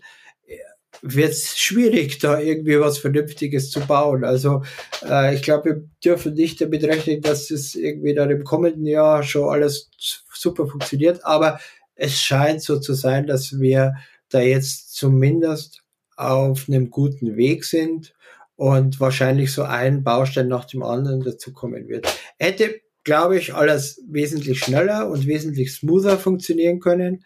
wird 1.01 1.31
es 1.31 1.57
schwierig, 1.57 2.19
da 2.19 2.39
irgendwie 2.39 2.79
was 2.79 2.97
Vernünftiges 2.97 3.71
zu 3.71 3.81
bauen. 3.81 4.23
Also 4.23 4.63
äh, 5.03 5.35
ich 5.35 5.41
glaube, 5.41 5.65
wir 5.65 5.83
dürfen 6.03 6.33
nicht 6.33 6.61
damit 6.61 6.83
rechnen, 6.83 7.21
dass 7.21 7.51
es 7.51 7.75
irgendwie 7.75 8.13
dann 8.13 8.31
im 8.31 8.43
kommenden 8.43 8.85
Jahr 8.85 9.23
schon 9.23 9.49
alles 9.49 9.89
super 10.33 10.67
funktioniert. 10.67 11.25
Aber 11.25 11.59
es 11.95 12.19
scheint 12.19 12.61
so 12.61 12.79
zu 12.79 12.93
sein, 12.93 13.27
dass 13.27 13.59
wir 13.59 13.95
da 14.29 14.41
jetzt 14.41 14.95
zumindest 14.95 15.83
auf 16.15 16.67
einem 16.67 16.89
guten 16.89 17.37
Weg 17.37 17.63
sind 17.63 18.13
und 18.55 18.99
wahrscheinlich 18.99 19.53
so 19.53 19.63
ein 19.63 20.03
Baustein 20.03 20.47
nach 20.47 20.65
dem 20.65 20.83
anderen 20.83 21.21
dazu 21.21 21.53
kommen 21.53 21.87
wird. 21.87 22.07
Hätte, 22.37 22.81
glaube 23.03 23.37
ich, 23.37 23.53
alles 23.53 24.01
wesentlich 24.09 24.59
schneller 24.59 25.09
und 25.09 25.27
wesentlich 25.27 25.73
smoother 25.73 26.17
funktionieren 26.17 26.79
können, 26.79 27.23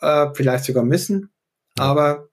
äh, 0.00 0.26
vielleicht 0.34 0.64
sogar 0.64 0.84
müssen. 0.84 1.30
Aber 1.78 2.29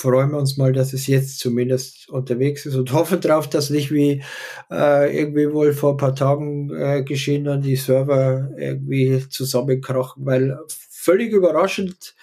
freuen 0.00 0.30
wir 0.30 0.38
uns 0.38 0.56
mal, 0.56 0.72
dass 0.72 0.92
es 0.92 1.06
jetzt 1.06 1.38
zumindest 1.38 2.08
unterwegs 2.08 2.66
ist 2.66 2.74
und 2.74 2.92
hoffen 2.92 3.20
darauf, 3.20 3.48
dass 3.48 3.70
nicht 3.70 3.92
wie 3.92 4.22
äh, 4.70 5.16
irgendwie 5.16 5.52
wohl 5.52 5.72
vor 5.72 5.92
ein 5.92 5.96
paar 5.98 6.14
Tagen 6.14 6.70
äh, 6.74 7.02
geschehen, 7.02 7.44
dann 7.44 7.62
die 7.62 7.76
Server 7.76 8.50
irgendwie 8.56 9.28
zusammenkrachen, 9.28 10.24
weil 10.24 10.58
völlig 10.68 11.32
überraschend 11.32 12.14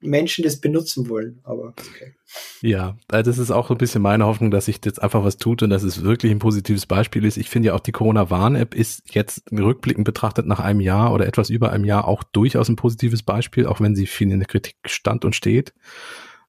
Menschen 0.00 0.44
das 0.44 0.60
benutzen 0.60 1.08
wollen. 1.08 1.40
Aber 1.44 1.68
okay. 1.68 2.14
Ja, 2.60 2.96
also 3.08 3.30
das 3.30 3.38
ist 3.38 3.50
auch 3.50 3.68
so 3.68 3.74
ein 3.74 3.78
bisschen 3.78 4.02
meine 4.02 4.26
Hoffnung, 4.26 4.50
dass 4.50 4.64
sich 4.64 4.80
jetzt 4.84 5.02
einfach 5.02 5.22
was 5.22 5.36
tut 5.36 5.62
und 5.62 5.70
dass 5.70 5.82
es 5.82 6.02
wirklich 6.02 6.32
ein 6.32 6.38
positives 6.38 6.86
Beispiel 6.86 7.24
ist. 7.24 7.36
Ich 7.36 7.50
finde 7.50 7.68
ja 7.68 7.74
auch 7.74 7.80
die 7.80 7.92
Corona-Warn-App 7.92 8.74
ist 8.74 9.14
jetzt 9.14 9.50
rückblickend 9.52 10.04
betrachtet 10.04 10.46
nach 10.46 10.60
einem 10.60 10.80
Jahr 10.80 11.12
oder 11.12 11.26
etwas 11.26 11.50
über 11.50 11.72
einem 11.72 11.84
Jahr 11.84 12.08
auch 12.08 12.22
durchaus 12.22 12.68
ein 12.68 12.76
positives 12.76 13.22
Beispiel, 13.22 13.66
auch 13.66 13.80
wenn 13.80 13.94
sie 13.94 14.06
viel 14.06 14.30
in 14.30 14.40
der 14.40 14.48
Kritik 14.48 14.76
stand 14.86 15.24
und 15.24 15.36
steht. 15.36 15.74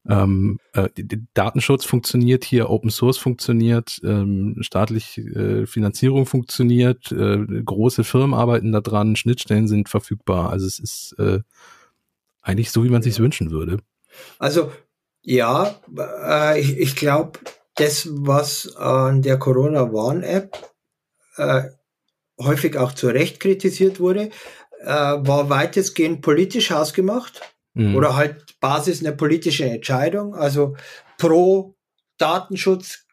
Ähm, 0.08 0.60
äh, 0.74 0.90
Datenschutz 1.34 1.86
funktioniert 1.86 2.44
hier, 2.44 2.70
Open 2.70 2.90
Source 2.90 3.18
funktioniert, 3.18 4.02
ähm, 4.04 4.58
staatliche 4.60 5.22
äh, 5.22 5.66
Finanzierung 5.66 6.26
funktioniert, 6.26 7.12
äh, 7.12 7.38
große 7.64 8.04
Firmen 8.04 8.34
arbeiten 8.34 8.74
da 8.74 8.82
dran, 8.82 9.16
Schnittstellen 9.16 9.68
sind 9.68 9.88
verfügbar. 9.88 10.50
Also 10.50 10.66
es 10.66 10.80
ist 10.80 11.16
äh, 11.20 11.40
eigentlich 12.42 12.72
so, 12.72 12.84
wie 12.84 12.90
man 12.90 13.02
sich 13.02 13.18
wünschen 13.20 13.52
würde. 13.52 13.78
Also 14.40 14.72
ja, 15.22 15.74
äh, 15.98 16.60
ich, 16.60 16.78
ich 16.78 16.96
glaube, 16.98 17.40
das, 17.76 18.08
was 18.12 18.76
an 18.76 19.22
der 19.22 19.40
Corona-Warn-App 19.40 20.58
äh, 21.38 21.64
häufig 22.40 22.78
auch 22.78 22.92
zu 22.92 23.08
Recht 23.08 23.40
kritisiert 23.40 24.02
wurde, 24.02 24.32
äh, 24.82 24.86
war 24.86 25.50
weitestgehend 25.50 26.22
politisch 26.22 26.74
ausgemacht 26.74 27.53
mhm. 27.74 27.96
oder 27.96 28.16
halt 28.16 28.60
Basis 28.60 29.02
einer 29.02 29.16
politischen 29.16 29.68
Entscheidung, 29.68 30.36
also 30.36 30.76
pro 31.18 31.76
Datenschutz 32.18 33.06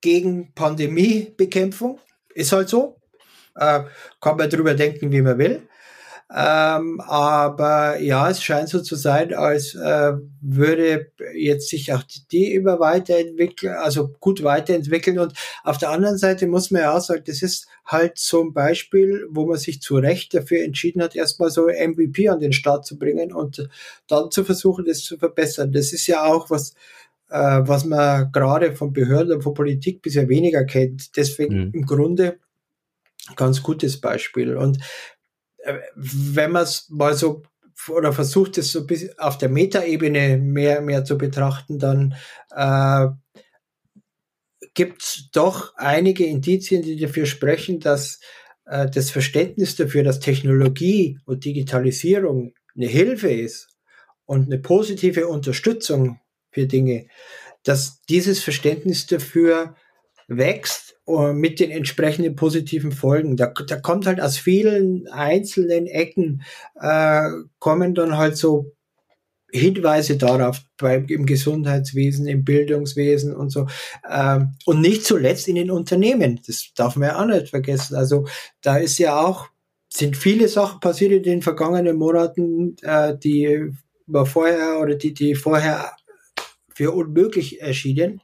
gegen 0.00 0.52
Pandemiebekämpfung. 0.54 1.98
Ist 2.34 2.52
halt 2.52 2.68
so. 2.68 3.00
Äh, 3.56 3.84
kann 4.20 4.36
man 4.36 4.50
drüber 4.50 4.74
denken, 4.74 5.12
wie 5.12 5.22
man 5.22 5.38
will. 5.38 5.68
Ähm, 6.32 7.00
aber 7.00 8.00
ja, 8.00 8.30
es 8.30 8.42
scheint 8.42 8.68
so 8.68 8.80
zu 8.80 8.96
sein, 8.96 9.34
als 9.34 9.74
äh, 9.74 10.14
würde 10.40 11.12
jetzt 11.34 11.68
sich 11.68 11.92
auch 11.92 12.02
die 12.32 12.54
immer 12.54 12.80
weiterentwickeln, 12.80 13.74
also 13.74 14.08
gut 14.20 14.42
weiterentwickeln. 14.42 15.18
Und 15.18 15.34
auf 15.64 15.78
der 15.78 15.90
anderen 15.90 16.16
Seite 16.16 16.46
muss 16.46 16.70
man 16.70 16.82
ja 16.82 16.96
auch 16.96 17.00
sagen, 17.00 17.24
das 17.26 17.42
ist 17.42 17.68
halt 17.84 18.18
so 18.18 18.42
ein 18.42 18.54
Beispiel, 18.54 19.26
wo 19.30 19.46
man 19.46 19.58
sich 19.58 19.82
zu 19.82 19.96
Recht 19.96 20.32
dafür 20.32 20.64
entschieden 20.64 21.02
hat, 21.02 21.14
erstmal 21.14 21.50
so 21.50 21.66
MVP 21.66 22.28
an 22.28 22.40
den 22.40 22.54
Start 22.54 22.86
zu 22.86 22.98
bringen 22.98 23.32
und 23.32 23.68
dann 24.06 24.30
zu 24.30 24.44
versuchen, 24.44 24.86
das 24.86 25.04
zu 25.04 25.18
verbessern. 25.18 25.72
Das 25.72 25.92
ist 25.92 26.06
ja 26.06 26.24
auch 26.24 26.48
was, 26.48 26.74
äh, 27.28 27.60
was 27.64 27.84
man 27.84 28.32
gerade 28.32 28.74
von 28.74 28.94
Behörden 28.94 29.34
und 29.34 29.42
von 29.42 29.54
Politik 29.54 30.00
bisher 30.00 30.28
weniger 30.30 30.64
kennt. 30.64 31.16
Deswegen 31.16 31.66
mhm. 31.66 31.70
im 31.74 31.86
Grunde 31.86 32.38
ganz 33.36 33.62
gutes 33.62 34.00
Beispiel. 34.00 34.56
Und 34.56 34.78
wenn 35.94 36.52
man 36.52 36.64
es 36.64 36.88
mal 36.90 37.14
so 37.14 37.42
oder 37.88 38.12
versucht 38.12 38.58
es 38.58 38.72
so 38.72 38.86
bis 38.86 39.18
auf 39.18 39.38
der 39.38 39.48
Metaebene 39.48 40.38
mehr, 40.38 40.80
mehr 40.80 41.04
zu 41.04 41.18
betrachten, 41.18 41.78
dann 41.78 42.14
äh, 42.54 43.08
gibt 44.74 45.02
es 45.02 45.28
doch 45.32 45.74
einige 45.76 46.24
Indizien, 46.24 46.82
die 46.82 46.98
dafür 46.98 47.26
sprechen, 47.26 47.80
dass 47.80 48.20
äh, 48.66 48.88
das 48.90 49.10
Verständnis 49.10 49.76
dafür, 49.76 50.02
dass 50.02 50.20
Technologie 50.20 51.18
und 51.26 51.44
Digitalisierung 51.44 52.54
eine 52.76 52.86
Hilfe 52.86 53.30
ist 53.30 53.68
und 54.24 54.46
eine 54.46 54.58
positive 54.58 55.28
Unterstützung 55.28 56.20
für 56.50 56.66
Dinge, 56.66 57.06
dass 57.62 58.02
dieses 58.02 58.42
Verständnis 58.42 59.06
dafür 59.06 59.76
wächst 60.28 60.96
uh, 61.06 61.32
mit 61.32 61.60
den 61.60 61.70
entsprechenden 61.70 62.36
positiven 62.36 62.92
Folgen. 62.92 63.36
Da, 63.36 63.46
da 63.66 63.76
kommt 63.76 64.06
halt 64.06 64.20
aus 64.20 64.38
vielen 64.38 65.06
einzelnen 65.08 65.86
Ecken, 65.86 66.42
äh, 66.80 67.28
kommen 67.58 67.94
dann 67.94 68.16
halt 68.16 68.36
so 68.36 68.72
Hinweise 69.54 70.16
darauf 70.16 70.62
beim, 70.76 71.06
im 71.06 71.26
Gesundheitswesen, 71.26 72.26
im 72.26 72.44
Bildungswesen 72.44 73.36
und 73.36 73.50
so. 73.50 73.66
Ähm, 74.10 74.56
und 74.66 74.80
nicht 74.80 75.04
zuletzt 75.04 75.46
in 75.46 75.54
den 75.54 75.70
Unternehmen. 75.70 76.40
Das 76.44 76.72
darf 76.74 76.96
man 76.96 77.10
ja 77.10 77.22
auch 77.22 77.26
nicht 77.26 77.50
vergessen. 77.50 77.94
Also 77.94 78.26
da 78.62 78.78
ist 78.78 78.98
ja 78.98 79.20
auch, 79.20 79.48
sind 79.88 80.16
viele 80.16 80.48
Sachen 80.48 80.80
passiert 80.80 81.12
in 81.12 81.22
den 81.22 81.42
vergangenen 81.42 81.96
Monaten, 81.96 82.76
äh, 82.82 83.16
die 83.16 83.70
war 84.06 84.26
vorher 84.26 84.80
oder 84.80 84.96
die, 84.96 85.14
die 85.14 85.36
vorher 85.36 85.92
für 86.74 86.90
unmöglich 86.90 87.60
erschienen. 87.60 88.20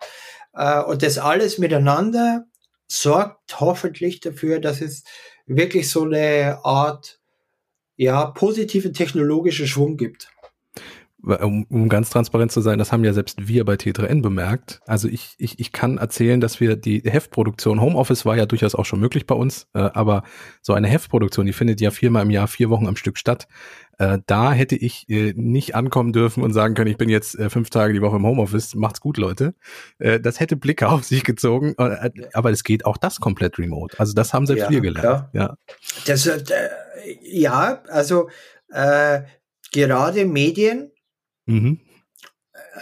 Äh, 0.53 0.83
und 0.83 1.03
das 1.03 1.19
alles 1.19 1.59
miteinander 1.59 2.47
sorgt 2.87 3.61
hoffentlich 3.61 4.21
dafür, 4.21 4.61
dass 4.61 4.81
es 4.81 5.05
wirklich 5.47 5.89
so 5.91 6.05
eine 6.05 6.61
Art 6.65 7.21
ja, 7.97 8.27
positiven 8.27 8.95
technologischen 8.95 9.67
Schwung 9.67 9.97
gibt 9.97 10.31
um, 11.23 11.65
um 11.69 11.89
ganz 11.89 12.11
transparent 12.11 12.53
zu 12.53 12.61
sein, 12.61 12.79
das 12.79 12.93
haben 12.93 13.05
ja 13.05 13.13
selbst 13.13 13.47
wir 13.47 13.65
bei 13.65 13.75
T3N 13.75 14.23
bemerkt. 14.23 14.81
Also 14.87 15.09
ich, 15.09 15.35
ich, 15.39 15.59
ich 15.59 15.73
kann 15.73 15.99
erzählen, 15.99 16.41
dass 16.41 16.61
wir 16.61 16.77
die 16.77 17.03
Heftproduktion, 17.05 17.81
Homeoffice 17.81 18.25
war 18.25 18.37
ja 18.37 18.47
durchaus 18.47 18.75
auch 18.75 18.85
schon 18.85 19.01
möglich 19.01 19.27
bei 19.27 19.35
uns, 19.35 19.67
äh, 19.75 19.81
aber 19.81 20.23
so 20.63 20.73
eine 20.73 20.89
Heftproduktion, 20.89 21.47
die 21.47 21.53
findet 21.53 21.81
ja 21.81 21.91
viermal 21.91 22.23
im 22.23 22.31
Jahr, 22.31 22.49
vier 22.49 22.71
Wochen 22.71 22.87
am 22.87 22.97
Stück 22.97 23.19
statt. 23.19 23.49
Äh, 23.99 24.19
da 24.27 24.53
hätte 24.53 24.77
ich 24.77 25.09
äh, 25.11 25.35
nicht 25.37 25.75
ankommen 25.75 26.13
dürfen 26.13 26.43
und 26.43 26.55
sagen 26.55 26.75
können, 26.75 26.91
ich 26.91 26.97
bin 26.97 27.11
jetzt 27.11 27.39
äh, 27.39 27.51
fünf 27.51 27.69
Tage 27.69 27.93
die 27.93 28.01
Woche 28.01 28.17
im 28.17 28.27
Homeoffice, 28.27 28.75
macht's 28.75 29.01
gut, 29.01 29.19
Leute. 29.19 29.55
Äh, 29.99 30.21
das 30.21 30.41
hätte 30.41 30.57
Blicke 30.57 30.89
auf 30.89 31.05
sich 31.05 31.23
gezogen, 31.25 31.75
äh, 31.77 32.11
aber 32.33 32.51
es 32.51 32.65
geht 32.65 32.87
auch 32.87 32.97
das 32.97 33.21
komplett 33.21 33.59
remote. 33.59 33.99
Also 34.01 34.15
das 34.15 34.33
haben 34.33 34.47
selbst 34.47 34.63
ja, 34.63 34.71
wir 34.71 34.81
gelernt. 34.81 35.01
Klar. 35.01 35.31
Ja, 35.35 35.57
das, 36.07 36.31
ja 37.23 37.83
also 37.89 38.31
äh, 38.71 39.21
gerade 39.71 40.25
Medien 40.25 40.91
Mhm. 41.51 41.81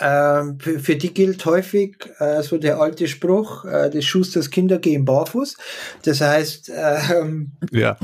Ähm, 0.01 0.59
für, 0.61 0.79
für, 0.79 0.97
die 0.97 1.12
gilt 1.12 1.45
häufig 1.45 1.97
äh, 2.19 2.43
so 2.43 2.59
der 2.59 2.81
alte 2.81 3.09
Spruch, 3.09 3.64
äh, 3.64 3.91
des 3.91 4.05
Schusters 4.05 4.51
Kinder 4.51 4.79
gehen 4.79 5.05
barfuß. 5.05 5.57
Das 6.03 6.21
heißt, 6.21 6.71
ähm, 6.75 7.53
ja. 7.73 7.97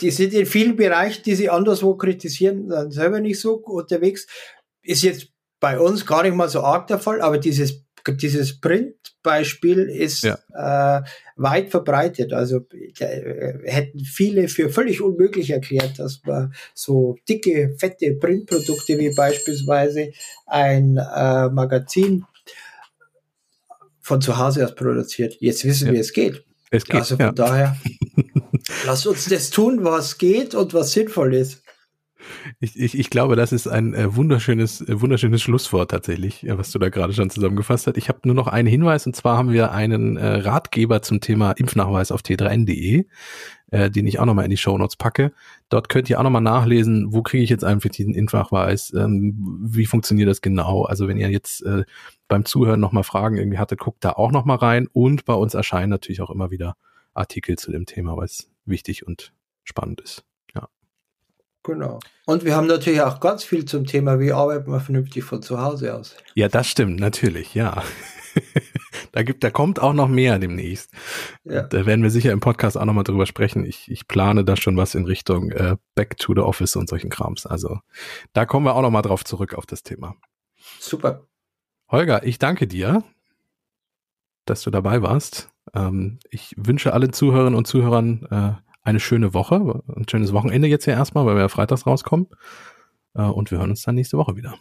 die 0.00 0.10
sind 0.10 0.34
in 0.34 0.46
vielen 0.46 0.76
Bereichen, 0.76 1.22
die 1.24 1.34
sie 1.34 1.50
anderswo 1.50 1.94
kritisieren, 1.96 2.68
dann 2.68 2.90
selber 2.90 3.20
nicht 3.20 3.40
so 3.40 3.54
unterwegs. 3.54 4.26
Ist 4.82 5.02
jetzt 5.02 5.28
bei 5.60 5.78
uns 5.78 6.06
gar 6.06 6.22
nicht 6.22 6.34
mal 6.34 6.48
so 6.48 6.60
arg 6.60 6.86
der 6.86 6.98
Fall, 6.98 7.20
aber 7.20 7.38
dieses 7.38 7.84
dieses 8.08 8.60
Printbeispiel 8.60 9.78
ist 9.78 10.24
ja. 10.24 10.38
äh, 10.54 11.02
weit 11.36 11.70
verbreitet. 11.70 12.32
Also 12.32 12.66
äh, 12.98 13.58
hätten 13.64 14.00
viele 14.00 14.48
für 14.48 14.70
völlig 14.70 15.00
unmöglich 15.00 15.50
erklärt, 15.50 15.98
dass 15.98 16.20
man 16.24 16.54
so 16.74 17.16
dicke, 17.28 17.74
fette 17.78 18.14
Printprodukte 18.14 18.98
wie 18.98 19.14
beispielsweise 19.14 20.12
ein 20.46 20.96
äh, 20.96 21.48
Magazin 21.48 22.24
von 24.00 24.20
zu 24.20 24.38
Hause 24.38 24.64
aus 24.64 24.74
produziert. 24.74 25.36
Jetzt 25.40 25.64
wissen 25.64 25.88
ja. 25.88 25.92
wir, 25.92 26.00
es 26.00 26.12
geht. 26.12 26.44
Es 26.70 26.84
geht. 26.84 26.96
Also 26.96 27.16
von 27.16 27.26
ja. 27.26 27.32
daher, 27.32 27.76
lasst 28.86 29.06
uns 29.06 29.26
das 29.26 29.50
tun, 29.50 29.84
was 29.84 30.18
geht 30.18 30.54
und 30.54 30.74
was 30.74 30.92
sinnvoll 30.92 31.34
ist. 31.34 31.62
Ich, 32.60 32.78
ich, 32.78 32.98
ich 32.98 33.10
glaube, 33.10 33.36
das 33.36 33.52
ist 33.52 33.66
ein 33.66 33.94
äh, 33.94 34.14
wunderschönes, 34.14 34.80
äh, 34.82 35.00
wunderschönes 35.00 35.42
Schlusswort 35.42 35.90
tatsächlich, 35.90 36.46
äh, 36.46 36.56
was 36.58 36.70
du 36.70 36.78
da 36.78 36.88
gerade 36.88 37.12
schon 37.12 37.30
zusammengefasst 37.30 37.86
hast. 37.86 37.96
Ich 37.96 38.08
habe 38.08 38.20
nur 38.24 38.34
noch 38.34 38.46
einen 38.46 38.68
Hinweis 38.68 39.06
und 39.06 39.16
zwar 39.16 39.36
haben 39.36 39.52
wir 39.52 39.72
einen 39.72 40.16
äh, 40.16 40.26
Ratgeber 40.26 41.02
zum 41.02 41.20
Thema 41.20 41.52
Impfnachweis 41.52 42.12
auf 42.12 42.20
t3n.de, 42.20 43.06
äh, 43.70 43.90
den 43.90 44.06
ich 44.06 44.18
auch 44.18 44.26
nochmal 44.26 44.44
in 44.44 44.50
die 44.50 44.56
Shownotes 44.56 44.96
packe. 44.96 45.32
Dort 45.68 45.88
könnt 45.88 46.10
ihr 46.10 46.18
auch 46.18 46.24
nochmal 46.24 46.42
nachlesen, 46.42 47.12
wo 47.12 47.22
kriege 47.22 47.44
ich 47.44 47.50
jetzt 47.50 47.64
einfach 47.64 47.90
diesen 47.90 48.14
Impfnachweis, 48.14 48.92
ähm, 48.94 49.58
wie 49.62 49.86
funktioniert 49.86 50.28
das 50.28 50.40
genau. 50.40 50.84
Also 50.84 51.08
wenn 51.08 51.16
ihr 51.16 51.30
jetzt 51.30 51.64
äh, 51.64 51.84
beim 52.28 52.44
Zuhören 52.44 52.80
nochmal 52.80 53.04
Fragen 53.04 53.36
irgendwie 53.36 53.58
hattet, 53.58 53.80
guckt 53.80 54.04
da 54.04 54.12
auch 54.12 54.32
nochmal 54.32 54.58
rein 54.58 54.88
und 54.92 55.24
bei 55.24 55.34
uns 55.34 55.54
erscheinen 55.54 55.90
natürlich 55.90 56.20
auch 56.20 56.30
immer 56.30 56.50
wieder 56.50 56.76
Artikel 57.14 57.58
zu 57.58 57.72
dem 57.72 57.86
Thema, 57.86 58.16
weil 58.16 58.26
es 58.26 58.50
wichtig 58.64 59.06
und 59.06 59.32
spannend 59.64 60.00
ist. 60.00 60.24
Genau. 61.70 62.00
Und 62.26 62.44
wir 62.44 62.56
haben 62.56 62.66
natürlich 62.66 63.00
auch 63.00 63.20
ganz 63.20 63.44
viel 63.44 63.64
zum 63.64 63.86
Thema, 63.86 64.18
wie 64.18 64.32
arbeitet 64.32 64.66
man 64.66 64.80
vernünftig 64.80 65.22
von 65.22 65.40
zu 65.40 65.60
Hause 65.60 65.94
aus. 65.94 66.16
Ja, 66.34 66.48
das 66.48 66.66
stimmt, 66.66 66.98
natürlich, 66.98 67.54
ja. 67.54 67.84
da 69.12 69.22
gibt, 69.22 69.44
da 69.44 69.50
kommt 69.50 69.80
auch 69.80 69.92
noch 69.92 70.08
mehr 70.08 70.40
demnächst. 70.40 70.90
Ja. 71.44 71.62
Da 71.62 71.86
werden 71.86 72.02
wir 72.02 72.10
sicher 72.10 72.32
im 72.32 72.40
Podcast 72.40 72.76
auch 72.76 72.84
nochmal 72.84 73.04
drüber 73.04 73.24
sprechen. 73.24 73.64
Ich, 73.64 73.88
ich 73.88 74.08
plane 74.08 74.44
da 74.44 74.56
schon 74.56 74.76
was 74.76 74.96
in 74.96 75.04
Richtung 75.04 75.52
äh, 75.52 75.76
Back 75.94 76.18
to 76.18 76.34
the 76.34 76.40
Office 76.40 76.74
und 76.74 76.88
solchen 76.88 77.08
Krams. 77.08 77.46
Also 77.46 77.78
da 78.32 78.46
kommen 78.46 78.66
wir 78.66 78.74
auch 78.74 78.82
nochmal 78.82 79.02
drauf 79.02 79.24
zurück 79.24 79.54
auf 79.54 79.66
das 79.66 79.84
Thema. 79.84 80.16
Super. 80.80 81.28
Holger, 81.88 82.26
ich 82.26 82.40
danke 82.40 82.66
dir, 82.66 83.04
dass 84.44 84.62
du 84.62 84.72
dabei 84.72 85.02
warst. 85.02 85.50
Ähm, 85.72 86.18
ich 86.30 86.52
wünsche 86.56 86.92
allen 86.92 87.12
Zuhörerinnen 87.12 87.54
und 87.54 87.68
Zuhörern 87.68 88.26
äh, 88.28 88.69
eine 88.82 89.00
schöne 89.00 89.34
Woche, 89.34 89.82
ein 89.94 90.08
schönes 90.08 90.32
Wochenende 90.32 90.68
jetzt 90.68 90.84
hier 90.84 90.94
erstmal, 90.94 91.26
weil 91.26 91.34
wir 91.34 91.42
ja 91.42 91.48
freitags 91.48 91.86
rauskommen. 91.86 92.28
Äh, 93.14 93.22
und 93.22 93.50
wir 93.50 93.58
hören 93.58 93.70
uns 93.70 93.82
dann 93.82 93.94
nächste 93.94 94.18
Woche 94.18 94.36
wieder. 94.36 94.56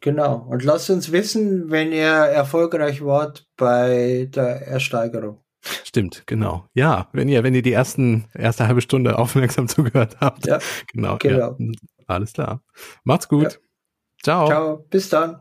Genau. 0.00 0.46
Und 0.48 0.62
lasst 0.62 0.90
uns 0.90 1.10
wissen, 1.12 1.70
wenn 1.70 1.92
ihr 1.92 2.06
erfolgreich 2.06 3.04
wart 3.04 3.46
bei 3.56 4.28
der 4.34 4.66
Ersteigerung. 4.66 5.40
Stimmt, 5.84 6.24
genau. 6.26 6.68
Ja, 6.74 7.08
wenn 7.12 7.28
ihr, 7.28 7.42
wenn 7.42 7.54
ihr 7.54 7.62
die 7.62 7.72
ersten, 7.72 8.26
erste 8.34 8.66
halbe 8.68 8.82
Stunde 8.82 9.18
aufmerksam 9.18 9.68
zugehört 9.68 10.18
habt. 10.20 10.46
Ja, 10.46 10.58
genau. 10.92 11.16
genau. 11.18 11.56
Ja. 11.58 11.72
Alles 12.06 12.32
klar. 12.34 12.62
Macht's 13.04 13.28
gut. 13.28 13.52
Ja. 13.52 13.58
Ciao. 14.22 14.46
Ciao. 14.46 14.76
Bis 14.90 15.08
dann. 15.08 15.40